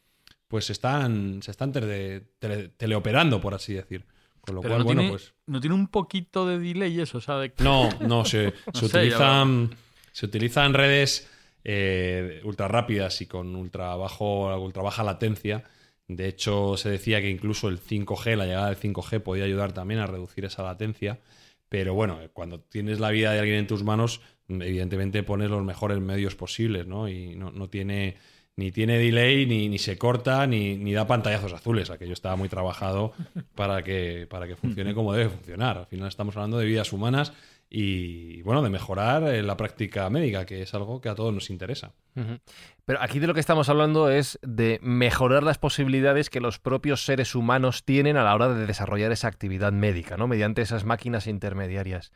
pues 0.49 0.65
se 0.67 0.73
están, 0.73 1.43
se 1.43 1.51
están 1.51 1.73
tele- 1.73 2.23
tele- 2.39 2.69
teleoperando, 2.77 3.41
por 3.41 3.55
así 3.55 3.75
decir. 3.75 4.07
Con 4.41 4.55
lo 4.55 4.63
Pero 4.63 4.75
cual, 4.75 4.79
no, 4.81 4.85
bueno, 4.87 5.01
tiene, 5.03 5.13
pues 5.13 5.35
no 5.47 5.61
tiene 5.61 5.75
un 5.75 5.89
poquito 5.89 6.47
de 6.47 6.59
delay 6.59 7.01
eso, 7.01 7.19
o 7.19 7.21
sea, 7.21 7.37
de... 7.37 7.53
no, 7.59 7.91
no, 8.01 8.25
se, 8.25 8.51
se 8.73 8.73
No 8.73 8.81
sé, 8.81 8.87
utilizan, 8.87 9.71
se 10.13 10.25
utilizan 10.25 10.73
redes 10.73 11.29
eh, 11.65 12.41
ultra 12.45 12.67
rápidas 12.67 13.21
y 13.21 13.27
con 13.27 13.55
ultra, 13.55 13.95
bajo, 13.97 14.57
ultra 14.59 14.83
baja 14.83 15.05
latencia. 15.05 15.65
De 16.09 16.27
hecho, 16.27 16.77
se 16.77 16.89
decía 16.91 17.21
que 17.21 17.29
incluso 17.29 17.69
el 17.69 17.79
5G, 17.79 18.37
la 18.37 18.47
llegada 18.47 18.69
del 18.69 18.79
5G, 18.79 19.21
podía 19.21 19.45
ayudar 19.45 19.73
también 19.73 20.01
a 20.01 20.07
reducir 20.07 20.47
esa 20.47 20.63
latencia. 20.63 21.21
Pero 21.69 21.93
bueno, 21.93 22.19
cuando 22.33 22.61
tienes 22.61 22.99
la 22.99 23.11
vida 23.11 23.33
de 23.33 23.41
alguien 23.41 23.59
en 23.59 23.67
tus 23.67 23.85
manos, 23.85 24.23
evidentemente 24.49 25.23
pones 25.23 25.51
los 25.51 25.63
mejores 25.63 26.01
medios 26.01 26.35
posibles, 26.35 26.87
¿no? 26.87 27.09
Y 27.09 27.37
no, 27.37 27.51
no 27.51 27.69
tiene 27.69 28.17
ni 28.59 28.73
tiene 28.73 28.99
delay, 28.99 29.47
ni, 29.47 29.69
ni 29.69 29.79
se 29.79 29.97
corta, 29.97 30.45
ni, 30.49 30.77
ni 30.77 30.93
da 30.93 31.07
pantallazos 31.07 31.53
azules. 31.53 31.91
Aquello 31.91 32.13
estaba 32.13 32.35
muy 32.35 32.49
trabajado 32.49 33.13
para 33.55 33.85
que, 33.85 34.27
para 34.29 34.49
que 34.49 34.57
funcione 34.57 34.95
como 34.95 35.13
debe 35.13 35.31
funcionar. 35.31 35.79
Al 35.79 35.87
final 35.87 36.09
estamos 36.09 36.37
hablando 36.37 36.59
de 36.59 36.67
vidas 36.67 36.93
humanas 36.93 37.33
y, 37.71 38.41
bueno, 38.43 38.63
de 38.63 38.71
mejorar 38.71 39.23
eh, 39.25 39.43
la 39.43 39.57
práctica 39.57 40.09
médica, 40.09 40.47
que 40.47 40.63
es 40.63 40.73
algo 40.75 41.01
que 41.01 41.09
a 41.09 41.15
todos 41.15 41.35
nos 41.35 41.51
interesa. 41.51 41.93
Pero 42.85 43.03
aquí 43.03 43.19
de 43.19 43.27
lo 43.27 43.35
que 43.35 43.41
estamos 43.41 43.69
hablando 43.69 44.11
es 44.11 44.39
de 44.43 44.81
mejorar 44.83 45.43
las 45.43 45.59
posibilidades 45.59 46.31
que 46.31 46.41
los 46.41 46.59
propios 46.59 47.05
seres 47.05 47.35
humanos 47.35 47.85
tienen 47.85 48.17
a 48.17 48.25
la 48.25 48.35
hora 48.35 48.49
de 48.49 48.67
desarrollar 48.67 49.13
esa 49.13 49.29
actividad 49.29 49.73
médica, 49.73 50.17
¿no? 50.17 50.27
Mediante 50.27 50.63
esas 50.63 50.85
máquinas 50.85 51.27
intermediarias. 51.27 52.11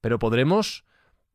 Pero 0.00 0.18
podremos 0.18 0.84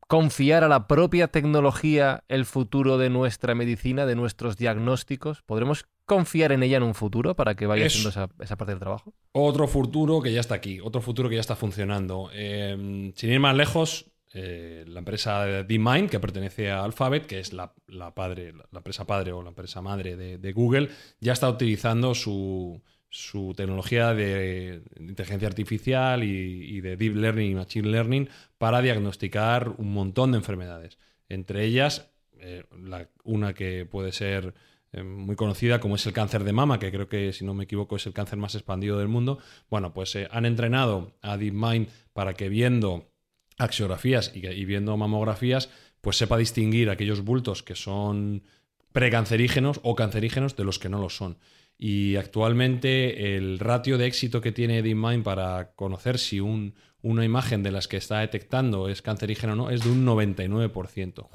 confiar 0.08 0.64
a 0.64 0.68
la 0.68 0.88
propia 0.88 1.28
tecnología 1.28 2.24
el 2.28 2.44
futuro 2.44 2.98
de 2.98 3.10
nuestra 3.10 3.54
medicina, 3.54 4.06
de 4.06 4.16
nuestros 4.16 4.56
diagnósticos. 4.56 5.42
¿Podremos 5.42 5.86
confiar 6.14 6.50
en 6.52 6.62
ella 6.62 6.76
en 6.76 6.82
un 6.82 6.94
futuro 6.94 7.34
para 7.34 7.54
que 7.54 7.66
vaya 7.66 7.84
Es- 7.86 7.92
haciendo 7.92 8.10
esa, 8.10 8.28
esa 8.44 8.56
parte 8.56 8.72
del 8.72 8.80
trabajo? 8.80 9.14
Otro 9.32 9.66
futuro 9.66 10.20
que 10.22 10.32
ya 10.32 10.40
está 10.40 10.54
aquí, 10.56 10.80
otro 10.80 11.00
futuro 11.00 11.28
que 11.28 11.36
ya 11.36 11.40
está 11.46 11.56
funcionando. 11.56 12.30
Eh, 12.32 13.12
sin 13.14 13.30
ir 13.30 13.40
más 13.40 13.54
lejos, 13.56 14.06
eh, 14.32 14.84
la 14.86 14.98
empresa 15.00 15.44
DeepMind, 15.70 16.08
que 16.10 16.20
pertenece 16.20 16.70
a 16.70 16.84
Alphabet, 16.84 17.26
que 17.26 17.38
es 17.40 17.52
la, 17.52 17.72
la 17.88 18.14
padre, 18.14 18.52
la 18.72 18.78
empresa 18.80 19.04
padre 19.06 19.32
o 19.32 19.42
la 19.42 19.48
empresa 19.50 19.80
madre 19.82 20.16
de, 20.16 20.38
de 20.38 20.52
Google, 20.52 20.88
ya 21.20 21.32
está 21.32 21.48
utilizando 21.48 22.14
su, 22.14 22.80
su 23.08 23.54
tecnología 23.56 24.14
de 24.14 24.82
inteligencia 25.00 25.48
artificial 25.48 26.22
y, 26.22 26.76
y 26.76 26.80
de 26.80 26.96
deep 26.96 27.16
learning 27.16 27.50
y 27.50 27.54
machine 27.56 27.88
learning 27.88 28.28
para 28.58 28.80
diagnosticar 28.82 29.68
un 29.78 29.92
montón 29.92 30.30
de 30.32 30.38
enfermedades. 30.38 30.98
Entre 31.28 31.64
ellas, 31.64 32.10
eh, 32.38 32.64
la- 32.82 33.08
una 33.24 33.52
que 33.52 33.84
puede 33.84 34.12
ser 34.12 34.54
eh, 34.92 35.02
muy 35.02 35.36
conocida 35.36 35.80
como 35.80 35.94
es 35.96 36.06
el 36.06 36.12
cáncer 36.12 36.44
de 36.44 36.52
mama, 36.52 36.78
que 36.78 36.90
creo 36.90 37.08
que, 37.08 37.32
si 37.32 37.44
no 37.44 37.54
me 37.54 37.64
equivoco, 37.64 37.96
es 37.96 38.06
el 38.06 38.12
cáncer 38.12 38.38
más 38.38 38.54
expandido 38.54 38.98
del 38.98 39.08
mundo. 39.08 39.38
Bueno, 39.70 39.92
pues 39.92 40.14
eh, 40.16 40.28
han 40.30 40.46
entrenado 40.46 41.16
a 41.22 41.36
DeepMind 41.36 41.88
para 42.12 42.34
que 42.34 42.48
viendo 42.48 43.10
axiografías 43.58 44.32
y, 44.34 44.64
viendo 44.64 44.96
mamografías, 44.96 45.68
pues 46.00 46.16
sepa 46.16 46.38
distinguir 46.38 46.88
aquellos 46.90 47.22
bultos 47.22 47.62
que 47.62 47.74
son 47.74 48.42
precancerígenos 48.92 49.80
o 49.82 49.94
cancerígenos 49.94 50.56
de 50.56 50.64
los 50.64 50.78
que 50.78 50.88
no 50.88 50.98
lo 51.00 51.10
son. 51.10 51.38
Y 51.78 52.16
actualmente 52.16 53.36
el 53.36 53.58
ratio 53.58 53.96
de 53.96 54.06
éxito 54.06 54.40
que 54.40 54.52
tiene 54.52 54.82
DeepMind 54.82 55.22
para 55.22 55.72
conocer 55.76 56.18
si 56.18 56.40
un- 56.40 56.74
una 57.02 57.24
imagen 57.24 57.62
de 57.62 57.70
las 57.70 57.88
que 57.88 57.96
está 57.96 58.18
detectando 58.20 58.88
es 58.88 59.00
cancerígena 59.00 59.54
o 59.54 59.56
no 59.56 59.70
es 59.70 59.82
de 59.84 59.90
un 59.90 60.04
99%. 60.04 61.28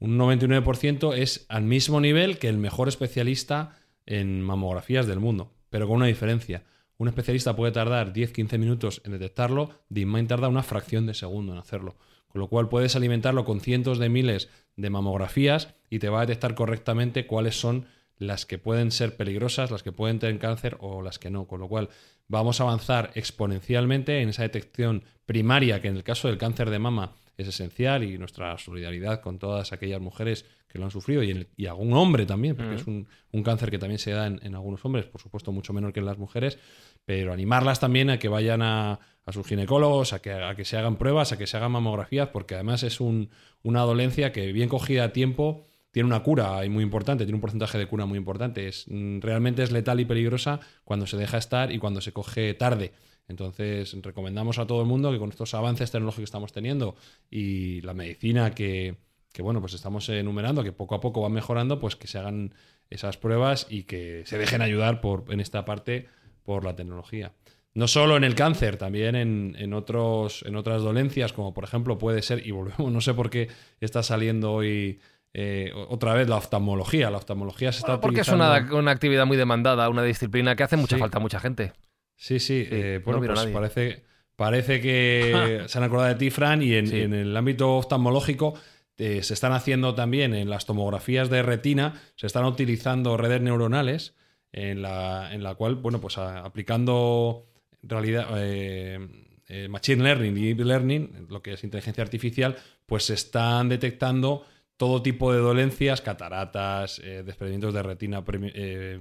Un 0.00 0.18
99% 0.18 1.16
es 1.16 1.44
al 1.48 1.64
mismo 1.64 2.00
nivel 2.00 2.38
que 2.38 2.48
el 2.48 2.58
mejor 2.58 2.88
especialista 2.88 3.76
en 4.06 4.42
mamografías 4.42 5.06
del 5.06 5.20
mundo, 5.20 5.52
pero 5.70 5.86
con 5.86 5.96
una 5.96 6.06
diferencia. 6.06 6.64
Un 6.98 7.08
especialista 7.08 7.56
puede 7.56 7.72
tardar 7.72 8.12
10-15 8.12 8.58
minutos 8.58 9.02
en 9.04 9.12
detectarlo, 9.12 9.70
DeepMind 9.88 10.28
tarda 10.28 10.48
una 10.48 10.62
fracción 10.62 11.06
de 11.06 11.14
segundo 11.14 11.52
en 11.52 11.58
hacerlo. 11.58 11.96
Con 12.28 12.40
lo 12.40 12.48
cual 12.48 12.68
puedes 12.68 12.94
alimentarlo 12.94 13.44
con 13.44 13.60
cientos 13.60 13.98
de 13.98 14.08
miles 14.08 14.48
de 14.76 14.90
mamografías 14.90 15.74
y 15.90 15.98
te 15.98 16.08
va 16.08 16.18
a 16.18 16.26
detectar 16.26 16.54
correctamente 16.54 17.26
cuáles 17.26 17.58
son 17.58 17.86
las 18.18 18.46
que 18.46 18.58
pueden 18.58 18.90
ser 18.90 19.16
peligrosas, 19.16 19.70
las 19.70 19.82
que 19.82 19.92
pueden 19.92 20.18
tener 20.18 20.38
cáncer 20.38 20.76
o 20.80 21.02
las 21.02 21.18
que 21.18 21.30
no. 21.30 21.46
Con 21.46 21.60
lo 21.60 21.68
cual 21.68 21.88
vamos 22.26 22.60
a 22.60 22.64
avanzar 22.64 23.10
exponencialmente 23.14 24.20
en 24.20 24.28
esa 24.28 24.42
detección 24.42 25.04
primaria 25.24 25.80
que 25.80 25.88
en 25.88 25.96
el 25.96 26.04
caso 26.04 26.28
del 26.28 26.38
cáncer 26.38 26.70
de 26.70 26.78
mama 26.78 27.14
es 27.38 27.48
esencial 27.48 28.04
y 28.04 28.18
nuestra 28.18 28.58
solidaridad 28.58 29.22
con 29.22 29.38
todas 29.38 29.72
aquellas 29.72 30.00
mujeres 30.00 30.44
que 30.68 30.78
lo 30.78 30.84
han 30.84 30.90
sufrido 30.90 31.22
y, 31.22 31.30
en 31.30 31.36
el- 31.38 31.48
y 31.56 31.64
algún 31.66 31.94
hombre 31.94 32.26
también, 32.26 32.54
porque 32.56 32.74
es 32.74 32.86
un, 32.86 33.08
un 33.32 33.42
cáncer 33.42 33.70
que 33.70 33.78
también 33.78 33.98
se 33.98 34.10
da 34.10 34.26
en, 34.26 34.38
en 34.42 34.54
algunos 34.54 34.84
hombres, 34.84 35.06
por 35.06 35.20
supuesto 35.22 35.50
mucho 35.52 35.72
menor 35.72 35.92
que 35.94 36.00
en 36.00 36.06
las 36.06 36.18
mujeres, 36.18 36.58
pero 37.06 37.32
animarlas 37.32 37.80
también 37.80 38.10
a 38.10 38.18
que 38.18 38.28
vayan 38.28 38.60
a, 38.60 38.98
a 39.24 39.32
sus 39.32 39.46
ginecólogos, 39.46 40.12
a 40.12 40.20
que, 40.20 40.32
a 40.32 40.54
que 40.54 40.64
se 40.66 40.76
hagan 40.76 40.96
pruebas, 40.96 41.32
a 41.32 41.38
que 41.38 41.46
se 41.46 41.56
hagan 41.56 41.72
mamografías, 41.72 42.28
porque 42.28 42.54
además 42.54 42.82
es 42.82 43.00
un- 43.00 43.30
una 43.62 43.80
dolencia 43.82 44.32
que 44.32 44.52
bien 44.52 44.68
cogida 44.68 45.04
a 45.04 45.12
tiempo 45.12 45.64
tiene 45.90 46.06
una 46.08 46.22
cura 46.22 46.62
y 46.66 46.68
muy 46.68 46.84
importante, 46.84 47.24
tiene 47.24 47.36
un 47.36 47.40
porcentaje 47.40 47.78
de 47.78 47.86
cura 47.86 48.04
muy 48.04 48.18
importante. 48.18 48.68
Es, 48.68 48.84
mm, 48.88 49.20
realmente 49.20 49.62
es 49.62 49.72
letal 49.72 50.00
y 50.00 50.04
peligrosa 50.04 50.60
cuando 50.84 51.06
se 51.06 51.16
deja 51.16 51.38
estar 51.38 51.72
y 51.72 51.78
cuando 51.78 52.00
se 52.02 52.12
coge 52.12 52.52
tarde. 52.54 52.92
Entonces, 53.28 53.94
recomendamos 54.02 54.58
a 54.58 54.66
todo 54.66 54.80
el 54.80 54.86
mundo 54.88 55.12
que 55.12 55.18
con 55.18 55.28
estos 55.30 55.54
avances 55.54 55.90
tecnológicos 55.90 56.22
que 56.22 56.24
estamos 56.24 56.52
teniendo 56.52 56.96
y 57.30 57.80
la 57.82 57.94
medicina 57.94 58.50
que, 58.54 58.96
que, 59.32 59.42
bueno, 59.42 59.60
pues 59.60 59.74
estamos 59.74 60.08
enumerando, 60.08 60.64
que 60.64 60.72
poco 60.72 60.94
a 60.94 61.00
poco 61.00 61.20
va 61.20 61.28
mejorando, 61.28 61.78
pues 61.78 61.94
que 61.96 62.06
se 62.06 62.18
hagan 62.18 62.54
esas 62.90 63.18
pruebas 63.18 63.66
y 63.68 63.82
que 63.84 64.22
se 64.26 64.38
dejen 64.38 64.62
ayudar 64.62 65.00
por, 65.02 65.24
en 65.28 65.40
esta 65.40 65.64
parte 65.66 66.08
por 66.42 66.64
la 66.64 66.74
tecnología. 66.74 67.32
no 67.74 67.86
solo 67.86 68.16
en 68.16 68.24
el 68.24 68.34
cáncer, 68.34 68.78
también 68.78 69.14
en, 69.14 69.54
en, 69.58 69.74
otros, 69.74 70.42
en 70.46 70.56
otras 70.56 70.80
dolencias, 70.82 71.34
como 71.34 71.52
por 71.52 71.64
ejemplo 71.64 71.98
puede 71.98 72.22
ser, 72.22 72.46
y 72.46 72.50
volvemos, 72.50 72.90
no 72.92 73.00
sé 73.02 73.12
por 73.12 73.28
qué 73.28 73.48
está 73.80 74.02
saliendo 74.02 74.52
hoy 74.52 75.00
eh, 75.34 75.70
otra 75.88 76.14
vez 76.14 76.26
la 76.30 76.36
oftalmología. 76.36 77.10
La 77.10 77.18
oftalmología 77.18 77.70
se 77.72 77.80
está 77.80 77.88
Bueno, 77.92 78.00
porque 78.00 78.20
utilizando- 78.22 78.56
es 78.56 78.62
una, 78.70 78.74
una 78.78 78.90
actividad 78.90 79.26
muy 79.26 79.36
demandada, 79.36 79.90
una 79.90 80.02
disciplina 80.02 80.56
que 80.56 80.62
hace 80.62 80.78
mucha 80.78 80.96
Sí. 80.96 81.00
falta 81.00 81.18
a 81.18 81.20
mucha 81.20 81.38
gente. 81.38 81.72
Sí, 82.18 82.38
sí. 82.40 82.64
Sí, 82.64 82.68
eh, 82.70 83.00
no 83.06 83.12
bueno, 83.18 83.32
pues 83.34 83.46
parece, 83.46 84.02
parece 84.36 84.80
que 84.80 85.62
se 85.68 85.78
han 85.78 85.84
acordado 85.84 86.08
de 86.08 86.16
ti, 86.16 86.30
Fran, 86.30 86.62
y 86.62 86.74
en, 86.74 86.86
Sí. 86.88 87.00
en 87.00 87.14
el 87.14 87.34
ámbito 87.36 87.76
oftalmológico 87.76 88.54
eh, 88.98 89.22
se 89.22 89.32
están 89.34 89.52
haciendo 89.52 89.94
también 89.94 90.34
en 90.34 90.50
las 90.50 90.66
tomografías 90.66 91.30
de 91.30 91.42
retina, 91.42 92.02
se 92.16 92.26
están 92.26 92.44
utilizando 92.44 93.16
redes 93.16 93.40
neuronales 93.40 94.16
en 94.52 94.82
la, 94.82 95.32
en 95.32 95.42
la 95.44 95.54
cual, 95.54 95.76
bueno, 95.76 96.00
pues 96.00 96.18
a- 96.18 96.44
aplicando 96.44 97.46
realidad, 97.82 98.26
eh, 98.38 98.98
eh, 99.46 99.68
machine 99.68 100.02
learning 100.02 100.36
y 100.36 100.52
deep 100.52 100.66
learning, 100.66 101.26
lo 101.30 101.40
que 101.42 101.52
es 101.52 101.62
inteligencia 101.62 102.02
artificial, 102.02 102.56
pues 102.86 103.04
se 103.04 103.14
están 103.14 103.68
detectando 103.68 104.44
todo 104.76 105.00
tipo 105.02 105.32
de 105.32 105.38
dolencias, 105.38 106.00
cataratas, 106.00 107.00
desprendimientos 107.24 107.74
de 107.74 107.82
retina 107.82 108.24
pre- 108.24 109.00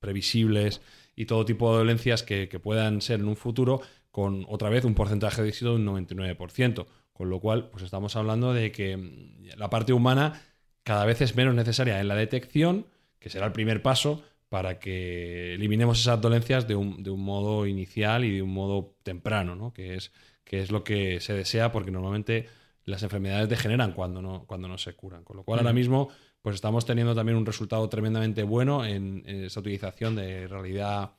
previsibles 0.00 0.80
y 1.18 1.26
todo 1.26 1.44
tipo 1.44 1.72
de 1.72 1.78
dolencias 1.78 2.22
que, 2.22 2.48
que 2.48 2.60
puedan 2.60 3.00
ser 3.00 3.18
en 3.18 3.26
un 3.26 3.34
futuro 3.34 3.80
con 4.12 4.46
otra 4.48 4.68
vez 4.68 4.84
un 4.84 4.94
porcentaje 4.94 5.42
de 5.42 5.48
éxito 5.48 5.76
de 5.76 5.82
un 5.82 6.06
99%. 6.06 6.86
Con 7.12 7.28
lo 7.28 7.40
cual, 7.40 7.70
pues 7.70 7.82
estamos 7.82 8.14
hablando 8.14 8.54
de 8.54 8.70
que 8.70 8.96
mm, 8.96 9.58
la 9.58 9.68
parte 9.68 9.92
humana 9.92 10.40
cada 10.84 11.04
vez 11.04 11.20
es 11.20 11.34
menos 11.34 11.56
necesaria 11.56 12.00
en 12.00 12.06
la 12.06 12.14
detección, 12.14 12.86
que 13.18 13.30
será 13.30 13.46
el 13.46 13.52
primer 13.52 13.82
paso 13.82 14.22
para 14.48 14.78
que 14.78 15.54
eliminemos 15.54 15.98
esas 16.00 16.20
dolencias 16.20 16.68
de 16.68 16.76
un, 16.76 17.02
de 17.02 17.10
un 17.10 17.20
modo 17.20 17.66
inicial 17.66 18.24
y 18.24 18.36
de 18.36 18.42
un 18.42 18.54
modo 18.54 18.94
temprano, 19.02 19.56
¿no? 19.56 19.72
que, 19.72 19.96
es, 19.96 20.12
que 20.44 20.60
es 20.60 20.70
lo 20.70 20.84
que 20.84 21.18
se 21.18 21.34
desea, 21.34 21.72
porque 21.72 21.90
normalmente 21.90 22.46
las 22.84 23.02
enfermedades 23.02 23.48
degeneran 23.48 23.90
cuando 23.90 24.22
no, 24.22 24.44
cuando 24.46 24.68
no 24.68 24.78
se 24.78 24.94
curan. 24.94 25.24
Con 25.24 25.36
lo 25.36 25.42
cual, 25.42 25.58
ahora 25.58 25.72
mismo, 25.72 26.10
pues 26.48 26.54
estamos 26.54 26.86
teniendo 26.86 27.14
también 27.14 27.36
un 27.36 27.44
resultado 27.44 27.86
tremendamente 27.90 28.42
bueno 28.42 28.82
en, 28.82 29.22
en 29.26 29.44
esa 29.44 29.60
utilización 29.60 30.16
de 30.16 30.48
realidad, 30.48 31.10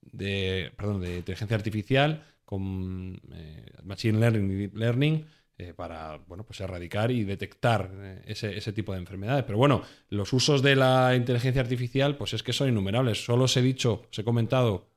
de, 0.00 0.72
perdón, 0.76 1.00
de 1.00 1.18
inteligencia 1.18 1.56
artificial 1.56 2.24
con 2.44 3.20
eh, 3.32 3.64
machine 3.84 4.18
learning 4.18 4.50
y 4.50 4.54
deep 4.54 4.76
learning 4.76 5.24
eh, 5.56 5.72
para 5.72 6.16
bueno, 6.26 6.42
pues 6.42 6.60
erradicar 6.62 7.12
y 7.12 7.22
detectar 7.22 7.92
eh, 7.94 8.22
ese, 8.26 8.58
ese 8.58 8.72
tipo 8.72 8.92
de 8.92 8.98
enfermedades. 8.98 9.44
Pero 9.44 9.56
bueno, 9.56 9.82
los 10.08 10.32
usos 10.32 10.62
de 10.62 10.74
la 10.74 11.14
inteligencia 11.14 11.62
artificial, 11.62 12.16
pues 12.16 12.34
es 12.34 12.42
que 12.42 12.52
son 12.52 12.68
innumerables. 12.68 13.24
Solo 13.24 13.44
os 13.44 13.56
he 13.56 13.62
dicho, 13.62 14.06
os 14.10 14.18
he 14.18 14.24
comentado 14.24 14.88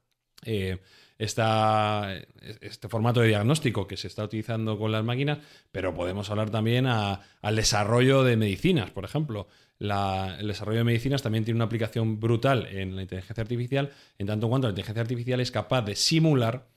esta- 1.17 2.15
este 2.61 2.89
formato 2.89 3.21
de 3.21 3.29
diagnóstico 3.29 3.87
que 3.87 3.97
se 3.97 4.07
está 4.07 4.23
utilizando 4.23 4.77
con 4.77 4.91
las 4.91 5.03
máquinas, 5.03 5.39
pero 5.71 5.93
podemos 5.93 6.29
hablar 6.29 6.49
también 6.49 6.87
a- 6.87 7.21
al 7.41 7.55
desarrollo 7.55 8.23
de 8.23 8.37
medicinas, 8.37 8.91
por 8.91 9.05
ejemplo. 9.05 9.47
El 9.79 10.47
desarrollo 10.47 10.79
de 10.79 10.83
medicinas 10.85 11.21
también 11.21 11.43
tiene 11.43 11.57
una 11.57 11.65
aplicación 11.65 12.19
brutal 12.19 12.65
en 12.67 12.95
la 12.95 13.01
inteligencia 13.01 13.41
artificial, 13.41 13.91
en 14.17 14.27
tanto 14.27 14.45
en 14.45 14.49
cuanto 14.49 14.67
la 14.67 14.71
inteligencia 14.71 15.01
artificial 15.01 15.39
es 15.41 15.51
capaz 15.51 15.81
de 15.81 15.95
simular 15.95 16.67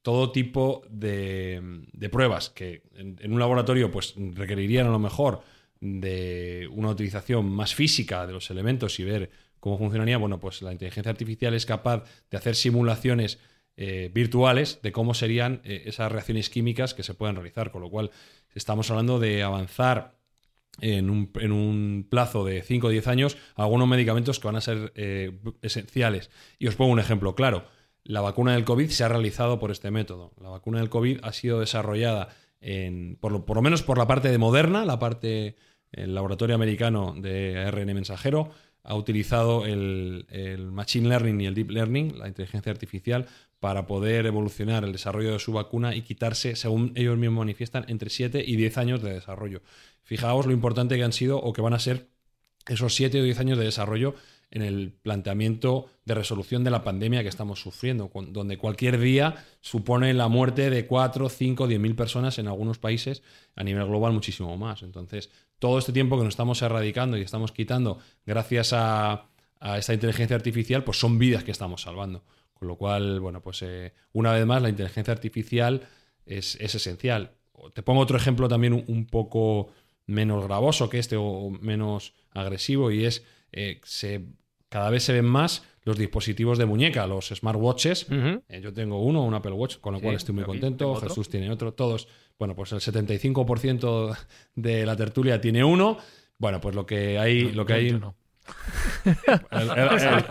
todo 0.00 0.32
tipo 0.32 0.82
de, 0.90 1.60
de 1.92 2.08
pruebas 2.08 2.50
que 2.50 2.82
en, 2.96 3.16
en 3.20 3.32
un 3.32 3.38
laboratorio 3.38 3.90
pues 3.90 4.14
requerirían 4.16 4.86
a 4.86 4.90
lo 4.90 4.98
mejor 4.98 5.42
de 5.80 6.68
una 6.72 6.88
utilización 6.90 7.50
más 7.50 7.74
física 7.74 8.26
de 8.26 8.32
los 8.32 8.50
elementos 8.50 8.98
y 8.98 9.04
ver 9.04 9.30
cómo 9.60 9.78
funcionaría. 9.78 10.16
Bueno, 10.16 10.40
pues 10.40 10.62
la 10.62 10.72
inteligencia 10.72 11.10
artificial 11.10 11.54
es 11.54 11.66
capaz 11.66 12.04
de 12.30 12.36
hacer 12.38 12.56
simulaciones 12.56 13.38
eh, 13.84 14.12
virtuales 14.14 14.78
de 14.80 14.92
cómo 14.92 15.12
serían 15.12 15.60
eh, 15.64 15.82
esas 15.86 16.12
reacciones 16.12 16.50
químicas 16.50 16.94
que 16.94 17.02
se 17.02 17.14
pueden 17.14 17.34
realizar, 17.34 17.72
con 17.72 17.82
lo 17.82 17.90
cual 17.90 18.12
estamos 18.54 18.88
hablando 18.92 19.18
de 19.18 19.42
avanzar 19.42 20.20
en 20.80 21.10
un, 21.10 21.32
en 21.40 21.50
un 21.50 22.06
plazo 22.08 22.44
de 22.44 22.62
5 22.62 22.86
o 22.86 22.90
10 22.90 23.08
años 23.08 23.36
algunos 23.56 23.88
medicamentos 23.88 24.38
que 24.38 24.46
van 24.46 24.54
a 24.54 24.60
ser 24.60 24.92
eh, 24.94 25.36
esenciales. 25.62 26.30
Y 26.60 26.68
os 26.68 26.76
pongo 26.76 26.92
un 26.92 27.00
ejemplo 27.00 27.34
claro. 27.34 27.64
La 28.04 28.20
vacuna 28.20 28.52
del 28.52 28.64
COVID 28.64 28.88
se 28.88 29.02
ha 29.02 29.08
realizado 29.08 29.58
por 29.58 29.72
este 29.72 29.90
método. 29.90 30.32
La 30.40 30.50
vacuna 30.50 30.78
del 30.78 30.88
COVID 30.88 31.18
ha 31.24 31.32
sido 31.32 31.58
desarrollada 31.58 32.28
en, 32.60 33.16
por, 33.20 33.32
lo, 33.32 33.44
por 33.44 33.56
lo 33.56 33.62
menos 33.62 33.82
por 33.82 33.98
la 33.98 34.06
parte 34.06 34.30
de 34.30 34.38
Moderna, 34.38 34.84
la 34.84 35.00
parte, 35.00 35.56
el 35.90 36.14
laboratorio 36.14 36.54
americano 36.54 37.16
de 37.18 37.58
ARN 37.58 37.92
mensajero, 37.94 38.52
ha 38.84 38.94
utilizado 38.94 39.66
el, 39.66 40.26
el 40.30 40.70
Machine 40.70 41.08
Learning 41.08 41.40
y 41.40 41.46
el 41.46 41.54
Deep 41.54 41.70
Learning, 41.70 42.16
la 42.16 42.28
inteligencia 42.28 42.70
artificial, 42.70 43.26
para 43.62 43.86
poder 43.86 44.26
evolucionar 44.26 44.82
el 44.82 44.90
desarrollo 44.90 45.34
de 45.34 45.38
su 45.38 45.52
vacuna 45.52 45.94
y 45.94 46.02
quitarse, 46.02 46.56
según 46.56 46.90
ellos 46.96 47.16
mismos 47.16 47.38
manifiestan, 47.38 47.84
entre 47.86 48.10
7 48.10 48.42
y 48.44 48.56
10 48.56 48.76
años 48.76 49.02
de 49.04 49.12
desarrollo. 49.12 49.62
Fijaos 50.02 50.46
lo 50.46 50.52
importante 50.52 50.96
que 50.96 51.04
han 51.04 51.12
sido 51.12 51.38
o 51.38 51.52
que 51.52 51.62
van 51.62 51.72
a 51.72 51.78
ser 51.78 52.08
esos 52.66 52.92
7 52.96 53.20
o 53.20 53.22
10 53.22 53.38
años 53.38 53.58
de 53.58 53.64
desarrollo 53.64 54.16
en 54.50 54.62
el 54.62 54.90
planteamiento 54.90 55.86
de 56.04 56.14
resolución 56.14 56.64
de 56.64 56.72
la 56.72 56.82
pandemia 56.82 57.22
que 57.22 57.28
estamos 57.28 57.60
sufriendo, 57.60 58.10
donde 58.30 58.58
cualquier 58.58 58.98
día 58.98 59.36
supone 59.60 60.12
la 60.12 60.26
muerte 60.26 60.68
de 60.68 60.88
4, 60.88 61.28
5, 61.28 61.68
10 61.68 61.80
mil 61.80 61.94
personas 61.94 62.40
en 62.40 62.48
algunos 62.48 62.80
países, 62.80 63.22
a 63.54 63.62
nivel 63.62 63.86
global 63.86 64.12
muchísimo 64.12 64.56
más. 64.56 64.82
Entonces, 64.82 65.30
todo 65.60 65.78
este 65.78 65.92
tiempo 65.92 66.18
que 66.18 66.24
nos 66.24 66.32
estamos 66.32 66.60
erradicando 66.62 67.16
y 67.16 67.20
estamos 67.20 67.52
quitando 67.52 68.00
gracias 68.26 68.72
a, 68.72 69.28
a 69.60 69.78
esta 69.78 69.94
inteligencia 69.94 70.34
artificial, 70.34 70.82
pues 70.82 70.98
son 70.98 71.20
vidas 71.20 71.44
que 71.44 71.52
estamos 71.52 71.82
salvando. 71.82 72.24
Con 72.62 72.68
lo 72.68 72.76
cual, 72.76 73.18
bueno, 73.18 73.42
pues 73.42 73.60
eh, 73.62 73.92
una 74.12 74.32
vez 74.32 74.46
más, 74.46 74.62
la 74.62 74.68
inteligencia 74.68 75.12
artificial 75.12 75.80
es, 76.24 76.54
es 76.60 76.76
esencial. 76.76 77.32
Te 77.74 77.82
pongo 77.82 77.98
otro 77.98 78.16
ejemplo 78.16 78.46
también 78.46 78.72
un, 78.72 78.84
un 78.86 79.06
poco 79.06 79.72
menos 80.06 80.44
gravoso 80.44 80.88
que 80.88 81.00
este 81.00 81.16
o 81.18 81.50
menos 81.60 82.14
agresivo 82.30 82.92
y 82.92 83.04
es 83.04 83.24
eh, 83.50 83.80
se, 83.82 84.26
cada 84.68 84.90
vez 84.90 85.02
se 85.02 85.12
ven 85.12 85.24
más 85.24 85.64
los 85.82 85.98
dispositivos 85.98 86.56
de 86.56 86.66
muñeca, 86.66 87.04
los 87.08 87.30
smartwatches. 87.30 88.06
Eh, 88.48 88.60
yo 88.62 88.72
tengo 88.72 89.02
uno, 89.02 89.24
un 89.24 89.34
Apple 89.34 89.50
Watch, 89.50 89.78
con 89.78 89.94
lo 89.94 89.98
Sí, 89.98 90.04
cual 90.04 90.14
estoy 90.14 90.34
muy 90.36 90.44
contento. 90.44 90.94
Jesús 90.94 91.28
tiene 91.28 91.50
otro, 91.50 91.74
todos. 91.74 92.06
Bueno, 92.38 92.54
pues 92.54 92.70
el 92.70 92.78
75% 92.78 94.16
de 94.54 94.86
la 94.86 94.94
tertulia 94.94 95.40
tiene 95.40 95.64
uno. 95.64 95.98
Bueno, 96.38 96.60
pues 96.60 96.76
lo 96.76 96.86
que 96.86 97.18
hay, 97.18 97.50
lo 97.50 97.66
que 97.66 97.72
hay. 97.72 97.90
No. 97.90 98.14
El- 99.04 99.70
el- 99.70 99.78
el- 99.78 100.24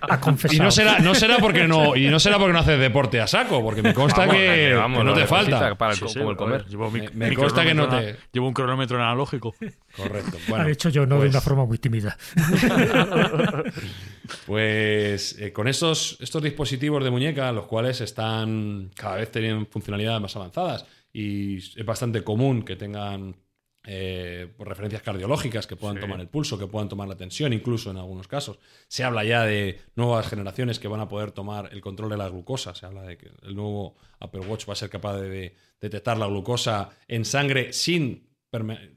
Ha 0.00 0.20
confesado. 0.20 0.54
y 0.56 0.58
no 0.64 0.70
será, 0.70 0.98
no 1.00 1.14
será 1.14 1.38
porque 1.38 1.66
no, 1.68 1.94
y 1.96 2.08
no 2.08 2.18
será 2.18 2.38
porque 2.38 2.52
no 2.52 2.58
haces 2.60 2.78
deporte 2.78 3.20
a 3.20 3.26
saco, 3.26 3.62
porque 3.62 3.82
me 3.82 3.92
consta 3.94 4.20
Vamos, 4.22 4.36
que, 4.36 4.74
vamos, 4.74 4.98
que 4.98 5.04
no 5.04 5.14
te 5.14 5.26
falta. 5.26 5.74
Para 5.76 5.92
el- 5.92 5.98
Sí, 5.98 6.04
sí, 6.08 6.18
como 6.18 6.30
el 6.30 6.34
a 6.34 6.38
comer. 6.38 6.66
llevo 6.66 6.90
mi- 6.90 7.02
Me- 7.12 7.34
consta 7.34 7.64
que 7.64 7.74
no 7.74 7.88
te- 7.88 8.16
Llevo 8.32 8.48
un 8.48 8.54
cronómetro 8.54 8.96
analógico. 8.96 9.54
Correcto. 9.96 10.36
ha 10.46 10.50
Bueno, 10.50 10.66
dicho 10.66 10.88
yo 10.88 11.06
no 11.06 11.16
de 11.16 11.20
pues- 11.22 11.30
una 11.32 11.40
forma 11.40 11.64
muy 11.64 11.78
tímida. 11.78 12.16
Pues 14.46 15.38
eh, 15.38 15.52
con 15.52 15.68
estos, 15.68 16.18
estos 16.20 16.42
dispositivos 16.42 17.02
de 17.02 17.10
muñeca, 17.10 17.50
los 17.52 17.66
cuales 17.66 18.00
están 18.00 18.90
cada 18.94 19.16
vez 19.16 19.30
teniendo 19.30 19.64
funcionalidades 19.66 20.20
más 20.20 20.36
avanzadas 20.36 20.84
y 21.12 21.56
es 21.56 21.84
bastante 21.84 22.22
común 22.22 22.62
que 22.62 22.76
tengan 22.76 23.36
eh, 23.90 24.52
referencias 24.58 25.00
cardiológicas, 25.00 25.66
que 25.66 25.74
puedan 25.74 25.98
tomar 25.98 26.20
el 26.20 26.28
pulso, 26.28 26.58
que 26.58 26.66
puedan 26.66 26.90
tomar 26.90 27.08
la 27.08 27.16
tensión, 27.16 27.54
incluso 27.54 27.90
en 27.90 27.96
algunos 27.96 28.28
casos. 28.28 28.58
Se 28.86 29.02
habla 29.02 29.24
ya 29.24 29.44
de 29.44 29.80
nuevas 29.96 30.28
generaciones 30.28 30.78
que 30.78 30.88
van 30.88 31.00
a 31.00 31.08
poder 31.08 31.32
tomar 31.32 31.70
el 31.72 31.80
control 31.80 32.10
de 32.10 32.18
la 32.18 32.28
glucosa. 32.28 32.74
Se 32.74 32.84
habla 32.84 33.02
de 33.04 33.16
que 33.16 33.30
el 33.42 33.56
nuevo 33.56 33.96
Apple 34.20 34.40
Watch 34.40 34.68
va 34.68 34.74
a 34.74 34.76
ser 34.76 34.90
capaz 34.90 35.16
de, 35.16 35.30
de 35.30 35.54
detectar 35.80 36.18
la 36.18 36.26
glucosa 36.26 36.90
en 37.08 37.24
sangre 37.24 37.72
sin, 37.72 38.28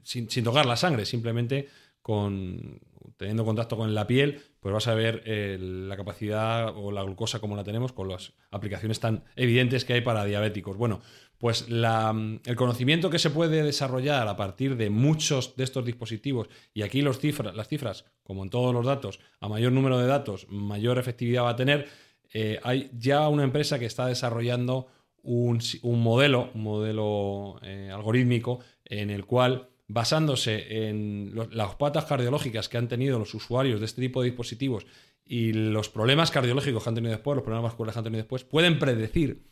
sin 0.02 0.44
tocar 0.44 0.66
la 0.66 0.76
sangre, 0.76 1.06
simplemente 1.06 1.70
con 2.02 2.78
teniendo 3.16 3.44
contacto 3.44 3.76
con 3.76 3.94
la 3.94 4.06
piel, 4.06 4.40
pues 4.60 4.72
vas 4.72 4.88
a 4.88 4.94
ver 4.94 5.22
eh, 5.26 5.58
la 5.60 5.96
capacidad 5.96 6.72
o 6.76 6.92
la 6.92 7.02
glucosa 7.02 7.40
como 7.40 7.56
la 7.56 7.64
tenemos 7.64 7.92
con 7.92 8.08
las 8.08 8.32
aplicaciones 8.50 9.00
tan 9.00 9.24
evidentes 9.36 9.84
que 9.84 9.94
hay 9.94 10.00
para 10.00 10.24
diabéticos. 10.24 10.76
Bueno, 10.76 11.00
pues 11.38 11.66
el 11.68 12.56
conocimiento 12.56 13.10
que 13.10 13.18
se 13.18 13.30
puede 13.30 13.64
desarrollar 13.64 14.28
a 14.28 14.36
partir 14.36 14.76
de 14.76 14.90
muchos 14.90 15.56
de 15.56 15.64
estos 15.64 15.84
dispositivos, 15.84 16.48
y 16.72 16.82
aquí 16.82 17.02
los 17.02 17.20
las 17.54 17.66
cifras, 17.66 18.04
como 18.22 18.44
en 18.44 18.50
todos 18.50 18.72
los 18.72 18.86
datos, 18.86 19.18
a 19.40 19.48
mayor 19.48 19.72
número 19.72 19.98
de 19.98 20.06
datos, 20.06 20.46
mayor 20.48 20.98
efectividad 20.98 21.42
va 21.42 21.50
a 21.50 21.56
tener, 21.56 21.88
eh, 22.32 22.60
hay 22.62 22.90
ya 22.96 23.28
una 23.28 23.42
empresa 23.42 23.80
que 23.80 23.86
está 23.86 24.06
desarrollando 24.06 24.86
un 25.24 25.60
modelo, 25.82 26.50
un 26.54 26.62
modelo 26.62 27.58
eh, 27.62 27.90
algorítmico, 27.92 28.60
en 28.84 29.10
el 29.10 29.24
cual, 29.24 29.68
basándose 29.88 30.88
en 30.88 31.32
las 31.50 31.74
patas 31.74 32.04
cardiológicas 32.04 32.68
que 32.68 32.78
han 32.78 32.88
tenido 32.88 33.18
los 33.18 33.34
usuarios 33.34 33.80
de 33.80 33.86
este 33.86 34.00
tipo 34.00 34.22
de 34.22 34.30
dispositivos 34.30 34.86
y 35.24 35.52
los 35.52 35.88
problemas 35.88 36.30
cardiológicos 36.30 36.82
que 36.82 36.88
han 36.88 36.94
tenido 36.94 37.12
después, 37.12 37.36
los 37.36 37.44
problemas 37.44 37.70
vasculares 37.70 37.94
que 37.94 37.98
han 37.98 38.04
tenido 38.04 38.22
después, 38.22 38.44
pueden 38.44 38.78
predecir 38.78 39.42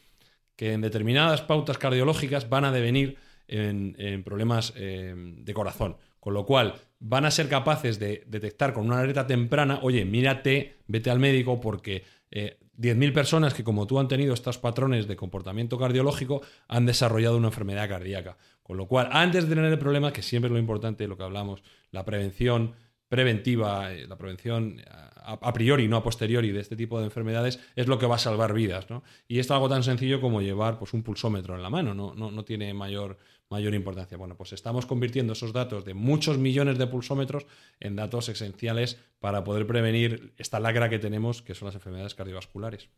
que 0.56 0.72
en 0.72 0.80
determinadas 0.80 1.42
pautas 1.42 1.78
cardiológicas 1.78 2.48
van 2.48 2.64
a 2.64 2.72
devenir 2.72 3.16
en, 3.48 3.96
en 3.98 4.22
problemas 4.22 4.72
eh, 4.76 5.14
de 5.16 5.54
corazón. 5.54 5.96
Con 6.20 6.34
lo 6.34 6.44
cual, 6.44 6.74
van 6.98 7.24
a 7.24 7.30
ser 7.30 7.48
capaces 7.48 7.98
de 7.98 8.24
detectar 8.26 8.74
con 8.74 8.86
una 8.86 9.00
alerta 9.00 9.26
temprana, 9.26 9.80
oye, 9.82 10.04
mírate, 10.04 10.76
vete 10.86 11.10
al 11.10 11.18
médico 11.18 11.60
porque 11.60 12.04
eh, 12.30 12.58
10.000 12.80 13.12
personas 13.12 13.52
que 13.52 13.62
como 13.62 13.86
tú 13.86 13.98
han 13.98 14.08
tenido 14.08 14.32
estos 14.32 14.58
patrones 14.58 15.06
de 15.06 15.16
comportamiento 15.16 15.78
cardiológico 15.78 16.40
han 16.66 16.86
desarrollado 16.86 17.36
una 17.36 17.48
enfermedad 17.48 17.88
cardíaca. 17.88 18.38
Con 18.62 18.76
lo 18.76 18.86
cual, 18.86 19.08
antes 19.12 19.48
de 19.48 19.54
tener 19.54 19.70
el 19.70 19.78
problema, 19.78 20.12
que 20.12 20.22
siempre 20.22 20.48
es 20.48 20.52
lo 20.52 20.58
importante, 20.58 21.06
lo 21.06 21.16
que 21.16 21.24
hablamos, 21.24 21.62
la 21.90 22.04
prevención 22.04 22.74
preventiva, 23.08 23.92
eh, 23.92 24.06
la 24.06 24.16
prevención 24.16 24.80
a, 24.88 25.32
a 25.32 25.52
priori, 25.52 25.88
no 25.88 25.96
a 25.96 26.02
posteriori, 26.02 26.52
de 26.52 26.60
este 26.60 26.76
tipo 26.76 26.98
de 26.98 27.06
enfermedades, 27.06 27.60
es 27.76 27.86
lo 27.86 27.98
que 27.98 28.06
va 28.06 28.14
a 28.14 28.18
salvar 28.18 28.54
vidas. 28.54 28.88
¿no? 28.88 29.02
Y 29.28 29.38
esto 29.38 29.52
es 29.52 29.56
algo 29.56 29.68
tan 29.68 29.82
sencillo 29.82 30.20
como 30.20 30.40
llevar 30.40 30.78
pues, 30.78 30.94
un 30.94 31.02
pulsómetro 31.02 31.54
en 31.54 31.62
la 31.62 31.70
mano, 31.70 31.94
no, 31.94 32.14
no, 32.14 32.30
no 32.30 32.44
tiene 32.44 32.72
mayor, 32.72 33.18
mayor 33.50 33.74
importancia. 33.74 34.16
Bueno, 34.16 34.36
pues 34.36 34.52
estamos 34.52 34.86
convirtiendo 34.86 35.32
esos 35.32 35.52
datos 35.52 35.84
de 35.84 35.92
muchos 35.92 36.38
millones 36.38 36.78
de 36.78 36.86
pulsómetros 36.86 37.46
en 37.80 37.96
datos 37.96 38.28
esenciales 38.28 38.98
para 39.18 39.42
poder 39.42 39.66
prevenir 39.66 40.32
esta 40.38 40.60
lacra 40.60 40.88
que 40.88 41.00
tenemos, 41.00 41.42
que 41.42 41.54
son 41.54 41.66
las 41.66 41.74
enfermedades 41.74 42.14
cardiovasculares. 42.14 42.88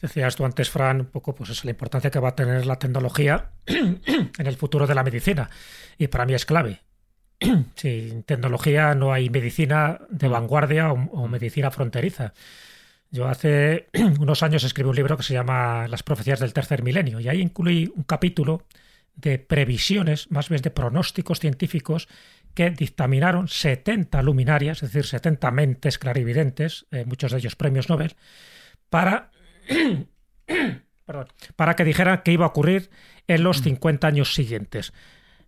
Decías 0.00 0.34
tú 0.34 0.44
antes, 0.44 0.68
Fran, 0.68 1.00
un 1.00 1.06
poco 1.06 1.36
pues 1.36 1.50
es 1.50 1.64
la 1.64 1.70
importancia 1.70 2.10
que 2.10 2.18
va 2.18 2.30
a 2.30 2.34
tener 2.34 2.66
la 2.66 2.80
tecnología 2.80 3.52
en 3.66 4.46
el 4.46 4.56
futuro 4.56 4.88
de 4.88 4.96
la 4.96 5.04
medicina. 5.04 5.48
Y 5.96 6.08
para 6.08 6.26
mí 6.26 6.34
es 6.34 6.44
clave. 6.44 6.80
Sin 7.76 8.24
tecnología 8.24 8.96
no 8.96 9.12
hay 9.12 9.30
medicina 9.30 10.00
de 10.10 10.26
vanguardia 10.26 10.92
o, 10.92 10.94
o 11.12 11.28
medicina 11.28 11.70
fronteriza. 11.70 12.34
Yo 13.12 13.28
hace 13.28 13.86
unos 14.18 14.42
años 14.42 14.64
escribí 14.64 14.88
un 14.88 14.96
libro 14.96 15.16
que 15.16 15.22
se 15.22 15.34
llama 15.34 15.86
Las 15.86 16.02
profecías 16.02 16.40
del 16.40 16.52
tercer 16.52 16.82
milenio 16.82 17.20
y 17.20 17.28
ahí 17.28 17.40
incluí 17.40 17.92
un 17.94 18.02
capítulo 18.02 18.64
de 19.14 19.38
previsiones, 19.38 20.30
más 20.30 20.48
bien 20.48 20.62
de 20.62 20.70
pronósticos 20.70 21.40
científicos 21.40 22.08
que 22.54 22.70
dictaminaron 22.70 23.48
70 23.48 24.22
luminarias, 24.22 24.82
es 24.82 24.92
decir, 24.92 25.06
70 25.06 25.50
mentes 25.50 25.98
clarividentes, 25.98 26.86
eh, 26.90 27.04
muchos 27.06 27.32
de 27.32 27.38
ellos 27.38 27.56
premios 27.56 27.88
Nobel, 27.88 28.14
para, 28.90 29.30
perdón, 31.06 31.28
para 31.56 31.76
que 31.76 31.84
dijeran 31.84 32.22
qué 32.24 32.32
iba 32.32 32.44
a 32.44 32.48
ocurrir 32.48 32.90
en 33.26 33.42
los 33.42 33.62
50 33.62 34.06
años 34.06 34.34
siguientes. 34.34 34.92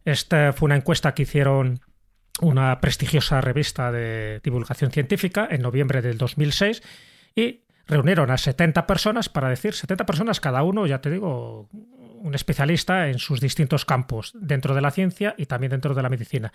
Esta 0.05 0.53
fue 0.53 0.67
una 0.67 0.77
encuesta 0.77 1.15
que 1.15 1.23
hicieron 1.23 1.81
una 2.41 2.81
prestigiosa 2.81 3.41
revista 3.41 3.93
de 3.93 4.41
divulgación 4.43 4.91
científica 4.91 5.47
en 5.51 5.63
noviembre 5.63 6.03
del 6.03 6.19
2006 6.19 6.83
y 7.35 7.65
reunieron 7.87 8.31
a 8.31 8.39
70 8.39 8.87
personas 8.87 9.29
para 9.29 9.49
decir 9.49 9.75
70 9.75 10.07
personas 10.07 10.41
cada 10.41 10.63
uno, 10.63 10.87
ya 10.87 11.01
te 11.01 11.11
digo, 11.11 11.69
un 12.25 12.35
especialista 12.35 13.09
en 13.09 13.19
sus 13.19 13.39
distintos 13.39 13.85
campos, 13.85 14.33
dentro 14.35 14.75
de 14.75 14.81
la 14.81 14.91
ciencia 14.91 15.35
y 15.37 15.45
también 15.45 15.71
dentro 15.71 15.95
de 15.95 16.03
la 16.03 16.09
medicina. 16.09 16.53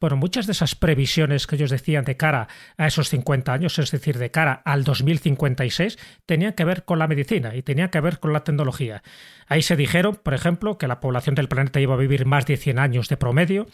Bueno, 0.00 0.16
muchas 0.16 0.46
de 0.46 0.52
esas 0.52 0.76
previsiones 0.76 1.48
que 1.48 1.56
ellos 1.56 1.70
decían 1.70 2.04
de 2.04 2.16
cara 2.16 2.46
a 2.76 2.86
esos 2.86 3.08
50 3.08 3.52
años, 3.52 3.78
es 3.80 3.90
decir, 3.90 4.18
de 4.18 4.30
cara 4.30 4.62
al 4.64 4.84
2056, 4.84 5.98
tenían 6.26 6.52
que 6.52 6.64
ver 6.64 6.84
con 6.84 7.00
la 7.00 7.08
medicina 7.08 7.56
y 7.56 7.62
tenían 7.62 7.90
que 7.90 8.00
ver 8.00 8.20
con 8.20 8.32
la 8.32 8.44
tecnología. 8.44 9.02
Ahí 9.48 9.62
se 9.62 9.74
dijeron, 9.74 10.14
por 10.22 10.32
ejemplo, 10.32 10.78
que 10.78 10.86
la 10.86 11.00
población 11.00 11.34
del 11.34 11.48
planeta 11.48 11.80
iba 11.80 11.94
a 11.94 11.98
vivir 11.98 12.24
más 12.24 12.46
de 12.46 12.56
100 12.56 12.78
años 12.78 13.08
de 13.08 13.16
promedio. 13.16 13.66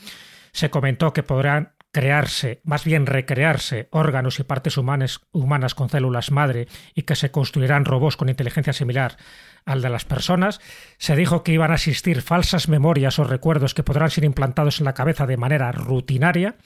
Se 0.52 0.70
comentó 0.70 1.12
que 1.12 1.22
podrán 1.22 1.75
crearse, 1.96 2.60
más 2.62 2.84
bien 2.84 3.06
recrearse, 3.06 3.88
órganos 3.90 4.38
y 4.38 4.44
partes 4.44 4.76
humanas, 4.76 5.22
humanas 5.32 5.74
con 5.74 5.88
células 5.88 6.30
madre 6.30 6.68
y 6.94 7.04
que 7.04 7.16
se 7.16 7.30
construirán 7.30 7.86
robots 7.86 8.18
con 8.18 8.28
inteligencia 8.28 8.74
similar 8.74 9.16
al 9.64 9.80
de 9.80 9.88
las 9.88 10.04
personas. 10.04 10.60
Se 10.98 11.16
dijo 11.16 11.42
que 11.42 11.52
iban 11.52 11.70
a 11.70 11.76
existir 11.76 12.20
falsas 12.20 12.68
memorias 12.68 13.18
o 13.18 13.24
recuerdos 13.24 13.72
que 13.72 13.82
podrán 13.82 14.10
ser 14.10 14.24
implantados 14.24 14.78
en 14.78 14.84
la 14.84 14.92
cabeza 14.92 15.26
de 15.26 15.38
manera 15.38 15.72
rutinaria. 15.72 16.56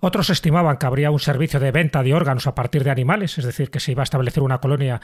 Otros 0.00 0.28
estimaban 0.28 0.76
que 0.76 0.84
habría 0.84 1.10
un 1.10 1.18
servicio 1.18 1.60
de 1.60 1.72
venta 1.72 2.02
de 2.02 2.12
órganos 2.12 2.46
a 2.46 2.54
partir 2.54 2.84
de 2.84 2.90
animales, 2.90 3.38
es 3.38 3.46
decir, 3.46 3.70
que 3.70 3.80
se 3.80 3.92
iba 3.92 4.02
a 4.02 4.04
establecer 4.04 4.42
una 4.42 4.58
colonia 4.58 5.00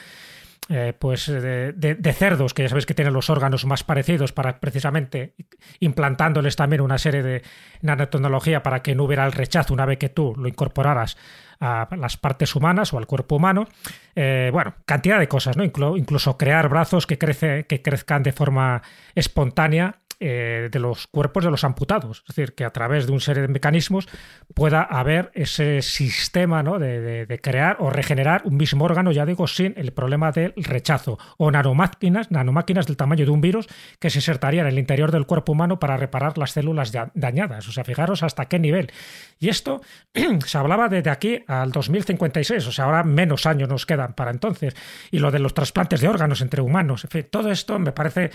eh, 0.70 0.94
pues 0.98 1.26
de, 1.26 1.72
de, 1.72 2.12
cerdos, 2.14 2.54
que 2.54 2.62
ya 2.62 2.70
sabéis 2.70 2.86
que 2.86 2.94
tienen 2.94 3.12
los 3.12 3.28
órganos 3.28 3.66
más 3.66 3.84
parecidos, 3.84 4.32
para 4.32 4.60
precisamente 4.60 5.34
implantándoles 5.80 6.56
también 6.56 6.80
una 6.80 6.96
serie 6.96 7.22
de 7.22 7.42
nanotecnología 7.82 8.62
para 8.62 8.82
que 8.82 8.94
no 8.94 9.04
hubiera 9.04 9.26
el 9.26 9.32
rechazo 9.32 9.74
una 9.74 9.84
vez 9.84 9.98
que 9.98 10.08
tú 10.08 10.34
lo 10.36 10.48
incorporaras 10.48 11.18
a 11.60 11.88
las 11.96 12.16
partes 12.16 12.56
humanas 12.56 12.92
o 12.92 12.98
al 12.98 13.06
cuerpo 13.06 13.36
humano. 13.36 13.66
Eh, 14.14 14.50
bueno, 14.52 14.74
cantidad 14.86 15.18
de 15.18 15.28
cosas, 15.28 15.56
¿no? 15.56 15.64
Inclu 15.64 15.96
incluso 15.96 16.38
crear 16.38 16.68
brazos 16.68 17.06
que, 17.06 17.18
crece, 17.18 17.66
que 17.66 17.82
crezcan 17.82 18.22
de 18.22 18.32
forma 18.32 18.82
espontánea 19.14 19.96
eh, 20.26 20.70
de 20.72 20.78
los 20.78 21.06
cuerpos 21.06 21.44
de 21.44 21.50
los 21.50 21.64
amputados. 21.64 22.24
Es 22.26 22.34
decir, 22.34 22.54
que 22.54 22.64
a 22.64 22.70
través 22.70 23.06
de 23.06 23.12
un 23.12 23.20
serie 23.20 23.42
de 23.42 23.48
mecanismos 23.48 24.08
pueda 24.54 24.80
haber 24.80 25.30
ese 25.34 25.82
sistema 25.82 26.62
¿no? 26.62 26.78
de, 26.78 27.38
crear 27.42 27.76
o 27.78 27.90
regenerar 27.90 28.40
un 28.46 28.56
mismo 28.56 28.86
órgano, 28.86 29.12
ya 29.12 29.26
digo, 29.26 29.46
sin 29.46 29.74
el 29.76 29.92
problema 29.92 30.32
del 30.32 30.54
rechazo. 30.56 31.18
O 31.36 31.50
nanomáquinas, 31.50 32.30
nanomáquinas 32.30 32.86
del 32.86 32.96
tamaño 32.96 33.26
de 33.26 33.32
un 33.32 33.42
virus 33.42 33.68
que 33.98 34.08
se 34.08 34.20
insertarían 34.20 34.66
en 34.66 34.72
el 34.72 34.78
interior 34.78 35.12
del 35.12 35.26
cuerpo 35.26 35.52
humano 35.52 35.78
para 35.78 35.98
reparar 35.98 36.38
las 36.38 36.52
células 36.52 36.90
dañadas. 37.12 37.68
O 37.68 37.72
sea, 37.72 37.84
fijaros 37.84 38.22
hasta 38.22 38.46
qué 38.46 38.58
nivel. 38.58 38.90
Y 39.38 39.50
esto 39.50 39.82
se 40.46 40.56
hablaba 40.56 40.88
desde 40.88 41.10
aquí 41.10 41.44
al 41.46 41.70
2056, 41.70 42.66
o 42.66 42.72
sea, 42.72 42.86
ahora 42.86 43.04
menos 43.04 43.44
años 43.44 43.68
nos 43.68 43.84
quedan 43.84 44.14
para 44.14 44.30
entonces. 44.30 44.74
Y 45.10 45.18
lo 45.18 45.30
de 45.30 45.38
los 45.38 45.52
trasplantes 45.52 46.00
de 46.00 46.08
órganos 46.08 46.40
entre 46.40 46.62
humanos, 46.62 47.04
en 47.04 47.10
fin, 47.10 47.26
todo 47.30 47.50
esto 47.50 47.78
me 47.78 47.92
parece 47.92 48.30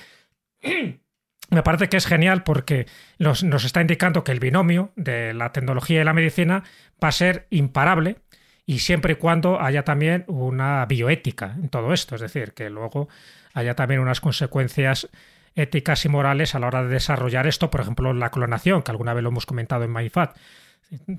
me 1.50 1.64
parece 1.64 1.90
que 1.90 1.98
es 1.98 2.06
genial 2.06 2.44
porque 2.44 2.88
nos, 3.18 3.44
está 3.44 3.82
indicando 3.82 4.24
que 4.24 4.32
el 4.32 4.40
binomio 4.40 4.92
de 4.96 5.34
la 5.34 5.52
tecnología 5.52 6.02
y 6.02 6.04
la 6.04 6.14
medicina 6.14 6.64
va 7.04 7.10
a 7.10 7.14
ser 7.14 7.48
imparable 7.50 8.18
y 8.66 8.80
siempre 8.80 9.14
y 9.14 9.16
cuando 9.16 9.60
haya 9.60 9.84
también 9.84 10.26
una 10.28 10.86
bioética 10.86 11.56
en 11.56 11.70
todo 11.70 11.94
esto, 11.94 12.16
es 12.16 12.22
decir, 12.22 12.54
que 12.54 12.70
luego 12.70 13.10
haya 13.54 13.76
también 13.76 14.00
unas 14.00 14.22
consecuencias 14.22 15.10
éticas 15.56 16.06
y 16.06 16.10
morales 16.10 16.54
a 16.54 16.60
la 16.60 16.68
hora 16.68 16.84
de 16.84 16.90
desarrollar 16.90 17.48
esto, 17.48 17.72
por 17.72 17.82
ejemplo, 17.82 18.14
la 18.14 18.30
clonación, 18.30 18.84
que 18.84 18.92
alguna 18.92 19.14
vez 19.14 19.24
lo 19.24 19.30
hemos 19.30 19.48
comentado 19.48 19.84
en 19.84 19.92
MyFat. 19.92 20.38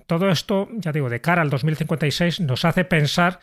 Todo 0.07 0.31
esto, 0.31 0.68
ya 0.72 0.93
digo, 0.93 1.11
de 1.11 1.20
cara 1.20 1.43
al 1.43 1.51
2056 1.51 2.41
nos 2.41 2.64
hace 2.64 2.85
pensar 2.85 3.41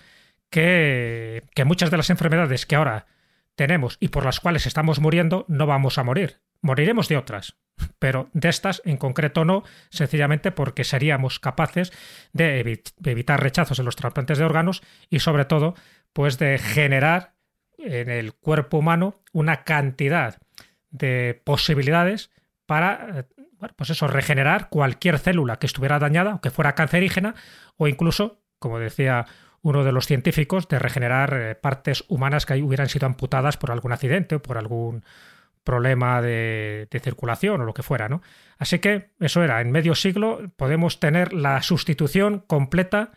que 0.49 1.43
muchas 1.65 1.91
de 1.91 1.97
las 1.97 2.09
enfermedades 2.09 2.65
que 2.65 2.77
ahora 2.77 3.07
tenemos 3.55 3.97
y 3.99 4.07
por 4.07 4.23
las 4.23 4.39
cuales 4.39 4.65
estamos 4.65 5.01
muriendo 5.01 5.43
no 5.49 5.65
vamos 5.65 5.97
a 5.97 6.03
morir. 6.03 6.39
Moriremos 6.61 7.07
de 7.07 7.17
otras, 7.17 7.57
pero 7.99 8.29
de 8.33 8.49
estas 8.49 8.81
en 8.85 8.97
concreto 8.97 9.45
no, 9.45 9.63
sencillamente 9.89 10.51
porque 10.51 10.83
seríamos 10.83 11.39
capaces 11.39 11.91
de, 12.33 12.59
evi 12.59 12.81
de 12.97 13.11
evitar 13.11 13.41
rechazos 13.41 13.79
en 13.79 13.85
los 13.85 13.95
trasplantes 13.95 14.37
de 14.37 14.45
órganos 14.45 14.81
y 15.09 15.19
sobre 15.19 15.45
todo 15.45 15.75
pues 16.13 16.37
de 16.37 16.57
generar 16.57 17.33
en 17.77 18.09
el 18.09 18.33
cuerpo 18.33 18.79
humano 18.79 19.15
una 19.33 19.63
cantidad 19.63 20.39
de 20.89 21.39
posibilidades 21.43 22.31
para 22.65 23.27
bueno, 23.59 23.73
pues 23.75 23.89
eso, 23.89 24.07
regenerar 24.07 24.69
cualquier 24.69 25.17
célula 25.19 25.57
que 25.57 25.65
estuviera 25.65 25.99
dañada 25.99 26.35
o 26.35 26.41
que 26.41 26.51
fuera 26.51 26.75
cancerígena 26.75 27.35
o 27.75 27.87
incluso, 27.87 28.41
como 28.59 28.79
decía 28.79 29.25
uno 29.61 29.83
de 29.83 29.91
los 29.91 30.05
científicos, 30.05 30.67
de 30.67 30.79
regenerar 30.79 31.33
eh, 31.33 31.55
partes 31.55 32.03
humanas 32.07 32.45
que 32.45 32.61
hubieran 32.61 32.89
sido 32.89 33.07
amputadas 33.07 33.57
por 33.57 33.71
algún 33.71 33.91
accidente 33.91 34.35
o 34.35 34.41
por 34.41 34.57
algún 34.57 35.03
problema 35.67 36.21
de, 36.21 36.87
circulación 37.03 37.59
o 37.59 37.65
lo 37.65 37.73
que 37.73 37.83
fuera, 37.83 38.07
¿no? 38.07 38.21
Así 38.57 38.79
que 38.79 39.09
eso 39.19 39.43
era, 39.43 39.59
en 39.59 39.69
medio 39.69 39.95
siglo 39.95 40.39
podemos 40.55 41.01
tener 41.01 41.33
la 41.33 41.61
sustitución 41.61 42.41
completa 42.47 43.11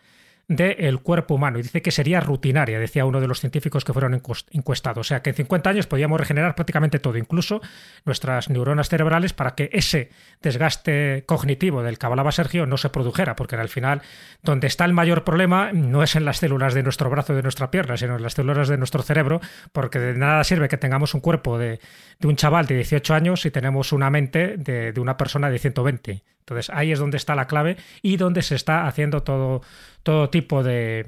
del 0.51 0.99
cuerpo 0.99 1.37
humano 1.37 1.61
y 1.61 1.63
dice 1.63 1.81
que 1.81 1.93
sería 1.93 2.19
rutinaria, 2.19 2.81
decía 2.81 3.05
uno 3.05 3.21
de 3.21 3.29
los 3.29 3.39
científicos 3.39 3.85
que 3.85 3.93
fueron 3.93 4.21
encuestados. 4.51 4.99
O 4.99 5.05
sea 5.05 5.23
que 5.23 5.31
en 5.31 5.37
50 5.37 5.71
años 5.71 5.87
podíamos 5.87 6.19
regenerar 6.19 6.57
prácticamente 6.57 6.99
todo, 6.99 7.17
incluso 7.17 7.61
nuestras 8.05 8.51
neuronas 8.51 8.89
cerebrales, 8.89 9.33
para 9.33 9.55
que 9.55 9.71
ese 9.73 10.11
desgaste 10.43 11.23
cognitivo 11.25 11.85
del 11.85 11.99
que 11.99 12.07
hablaba 12.07 12.33
Sergio 12.33 12.67
no 12.67 12.79
se 12.79 12.91
produjera, 12.91 13.37
porque 13.37 13.55
al 13.55 13.69
final 13.69 14.03
donde 14.43 14.67
está 14.67 14.85
el 14.85 14.93
mayor 14.93 15.23
problema 15.23 15.71
no 15.73 16.03
es 16.03 16.17
en 16.17 16.25
las 16.25 16.39
células 16.39 16.75
de 16.75 16.83
nuestro 16.83 17.09
brazo, 17.11 17.33
de 17.33 17.43
nuestra 17.43 17.71
pierna, 17.71 17.97
sino 17.97 18.17
en 18.17 18.23
las 18.25 18.35
células 18.35 18.67
de 18.67 18.77
nuestro 18.77 19.03
cerebro, 19.03 19.41
porque 19.73 20.01
de 20.01 20.15
nada 20.15 20.43
sirve 20.43 20.69
que 20.69 20.79
tengamos 20.79 21.15
un 21.15 21.21
cuerpo 21.21 21.59
de, 21.59 21.79
un 22.25 22.35
chaval 22.35 22.67
de 22.67 22.75
18 22.75 23.15
años 23.15 23.43
si 23.43 23.53
tenemos 23.53 23.93
una 23.93 24.11
mente 24.11 24.57
de, 24.57 24.93
de 24.93 25.01
una 25.01 25.17
persona 25.17 25.49
de 25.49 25.61
120. 25.61 26.25
Entonces 26.51 26.75
ahí 26.75 26.91
es 26.91 26.99
donde 26.99 27.17
está 27.17 27.37
la 27.37 27.47
clave 27.47 27.77
y 28.03 28.17
donde 28.17 28.43
se 28.43 28.57
está 28.57 28.89
haciendo 28.89 29.23
todo, 29.23 29.63
todo 30.03 30.31
tipo 30.31 30.65
de, 30.65 31.07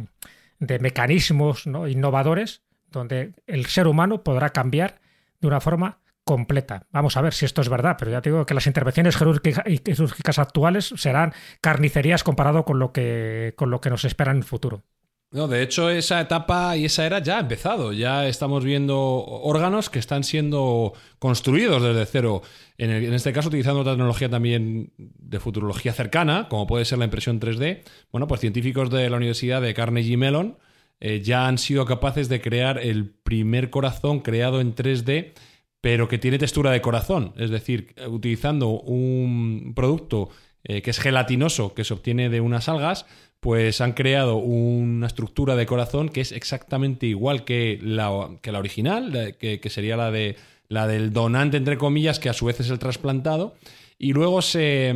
de 0.60 0.78
mecanismos 0.78 1.66
¿no? 1.66 1.88
innovadores 1.88 2.62
donde 2.92 3.32
el 3.48 3.66
ser 3.66 3.88
humano 3.88 4.22
podrá 4.22 4.50
cambiar 4.50 5.00
de 5.40 5.48
una 5.48 5.60
forma 5.60 5.98
completa. 6.24 6.86
Vamos 6.92 7.16
a 7.16 7.22
ver 7.22 7.34
si 7.34 7.44
esto 7.44 7.60
es 7.60 7.68
verdad, 7.68 7.96
pero 7.98 8.12
ya 8.12 8.20
digo 8.20 8.46
que 8.46 8.54
las 8.54 8.68
intervenciones 8.68 9.16
quirúrgicas 9.16 10.38
actuales 10.38 10.94
serán 10.96 11.32
carnicerías 11.60 12.22
comparado 12.22 12.64
con 12.64 12.78
lo 12.78 12.92
que, 12.92 13.54
con 13.56 13.70
lo 13.70 13.80
que 13.80 13.90
nos 13.90 14.04
espera 14.04 14.30
en 14.30 14.36
el 14.36 14.44
futuro. 14.44 14.84
No, 15.32 15.48
de 15.48 15.62
hecho, 15.62 15.88
esa 15.88 16.20
etapa 16.20 16.76
y 16.76 16.84
esa 16.84 17.06
era 17.06 17.18
ya 17.20 17.38
ha 17.38 17.40
empezado. 17.40 17.94
Ya 17.94 18.28
estamos 18.28 18.64
viendo 18.64 18.98
órganos 18.98 19.88
que 19.88 19.98
están 19.98 20.24
siendo 20.24 20.92
construidos 21.18 21.82
desde 21.82 22.04
cero. 22.04 22.42
En, 22.76 22.90
el- 22.90 23.04
en 23.06 23.14
este 23.14 23.32
caso, 23.32 23.48
utilizando 23.48 23.80
otra 23.80 23.92
tecnología 23.94 24.28
también 24.28 24.92
de 24.98 25.40
futurología 25.40 25.94
cercana, 25.94 26.48
como 26.50 26.66
puede 26.66 26.84
ser 26.84 26.98
la 26.98 27.06
impresión 27.06 27.40
3D. 27.40 27.80
Bueno, 28.10 28.26
pues 28.28 28.42
científicos 28.42 28.90
de 28.90 29.08
la 29.08 29.16
Universidad 29.16 29.62
de 29.62 29.72
Carnegie 29.72 30.18
Mellon 30.18 30.58
eh, 31.00 31.22
ya 31.22 31.46
han 31.48 31.56
sido 31.56 31.86
capaces 31.86 32.28
de 32.28 32.42
crear 32.42 32.76
el 32.78 33.08
primer 33.08 33.70
corazón 33.70 34.20
creado 34.20 34.60
en 34.60 34.74
3D, 34.74 35.32
pero 35.80 36.08
que 36.08 36.18
tiene 36.18 36.38
textura 36.38 36.72
de 36.72 36.82
corazón. 36.82 37.32
Es 37.38 37.48
decir, 37.48 37.94
utilizando 38.06 38.68
un 38.68 39.72
producto 39.74 40.28
eh, 40.64 40.82
que 40.82 40.90
es 40.90 40.98
gelatinoso, 41.00 41.74
que 41.74 41.84
se 41.84 41.94
obtiene 41.94 42.28
de 42.28 42.40
unas 42.40 42.68
algas, 42.68 43.06
pues 43.40 43.80
han 43.80 43.92
creado 43.92 44.36
una 44.36 45.06
estructura 45.08 45.56
de 45.56 45.66
corazón 45.66 46.08
que 46.08 46.20
es 46.20 46.30
exactamente 46.32 47.06
igual 47.06 47.44
que 47.44 47.78
la, 47.82 48.28
que 48.40 48.52
la 48.52 48.60
original, 48.60 49.36
que, 49.38 49.60
sería 49.70 49.96
la, 49.96 50.10
de, 50.12 50.36
la 50.68 50.86
del 50.86 51.12
donante, 51.12 51.56
entre 51.56 51.76
comillas, 51.78 52.20
que 52.20 52.28
a 52.28 52.34
su 52.34 52.44
vez 52.46 52.60
es 52.60 52.70
el 52.70 52.78
trasplantado, 52.78 53.54
y 53.98 54.12
luego 54.12 54.42
se, 54.42 54.94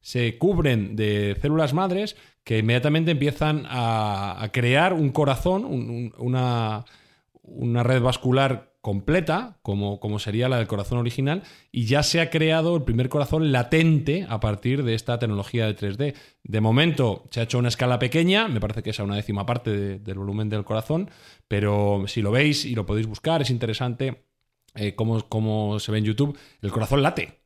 se 0.00 0.38
cubren 0.38 0.94
de 0.94 1.36
células 1.42 1.72
madres 1.74 2.16
que 2.44 2.58
inmediatamente 2.58 3.10
empiezan 3.12 3.64
a, 3.68 4.40
a 4.42 4.52
crear 4.52 4.92
un 4.92 5.10
corazón, 5.10 5.64
un- 5.64 5.90
un- 5.90 6.14
una, 6.18 6.84
una 7.42 7.82
red 7.82 8.02
vascular 8.02 8.73
completa, 8.84 9.58
como, 9.62 9.98
como 9.98 10.18
sería 10.18 10.46
la 10.50 10.58
del 10.58 10.66
corazón 10.66 10.98
original, 10.98 11.42
y 11.72 11.86
ya 11.86 12.02
se 12.02 12.20
ha 12.20 12.28
creado 12.28 12.76
el 12.76 12.82
primer 12.82 13.08
corazón 13.08 13.50
latente 13.50 14.26
a 14.28 14.40
partir 14.40 14.84
de 14.84 14.94
esta 14.94 15.18
tecnología 15.18 15.64
de 15.66 15.74
3D. 15.74 16.14
De 16.42 16.60
momento 16.60 17.24
se 17.30 17.40
ha 17.40 17.44
hecho 17.44 17.58
una 17.58 17.68
escala 17.68 17.98
pequeña, 17.98 18.46
me 18.46 18.60
parece 18.60 18.82
que 18.82 18.90
es 18.90 19.00
a 19.00 19.04
una 19.04 19.16
décima 19.16 19.46
parte 19.46 19.70
de- 19.70 19.98
del 20.00 20.18
volumen 20.18 20.50
del 20.50 20.64
corazón, 20.64 21.08
pero 21.48 22.04
si 22.08 22.20
lo 22.20 22.30
veis 22.30 22.66
y 22.66 22.74
lo 22.74 22.84
podéis 22.84 23.06
buscar, 23.06 23.40
es 23.40 23.48
interesante 23.48 24.26
eh, 24.74 24.94
cómo 24.94 25.78
se 25.80 25.90
ve 25.90 25.98
en 25.98 26.04
YouTube, 26.04 26.38
el 26.60 26.70
corazón 26.70 27.02
late. 27.02 27.40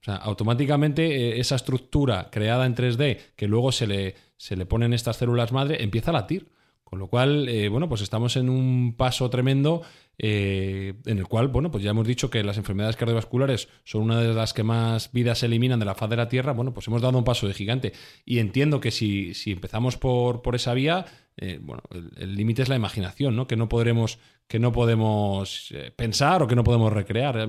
O 0.00 0.04
sea, 0.04 0.16
automáticamente 0.16 1.04
eh, 1.36 1.40
esa 1.40 1.54
estructura 1.54 2.30
creada 2.32 2.66
en 2.66 2.74
3D, 2.74 3.18
que 3.36 3.46
luego 3.46 3.70
se 3.70 3.86
le, 3.86 4.14
se 4.36 4.56
le 4.56 4.66
ponen 4.66 4.92
estas 4.92 5.18
células 5.18 5.52
madre, 5.52 5.84
empieza 5.84 6.10
a 6.10 6.14
latir. 6.14 6.50
Con 6.90 6.98
lo 6.98 7.06
cual, 7.06 7.48
eh, 7.48 7.68
bueno, 7.68 7.88
pues 7.88 8.00
estamos 8.00 8.36
en 8.36 8.50
un 8.50 8.96
paso 8.96 9.30
tremendo 9.30 9.82
eh, 10.18 10.94
en 11.06 11.18
el 11.18 11.28
cual, 11.28 11.46
bueno, 11.46 11.70
pues 11.70 11.84
ya 11.84 11.90
hemos 11.90 12.04
dicho 12.04 12.30
que 12.30 12.42
las 12.42 12.56
enfermedades 12.56 12.96
cardiovasculares 12.96 13.68
son 13.84 14.02
una 14.02 14.20
de 14.20 14.34
las 14.34 14.52
que 14.52 14.64
más 14.64 15.12
vidas 15.12 15.38
se 15.38 15.46
eliminan 15.46 15.78
de 15.78 15.84
la 15.84 15.94
faz 15.94 16.10
de 16.10 16.16
la 16.16 16.28
Tierra. 16.28 16.52
Bueno, 16.52 16.74
pues 16.74 16.88
hemos 16.88 17.00
dado 17.00 17.16
un 17.16 17.22
paso 17.22 17.46
de 17.46 17.54
gigante. 17.54 17.92
Y 18.24 18.40
entiendo 18.40 18.80
que 18.80 18.90
si, 18.90 19.34
si 19.34 19.52
empezamos 19.52 19.96
por, 19.96 20.42
por 20.42 20.56
esa 20.56 20.74
vía, 20.74 21.06
eh, 21.36 21.60
bueno, 21.62 21.84
el 22.16 22.34
límite 22.34 22.62
es 22.62 22.68
la 22.68 22.74
imaginación, 22.74 23.36
¿no? 23.36 23.46
Que 23.46 23.54
no 23.54 23.68
podremos, 23.68 24.18
que 24.48 24.58
no 24.58 24.72
podemos 24.72 25.72
pensar 25.94 26.42
o 26.42 26.48
que 26.48 26.56
no 26.56 26.64
podemos 26.64 26.92
recrear. 26.92 27.48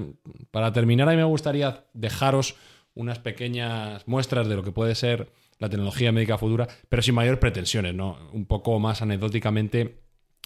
Para 0.51 0.71
terminar, 0.71 1.09
a 1.09 1.13
mí 1.13 1.17
me 1.17 1.23
gustaría 1.23 1.85
dejaros 1.95 2.57
unas 2.93 3.17
pequeñas 3.17 4.07
muestras 4.07 4.47
de 4.47 4.55
lo 4.55 4.63
que 4.63 4.71
puede 4.71 4.93
ser 4.93 5.31
la 5.61 5.69
tecnología 5.69 6.11
médica 6.11 6.39
futura, 6.39 6.67
pero 6.89 7.03
sin 7.03 7.13
mayores 7.13 7.39
pretensiones, 7.39 7.93
¿no? 7.93 8.17
Un 8.33 8.47
poco 8.47 8.79
más 8.79 9.03
anecdóticamente 9.03 10.01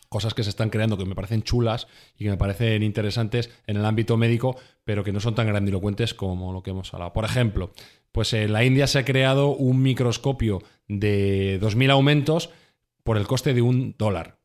cosas 0.09 0.33
que 0.33 0.43
se 0.43 0.49
están 0.49 0.69
creando 0.69 0.97
que 0.97 1.05
me 1.05 1.15
parecen 1.15 1.41
chulas 1.41 1.87
y 2.17 2.25
que 2.25 2.29
me 2.29 2.37
parecen 2.37 2.83
interesantes 2.83 3.49
en 3.65 3.77
el 3.77 3.85
ámbito 3.85 4.17
médico, 4.17 4.57
pero 4.83 5.05
que 5.05 5.13
no 5.13 5.21
son 5.21 5.33
tan 5.33 5.47
grandilocuentes 5.47 6.13
como 6.13 6.51
lo 6.51 6.61
que 6.61 6.71
hemos 6.71 6.93
hablado. 6.93 7.13
Por 7.13 7.23
ejemplo, 7.23 7.71
pues 8.11 8.33
en 8.33 8.51
la 8.51 8.65
India 8.65 8.87
se 8.87 8.99
ha 8.99 9.05
creado 9.05 9.55
un 9.55 9.81
microscopio 9.81 10.61
de 10.89 11.59
2.000 11.61 11.91
aumentos 11.91 12.49
por 13.03 13.15
el 13.17 13.25
coste 13.25 13.53
de 13.53 13.61
un 13.61 13.95
dólar. 13.97 14.39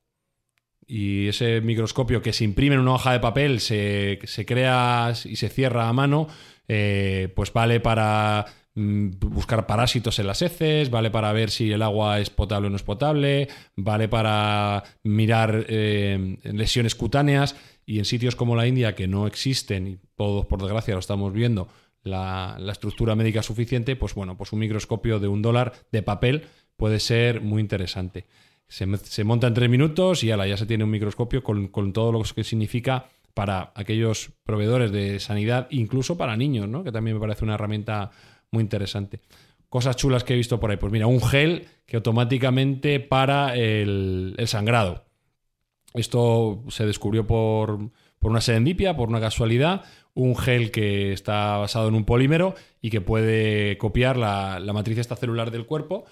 Y 0.86 1.28
ese 1.28 1.60
microscopio 1.60 2.22
que 2.22 2.32
se 2.32 2.44
imprime 2.44 2.76
en 2.76 2.82
una 2.82 2.94
hoja 2.94 3.12
de 3.12 3.20
papel, 3.20 3.60
se, 3.60 4.20
se 4.24 4.46
crea 4.46 5.12
y 5.24 5.34
se 5.34 5.48
cierra 5.48 5.88
a 5.88 5.92
mano, 5.92 6.28
eh, 6.68 7.32
pues 7.34 7.52
vale 7.52 7.80
para 7.80 8.46
buscar 8.74 9.66
parásitos 9.66 10.18
en 10.18 10.26
las 10.26 10.42
heces, 10.42 10.90
vale 10.90 11.10
para 11.10 11.32
ver 11.32 11.50
si 11.50 11.72
el 11.72 11.82
agua 11.82 12.20
es 12.20 12.30
potable 12.30 12.68
o 12.68 12.70
no 12.70 12.76
es 12.76 12.82
potable, 12.82 13.48
vale 13.76 14.08
para 14.08 14.84
mirar 15.02 15.66
eh, 15.68 16.38
lesiones 16.44 16.94
cutáneas 16.94 17.56
y 17.84 17.98
en 17.98 18.04
sitios 18.04 18.36
como 18.36 18.54
la 18.54 18.66
India 18.66 18.94
que 18.94 19.08
no 19.08 19.26
existen 19.26 19.88
y 19.88 19.98
todos 20.14 20.46
por 20.46 20.62
desgracia 20.62 20.94
lo 20.94 21.00
estamos 21.00 21.32
viendo 21.32 21.68
la, 22.02 22.56
la 22.58 22.72
estructura 22.72 23.14
médica 23.14 23.42
suficiente, 23.42 23.96
pues 23.96 24.14
bueno, 24.14 24.36
pues 24.36 24.52
un 24.52 24.60
microscopio 24.60 25.18
de 25.18 25.28
un 25.28 25.42
dólar 25.42 25.72
de 25.92 26.02
papel 26.02 26.44
puede 26.76 27.00
ser 27.00 27.40
muy 27.40 27.60
interesante. 27.60 28.26
Se, 28.68 28.86
se 28.98 29.24
monta 29.24 29.48
en 29.48 29.54
tres 29.54 29.68
minutos 29.68 30.22
y 30.22 30.30
ala, 30.30 30.46
ya 30.46 30.56
se 30.56 30.66
tiene 30.66 30.84
un 30.84 30.90
microscopio 30.90 31.42
con, 31.42 31.68
con 31.68 31.92
todo 31.92 32.12
lo 32.12 32.22
que 32.22 32.44
significa 32.44 33.06
para 33.34 33.72
aquellos 33.74 34.30
proveedores 34.44 34.92
de 34.92 35.20
sanidad, 35.20 35.66
incluso 35.70 36.16
para 36.16 36.36
niños, 36.36 36.68
¿no? 36.68 36.84
que 36.84 36.92
también 36.92 37.16
me 37.16 37.20
parece 37.20 37.44
una 37.44 37.54
herramienta 37.54 38.10
muy 38.51 38.62
interesante. 38.62 39.20
Cosas 39.68 39.96
chulas 39.96 40.24
que 40.24 40.34
he 40.34 40.36
visto 40.36 40.59
por 40.59 40.70
ahí. 40.70 40.76
Pues 40.76 40.92
mira, 40.92 41.07
un 41.07 41.22
gel 41.22 41.66
que 41.86 41.96
automáticamente 41.96 43.01
para 43.01 43.55
el, 43.57 44.34
el 44.36 44.48
sangrado. 44.48 45.05
Esto 45.94 46.62
se 46.68 46.86
descubrió 46.86 47.26
por, 47.26 47.90
por 48.18 48.30
una 48.30 48.40
serendipia, 48.40 48.96
por 48.96 49.09
una 49.09 49.20
casualidad. 49.20 49.84
Un 50.14 50.36
gel 50.36 50.70
que 50.72 51.12
está 51.12 51.57
basado 51.59 51.88
en 51.88 51.94
un 51.94 52.05
polímero 52.05 52.55
y 52.80 52.90
que 52.90 53.01
puede 53.01 53.78
copiar 53.78 54.16
la, 54.16 54.59
la 54.59 54.72
matriz 54.72 54.98
esta 54.98 55.16
celular 55.16 55.51
del 55.51 55.66
cuerpo. 55.66 56.05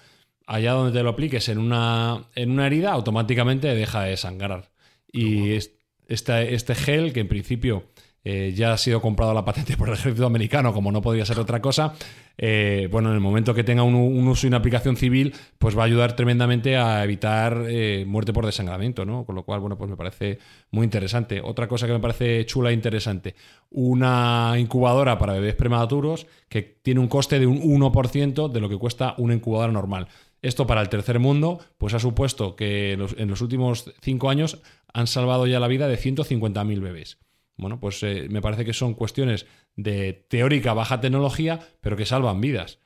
Allá 0.47 0.71
donde 0.71 0.97
te 0.97 1.03
lo 1.03 1.09
apliques 1.09 1.49
en 1.49 1.57
una, 1.59 2.25
en 2.35 2.51
una 2.51 2.65
herida, 2.65 2.91
automáticamente 2.93 3.67
deja 3.75 4.03
de 4.03 4.17
sangrar. 4.17 4.71
Y 5.11 5.51
es- 5.51 5.73
este, 6.07 6.55
este 6.55 6.73
gel, 6.73 7.13
que 7.13 7.19
en 7.19 7.27
principio 7.27 7.83
eh, 8.31 8.53
ya 8.53 8.73
ha 8.73 8.77
sido 8.77 9.01
comprado 9.01 9.33
la 9.33 9.43
patente 9.43 9.75
por 9.75 9.87
el 9.87 9.95
ejército 9.95 10.27
americano, 10.27 10.71
como 10.71 10.91
no 10.91 11.01
podría 11.01 11.25
ser 11.25 11.39
otra 11.39 11.59
cosa, 11.61 11.95
eh, 12.37 12.87
bueno, 12.91 13.09
en 13.09 13.15
el 13.15 13.21
momento 13.21 13.55
que 13.55 13.63
tenga 13.63 13.81
un, 13.81 13.95
uso 14.27 14.45
y 14.45 14.49
una 14.49 14.57
aplicación 14.57 14.95
civil, 14.97 15.33
pues 15.57 15.75
va 15.75 15.81
a 15.81 15.85
ayudar 15.85 16.15
tremendamente 16.15 16.77
a 16.77 17.03
evitar 17.03 17.65
eh, 17.67 18.05
muerte 18.07 18.31
por 18.31 18.45
desangramiento, 18.45 19.03
¿no? 19.03 19.25
Con 19.25 19.33
lo 19.33 19.43
cual, 19.43 19.61
bueno, 19.61 19.79
pues 19.79 19.89
me 19.89 19.97
parece 19.97 20.37
muy 20.69 20.83
interesante. 20.83 21.41
Otra 21.43 21.67
cosa 21.67 21.87
que 21.87 21.93
me 21.93 21.99
parece 21.99 22.45
chula 22.45 22.69
e 22.69 22.73
interesante, 22.73 23.33
una 23.71 24.53
incubadora 24.59 25.17
para 25.17 25.33
bebés 25.33 25.55
prematuros 25.55 26.27
que 26.47 26.61
tiene 26.61 26.99
un 26.99 27.07
coste 27.07 27.39
de 27.39 27.47
un 27.47 27.59
1% 27.61 28.51
de 28.51 28.59
lo 28.61 28.69
que 28.69 28.77
cuesta 28.77 29.15
una 29.17 29.33
incubadora 29.33 29.73
normal. 29.73 30.07
Esto 30.43 30.67
para 30.67 30.81
el 30.81 30.89
tercer 30.89 31.17
mundo, 31.17 31.59
pues 31.79 31.95
ha 31.95 31.99
supuesto 31.99 32.55
que 32.55 32.93
en 32.93 32.99
los, 32.99 33.15
en 33.17 33.27
los 33.27 33.41
últimos 33.41 33.91
cinco 34.01 34.29
años 34.29 34.61
han 34.93 35.07
salvado 35.07 35.47
ya 35.47 35.59
la 35.59 35.67
vida 35.67 35.87
de 35.87 35.97
150.000 35.97 36.79
bebés. 36.79 37.17
Bueno, 37.59 37.79
pues 37.79 38.01
eh, 38.03 38.27
me 38.29 38.41
parece 38.41 38.63
que 38.63 38.73
son 38.73 38.93
cuestiones 38.93 39.45
de 39.75 40.25
teórica 40.29 40.73
baja 40.73 41.01
tecnología, 41.01 41.59
pero 41.81 41.97
que 41.97 42.05
salvan 42.05 42.39
vidas. 42.39 42.79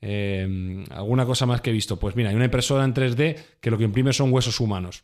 Eh, 0.00 0.84
¿Alguna 0.90 1.26
cosa 1.26 1.46
más 1.46 1.60
que 1.60 1.70
he 1.70 1.72
visto? 1.72 1.98
Pues 1.98 2.14
mira, 2.14 2.30
hay 2.30 2.36
una 2.36 2.44
impresora 2.44 2.84
en 2.84 2.94
3D 2.94 3.36
que 3.60 3.70
lo 3.70 3.76
que 3.76 3.84
imprime 3.84 4.12
son 4.12 4.32
huesos 4.32 4.60
humanos. 4.60 5.02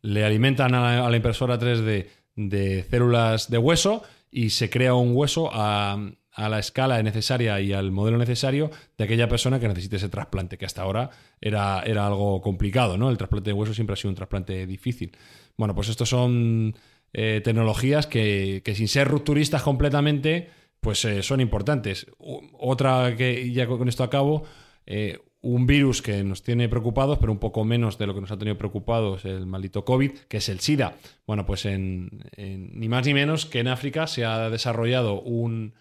Le 0.00 0.24
alimentan 0.24 0.74
a 0.74 1.08
la, 1.08 1.16
impresora 1.16 1.58
3D 1.58 2.06
de 2.34 2.86
células 2.90 3.50
de 3.50 3.58
hueso 3.58 4.02
y 4.30 4.50
se 4.50 4.70
crea 4.70 4.94
un 4.94 5.14
hueso 5.14 5.50
a, 5.52 5.98
a 6.34 6.48
la 6.48 6.58
escala 6.58 7.02
necesaria 7.02 7.60
y 7.60 7.72
al 7.72 7.92
modelo 7.92 8.18
necesario 8.18 8.70
de 8.96 9.04
aquella 9.04 9.28
persona 9.28 9.60
que 9.60 9.68
necesite 9.68 9.96
ese 9.96 10.08
trasplante, 10.08 10.58
que 10.58 10.66
hasta 10.66 10.82
ahora 10.82 11.10
era, 11.40 11.82
era 11.86 12.06
algo 12.06 12.40
complicado, 12.40 12.96
¿no? 12.98 13.10
El 13.10 13.18
trasplante 13.18 13.50
de 13.50 13.54
hueso 13.54 13.74
siempre 13.74 13.94
ha 13.94 13.96
sido 13.96 14.10
un 14.10 14.16
trasplante 14.16 14.66
difícil. 14.66 15.12
Bueno, 15.56 15.74
pues 15.74 15.88
estos 15.88 16.08
son 16.08 16.74
eh, 17.14 17.40
tecnologías 17.42 18.06
que, 18.06 18.60
que 18.64 18.74
sin 18.74 18.88
ser 18.88 19.08
rupturistas 19.08 19.62
completamente, 19.62 20.50
pues 20.80 21.02
eh, 21.06 21.22
son 21.22 21.40
importantes. 21.40 22.06
Otra 22.18 23.14
que, 23.16 23.50
ya 23.52 23.66
con 23.66 23.88
esto 23.88 24.02
acabo, 24.04 24.44
eh, 24.84 25.18
un 25.40 25.66
virus 25.66 26.00
que 26.02 26.24
nos 26.24 26.42
tiene 26.42 26.68
preocupados, 26.68 27.18
pero 27.18 27.30
un 27.32 27.38
poco 27.38 27.64
menos 27.64 27.98
de 27.98 28.06
lo 28.06 28.14
que 28.14 28.20
nos 28.22 28.30
ha 28.30 28.38
tenido 28.38 28.56
preocupados 28.58 29.24
el 29.24 29.46
maldito 29.46 29.84
COVID, 29.84 30.10
que 30.28 30.38
es 30.38 30.48
el 30.48 30.60
SIDA. 30.60 30.96
Bueno, 31.26 31.44
pues 31.46 31.64
en, 31.66 32.24
en- 32.36 32.78
ni 32.78 32.88
más 32.88 33.06
ni 33.06 33.14
menos 33.14 33.44
que 33.46 33.60
en 33.60 33.68
África 33.68 34.06
se 34.06 34.24
ha 34.24 34.50
desarrollado 34.50 35.20
un- 35.20 35.74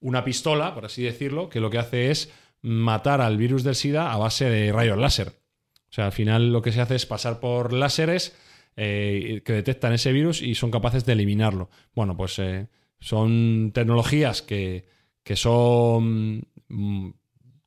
una 0.00 0.22
pistola, 0.24 0.74
por 0.74 0.84
así 0.84 1.02
decirlo, 1.02 1.48
que 1.48 1.60
lo 1.60 1.70
que 1.70 1.78
hace 1.78 2.10
es 2.10 2.30
matar 2.62 3.20
al 3.22 3.36
virus 3.38 3.64
del 3.64 3.74
SIDA 3.74 4.12
a 4.12 4.18
base 4.18 4.48
de 4.50 4.70
rayos 4.72 4.98
láser. 4.98 5.28
O 5.88 5.92
sea, 5.96 6.06
al 6.06 6.12
final 6.12 6.52
lo 6.52 6.60
que 6.60 6.72
se 6.72 6.80
hace 6.82 6.96
es 6.96 7.06
pasar 7.06 7.40
por 7.40 7.72
láseres 7.72 8.36
eh, 8.76 9.42
que 9.44 9.54
detectan 9.54 9.92
ese 9.94 10.12
virus 10.12 10.42
y 10.42 10.54
son 10.54 10.70
capaces 10.70 11.04
de 11.06 11.14
eliminarlo. 11.14 11.70
Bueno, 11.94 12.16
pues 12.16 12.38
eh, 12.38 12.68
son 13.00 13.72
tecnologías 13.72 14.42
que, 14.42 14.86
que 15.22 15.36
son 15.36 16.46
mm, 16.68 17.10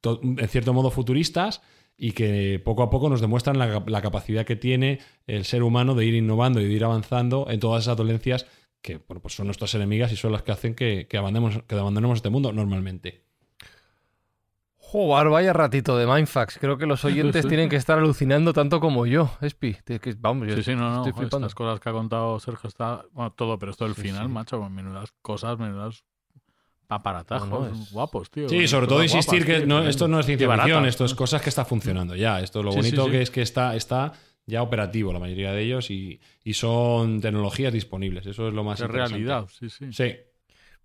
en 0.03 0.47
cierto 0.47 0.73
modo 0.73 0.91
futuristas 0.91 1.61
y 1.97 2.11
que 2.11 2.61
poco 2.63 2.83
a 2.83 2.89
poco 2.89 3.09
nos 3.09 3.21
demuestran 3.21 3.57
la, 3.57 4.01
capacidad 4.01 4.45
que 4.45 4.55
tiene 4.55 4.99
el 5.27 5.45
ser 5.45 5.63
humano 5.63 5.95
de 5.95 6.05
ir 6.05 6.13
innovando 6.13 6.61
y 6.61 6.65
de 6.65 6.73
ir 6.73 6.83
avanzando 6.83 7.47
en 7.49 7.59
todas 7.59 7.83
esas 7.83 7.97
dolencias 7.97 8.45
que 8.81 8.99
pues 8.99 9.33
son 9.33 9.47
nuestras 9.47 9.73
enemigas 9.75 10.11
y 10.13 10.15
son 10.15 10.31
las 10.31 10.43
que 10.43 10.53
hacen 10.53 10.75
que 10.75 11.07
abandonemos, 11.17 11.63
que 11.63 11.75
abandonemos 11.75 12.19
este 12.19 12.29
mundo 12.29 12.53
normalmente. 12.53 13.28
Joder, 14.91 15.29
vaya 15.29 15.53
ratito 15.53 15.95
de 15.97 16.07
Mindfax. 16.07 16.57
Creo 16.59 16.77
que 16.79 16.87
los 16.87 17.05
oyentes 17.05 17.47
tienen 17.47 17.69
que 17.69 17.75
estar 17.75 17.99
alucinando 17.99 18.53
tanto 18.53 18.79
como 18.79 19.05
yo, 19.05 19.29
Espi. 19.41 19.75
Que- 19.85 20.15
vamos, 20.17 20.47
yo 20.47 20.55
Sí, 20.55 20.63
sí, 20.63 20.75
no, 20.75 20.89
no. 20.89 20.97
estoy 20.97 21.13
flipando. 21.13 21.45
Estas 21.47 21.55
cosas 21.55 21.79
que 21.79 21.89
ha 21.89 21.91
contado 21.91 22.39
Sergio 22.39 22.67
está. 22.67 23.05
Bueno, 23.11 23.31
todo, 23.33 23.59
pero 23.59 23.71
esto 23.71 23.85
del 23.85 23.93
Sí, 23.95 24.01
final, 24.01 24.25
sí. 24.27 24.31
macho, 24.33 24.59
con 24.59 24.73
menudas 24.73 25.13
cosas, 25.21 25.59
menudas 25.59 26.03
No, 26.89 27.67
es- 27.67 27.91
guapos, 27.91 28.31
tío. 28.31 28.49
Sí, 28.49 28.67
sobre 28.67 28.87
todo 28.87 29.03
insistir 29.03 29.45
guapas, 29.45 29.59
que 29.61 29.65
tío, 29.67 29.67
no, 29.67 29.87
esto 29.87 30.07
no 30.07 30.19
es 30.19 30.25
ciencia 30.25 30.49
ficción, 30.51 30.85
esto 30.87 31.05
es 31.05 31.13
cosas 31.13 31.41
que 31.43 31.49
está 31.49 31.63
funcionando 31.65 32.15
ya. 32.15 32.39
Esto 32.41 32.63
lo 32.63 32.71
bonito 32.71 33.05
sí. 33.05 33.11
que 33.11 33.21
es 33.21 33.29
que 33.29 33.41
está, 33.43 33.75
está 33.75 34.13
ya 34.47 34.63
operativo 34.63 35.13
la 35.13 35.19
mayoría 35.19 35.51
de 35.51 35.61
ellos 35.61 35.91
y, 35.91 36.19
y 36.43 36.53
son 36.55 37.21
tecnologías 37.21 37.71
disponibles. 37.71 38.25
Eso 38.25 38.47
es 38.47 38.55
lo 38.55 38.63
más 38.63 38.79
Es 38.79 38.85
interesante. 38.87 39.13
realidad, 39.23 39.45
sí, 39.51 39.69
sí. 39.69 39.93
Sí. 39.93 40.15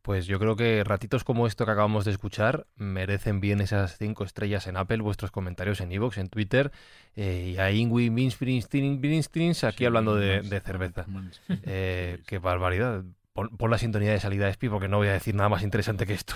Pues 0.05 0.27
yo 0.27 0.39
creo 0.39 0.55
que 0.55 0.85
ratitos 0.85 1.25
como 1.25 1.47
esto 1.47 1.65
que 1.65 1.73
acabamos 1.73 2.05
de 2.05 2.11
escuchar 2.11 2.67
merecen 2.77 3.41
bien 3.41 3.63
esas 3.63 3.97
cinco 3.97 4.25
estrellas 4.25 4.67
en 4.67 4.77
Apple, 4.77 4.99
vuestros 4.99 5.31
comentarios 5.31 5.81
en 5.81 5.91
iVoox, 5.93 6.19
en 6.19 6.29
Twitter, 6.29 6.73
eh, 7.17 7.55
y 7.55 7.59
a 7.59 7.71
Ingui 7.71 8.11
Minstrins 8.11 9.65
aquí 9.65 9.79
Sí, 9.79 9.85
hablando 9.87 10.15
de, 10.15 10.61
cerveza. 10.61 11.07
Eh, 11.65 12.19
qué 12.27 12.39
barbaridad. 12.39 13.03
Pon, 13.33 13.49
pon 13.57 13.71
la 13.71 13.79
sintonía 13.79 14.13
de 14.13 14.21
salida, 14.21 14.47
Espi, 14.51 14.69
porque 14.69 14.89
no 14.89 14.99
voy 14.99 15.09
a 15.09 15.15
decir 15.15 15.35
nada 15.35 15.49
más 15.49 15.63
interesante 15.63 16.05
que 16.05 16.13
esto. 16.13 16.35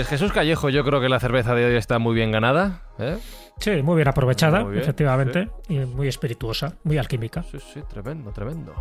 Pues 0.00 0.08
Jesús 0.08 0.32
Callejo, 0.32 0.70
yo 0.70 0.82
creo 0.82 0.98
que 0.98 1.10
la 1.10 1.20
cerveza 1.20 1.54
de 1.54 1.62
hoy 1.66 1.74
está 1.76 1.98
muy 1.98 2.14
bien 2.14 2.32
ganada. 2.32 2.80
¿eh? 2.98 3.18
Sí, 3.58 3.82
muy 3.82 3.96
bien 3.96 4.08
aprovechada, 4.08 4.60
Muy 4.62 4.70
bien, 4.70 4.82
efectivamente, 4.82 5.50
y 5.68 5.78
muy 5.80 6.08
espirituosa, 6.08 6.74
muy 6.84 6.96
alquímica. 6.96 7.42
Sí, 7.42 7.58
sí, 7.74 7.82
tremendo, 7.86 8.30
tremendo. 8.32 8.72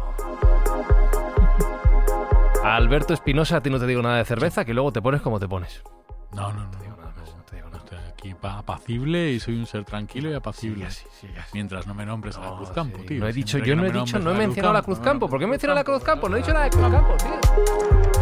Alberto 2.64 3.14
Espinosa, 3.14 3.58
a 3.58 3.62
ti 3.62 3.70
no 3.70 3.78
te 3.80 3.86
digo 3.86 4.02
nada 4.02 4.16
de 4.16 4.24
cerveza, 4.24 4.64
que 4.64 4.74
luego 4.74 4.94
te 4.94 5.02
pones 5.02 5.20
como 5.22 5.42
te 5.42 5.48
pones. 5.50 5.84
No, 6.32 6.54
no, 6.54 6.60
no. 6.60 6.64
No 6.64 6.72
te 6.72 6.84
digo 6.86 6.96
nada 6.98 7.12
más, 7.18 7.36
no 7.36 7.44
te 7.44 7.56
digo 7.58 7.68
nada. 7.70 7.84
Estoy 7.84 8.00
aquí 8.08 8.34
pa- 8.36 8.60
apacible 8.60 9.32
y 9.32 9.42
soy 9.42 9.56
un 9.60 9.66
ser 9.66 9.84
tranquilo 9.84 10.32
y 10.32 10.36
apacible. 10.36 10.86
Así, 10.86 11.06
sigue 11.20 11.38
así. 11.38 11.50
Mientras 11.54 11.86
no 11.86 11.94
me 11.96 12.06
nombres 12.06 12.38
a 12.38 12.40
la 12.40 12.48
No, 12.52 12.56
Cruz 12.60 12.70
Campo, 12.72 13.00
sí, 13.00 13.08
tío. 13.08 13.20
No 13.20 13.28
he 13.28 13.34
dicho, 13.34 13.58
yo 13.58 13.76
no 13.76 13.86
he 13.86 13.92
dicho, 13.92 14.20
no 14.20 14.30
he 14.30 14.36
a 14.36 14.38
la 14.38 14.40
mencionado 14.40 14.74
la 14.74 14.82
Cruz 14.84 15.00
Campo. 15.00 15.28
¿Por 15.28 15.38
qué 15.40 15.44
he 15.44 15.50
mencionado 15.50 15.80
la 15.82 15.84
Cruz 15.84 16.02
Campo? 16.02 16.30
No 16.30 16.38
he 16.38 16.40
dicho 16.40 16.54
nada 16.54 16.64
de 16.64 16.70
Cruz 16.72 16.90
Campo, 16.90 17.18
tío. 17.18 18.19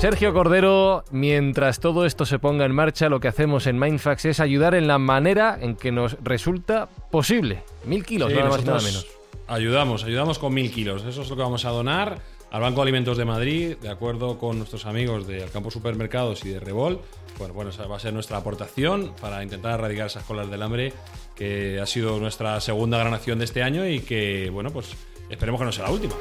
Sergio 0.00 0.32
Cordero, 0.32 1.02
mientras 1.10 1.80
todo 1.80 2.06
esto 2.06 2.24
se 2.24 2.38
ponga 2.38 2.64
en 2.64 2.72
marcha, 2.72 3.08
lo 3.08 3.18
que 3.18 3.26
hacemos 3.26 3.66
en 3.66 3.80
Mindfax 3.80 4.26
es 4.26 4.38
ayudar 4.38 4.76
en 4.76 4.86
la 4.86 4.98
manera 4.98 5.58
en 5.60 5.74
que 5.74 5.90
nos 5.90 6.16
resulta 6.22 6.88
posible. 7.10 7.64
Mil 7.84 8.04
kilos, 8.04 8.30
Sí, 8.30 8.36
nada 8.36 8.48
más 8.48 8.62
y 8.62 8.64
nada 8.64 8.80
menos. 8.80 9.06
Ayudamos, 9.48 10.04
ayudamos 10.04 10.38
con 10.38 10.54
mil 10.54 10.70
kilos. 10.70 11.04
Eso 11.04 11.22
es 11.22 11.28
lo 11.28 11.34
que 11.34 11.42
vamos 11.42 11.64
a 11.64 11.70
donar 11.70 12.20
al 12.52 12.60
Banco 12.60 12.76
de 12.76 12.82
Alimentos 12.82 13.16
de 13.18 13.24
Madrid, 13.24 13.76
de 13.76 13.88
acuerdo 13.88 14.38
con 14.38 14.58
nuestros 14.58 14.86
amigos 14.86 15.26
del 15.26 15.50
Campo 15.50 15.68
Supermercados 15.72 16.44
y 16.44 16.50
de 16.50 16.60
Revol. 16.60 17.00
Bueno, 17.36 17.54
bueno, 17.54 17.70
esa 17.70 17.88
va 17.88 17.96
a 17.96 18.00
ser 18.00 18.12
nuestra 18.12 18.36
aportación 18.36 19.12
para 19.20 19.42
intentar 19.42 19.80
erradicar 19.80 20.06
esas 20.06 20.22
colas 20.22 20.48
del 20.48 20.62
hambre, 20.62 20.92
que 21.34 21.80
ha 21.80 21.86
sido 21.86 22.20
nuestra 22.20 22.60
segunda 22.60 22.98
gran 22.98 23.14
acción 23.14 23.40
de 23.40 23.46
este 23.46 23.64
año 23.64 23.84
y 23.84 23.98
que, 23.98 24.48
bueno, 24.50 24.70
pues 24.70 24.92
esperemos 25.28 25.60
que 25.60 25.64
no 25.64 25.72
sea 25.72 25.86
la 25.86 25.90
última. 25.90 26.14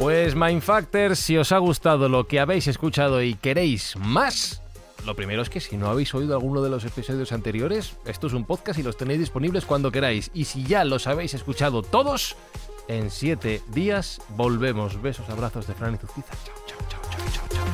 Pues 0.00 0.34
Mindfactors, 0.34 1.18
si 1.18 1.36
os 1.36 1.52
ha 1.52 1.58
gustado 1.58 2.08
lo 2.08 2.26
que 2.26 2.40
habéis 2.40 2.66
escuchado 2.68 3.22
y 3.22 3.34
queréis 3.34 3.96
más, 3.98 4.62
lo 5.04 5.14
primero 5.14 5.42
es 5.42 5.50
que 5.50 5.60
si 5.60 5.76
no 5.76 5.90
habéis 5.90 6.14
oído 6.14 6.32
alguno 6.32 6.62
de 6.62 6.70
los 6.70 6.86
episodios 6.86 7.32
anteriores, 7.32 7.96
esto 8.06 8.26
es 8.26 8.32
un 8.32 8.46
podcast 8.46 8.78
y 8.78 8.82
los 8.82 8.96
tenéis 8.96 9.20
disponibles 9.20 9.66
cuando 9.66 9.92
queráis. 9.92 10.30
Y 10.32 10.46
si 10.46 10.64
ya 10.64 10.86
los 10.86 11.06
habéis 11.06 11.34
escuchado 11.34 11.82
todos, 11.82 12.34
en 12.88 13.10
siete 13.10 13.60
días 13.74 14.22
volvemos. 14.30 15.02
Besos, 15.02 15.28
abrazos 15.28 15.66
de 15.66 15.74
Fran 15.74 15.96
y. 15.96 15.98
Chao, 15.98 16.16
chao, 16.46 16.64
chao, 16.66 16.78
chao, 16.88 17.00
chao, 17.10 17.28
chao, 17.30 17.48
chao. 17.50 17.66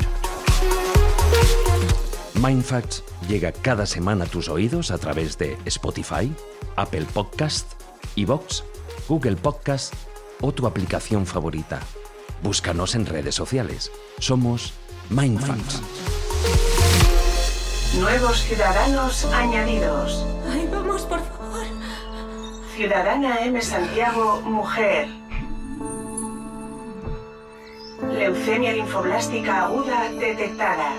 Mindfacts 2.42 3.04
llega 3.28 3.52
cada 3.52 3.86
semana 3.86 4.24
a 4.24 4.28
tus 4.28 4.48
oídos 4.48 4.90
a 4.90 4.98
través 4.98 5.38
de 5.38 5.56
Spotify, 5.66 6.32
Apple 6.74 7.06
Podcast, 7.14 7.80
Evox, 8.16 8.64
Google 9.06 9.36
Podcast 9.36 9.94
o 10.40 10.50
tu 10.50 10.66
aplicación 10.66 11.24
favorita. 11.24 11.80
Búscanos 12.42 12.94
en 12.94 13.06
redes 13.06 13.34
sociales. 13.34 13.90
Somos 14.18 14.72
Mindfacts. 15.10 15.82
Nuevos 17.98 18.42
ciudadanos 18.42 19.24
añadidos. 19.26 20.24
Ay, 20.50 20.68
vamos, 20.70 21.02
por 21.02 21.20
favor. 21.20 21.64
Ciudadana 22.74 23.38
M. 23.40 23.60
Santiago, 23.62 24.40
mujer. 24.42 25.08
Leucemia 28.12 28.72
linfoblástica 28.72 29.64
aguda 29.64 30.10
detectada. 30.10 30.92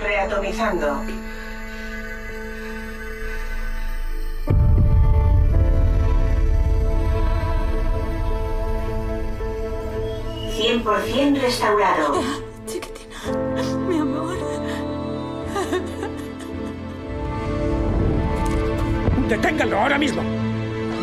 Reatomizando. 0.00 1.00
¿100% 10.64 11.42
restaurado. 11.42 12.22
Ah, 12.22 12.40
chiquitina, 12.66 13.18
mi 13.86 13.98
amor. 13.98 14.34
¡Deténganlo 19.28 19.78
ahora 19.78 19.98
mismo! 19.98 20.22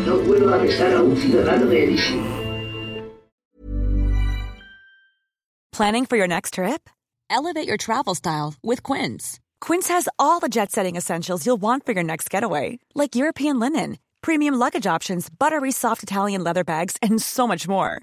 No 0.04 0.16
puedo 0.26 0.52
arrestar 0.52 0.92
a 0.94 1.02
un 1.02 1.16
ciudadano 1.16 1.66
de 1.66 1.84
Elysium. 1.84 2.24
Planning 5.70 6.06
for 6.06 6.16
your 6.16 6.26
next 6.26 6.54
trip? 6.54 6.90
Elevate 7.30 7.68
your 7.68 7.76
travel 7.76 8.16
style 8.16 8.54
with 8.64 8.82
Quince. 8.82 9.38
Quince 9.60 9.86
has 9.88 10.08
all 10.18 10.40
the 10.40 10.48
jet 10.48 10.72
setting 10.72 10.96
essentials 10.96 11.46
you'll 11.46 11.60
want 11.60 11.86
for 11.86 11.92
your 11.92 12.04
next 12.04 12.28
getaway, 12.30 12.80
like 12.96 13.14
European 13.14 13.60
linen, 13.60 13.98
premium 14.22 14.54
luggage 14.54 14.88
options, 14.88 15.28
buttery 15.30 15.70
soft 15.70 16.02
Italian 16.02 16.42
leather 16.42 16.64
bags, 16.64 16.96
and 17.00 17.22
so 17.22 17.46
much 17.46 17.68
more. 17.68 18.02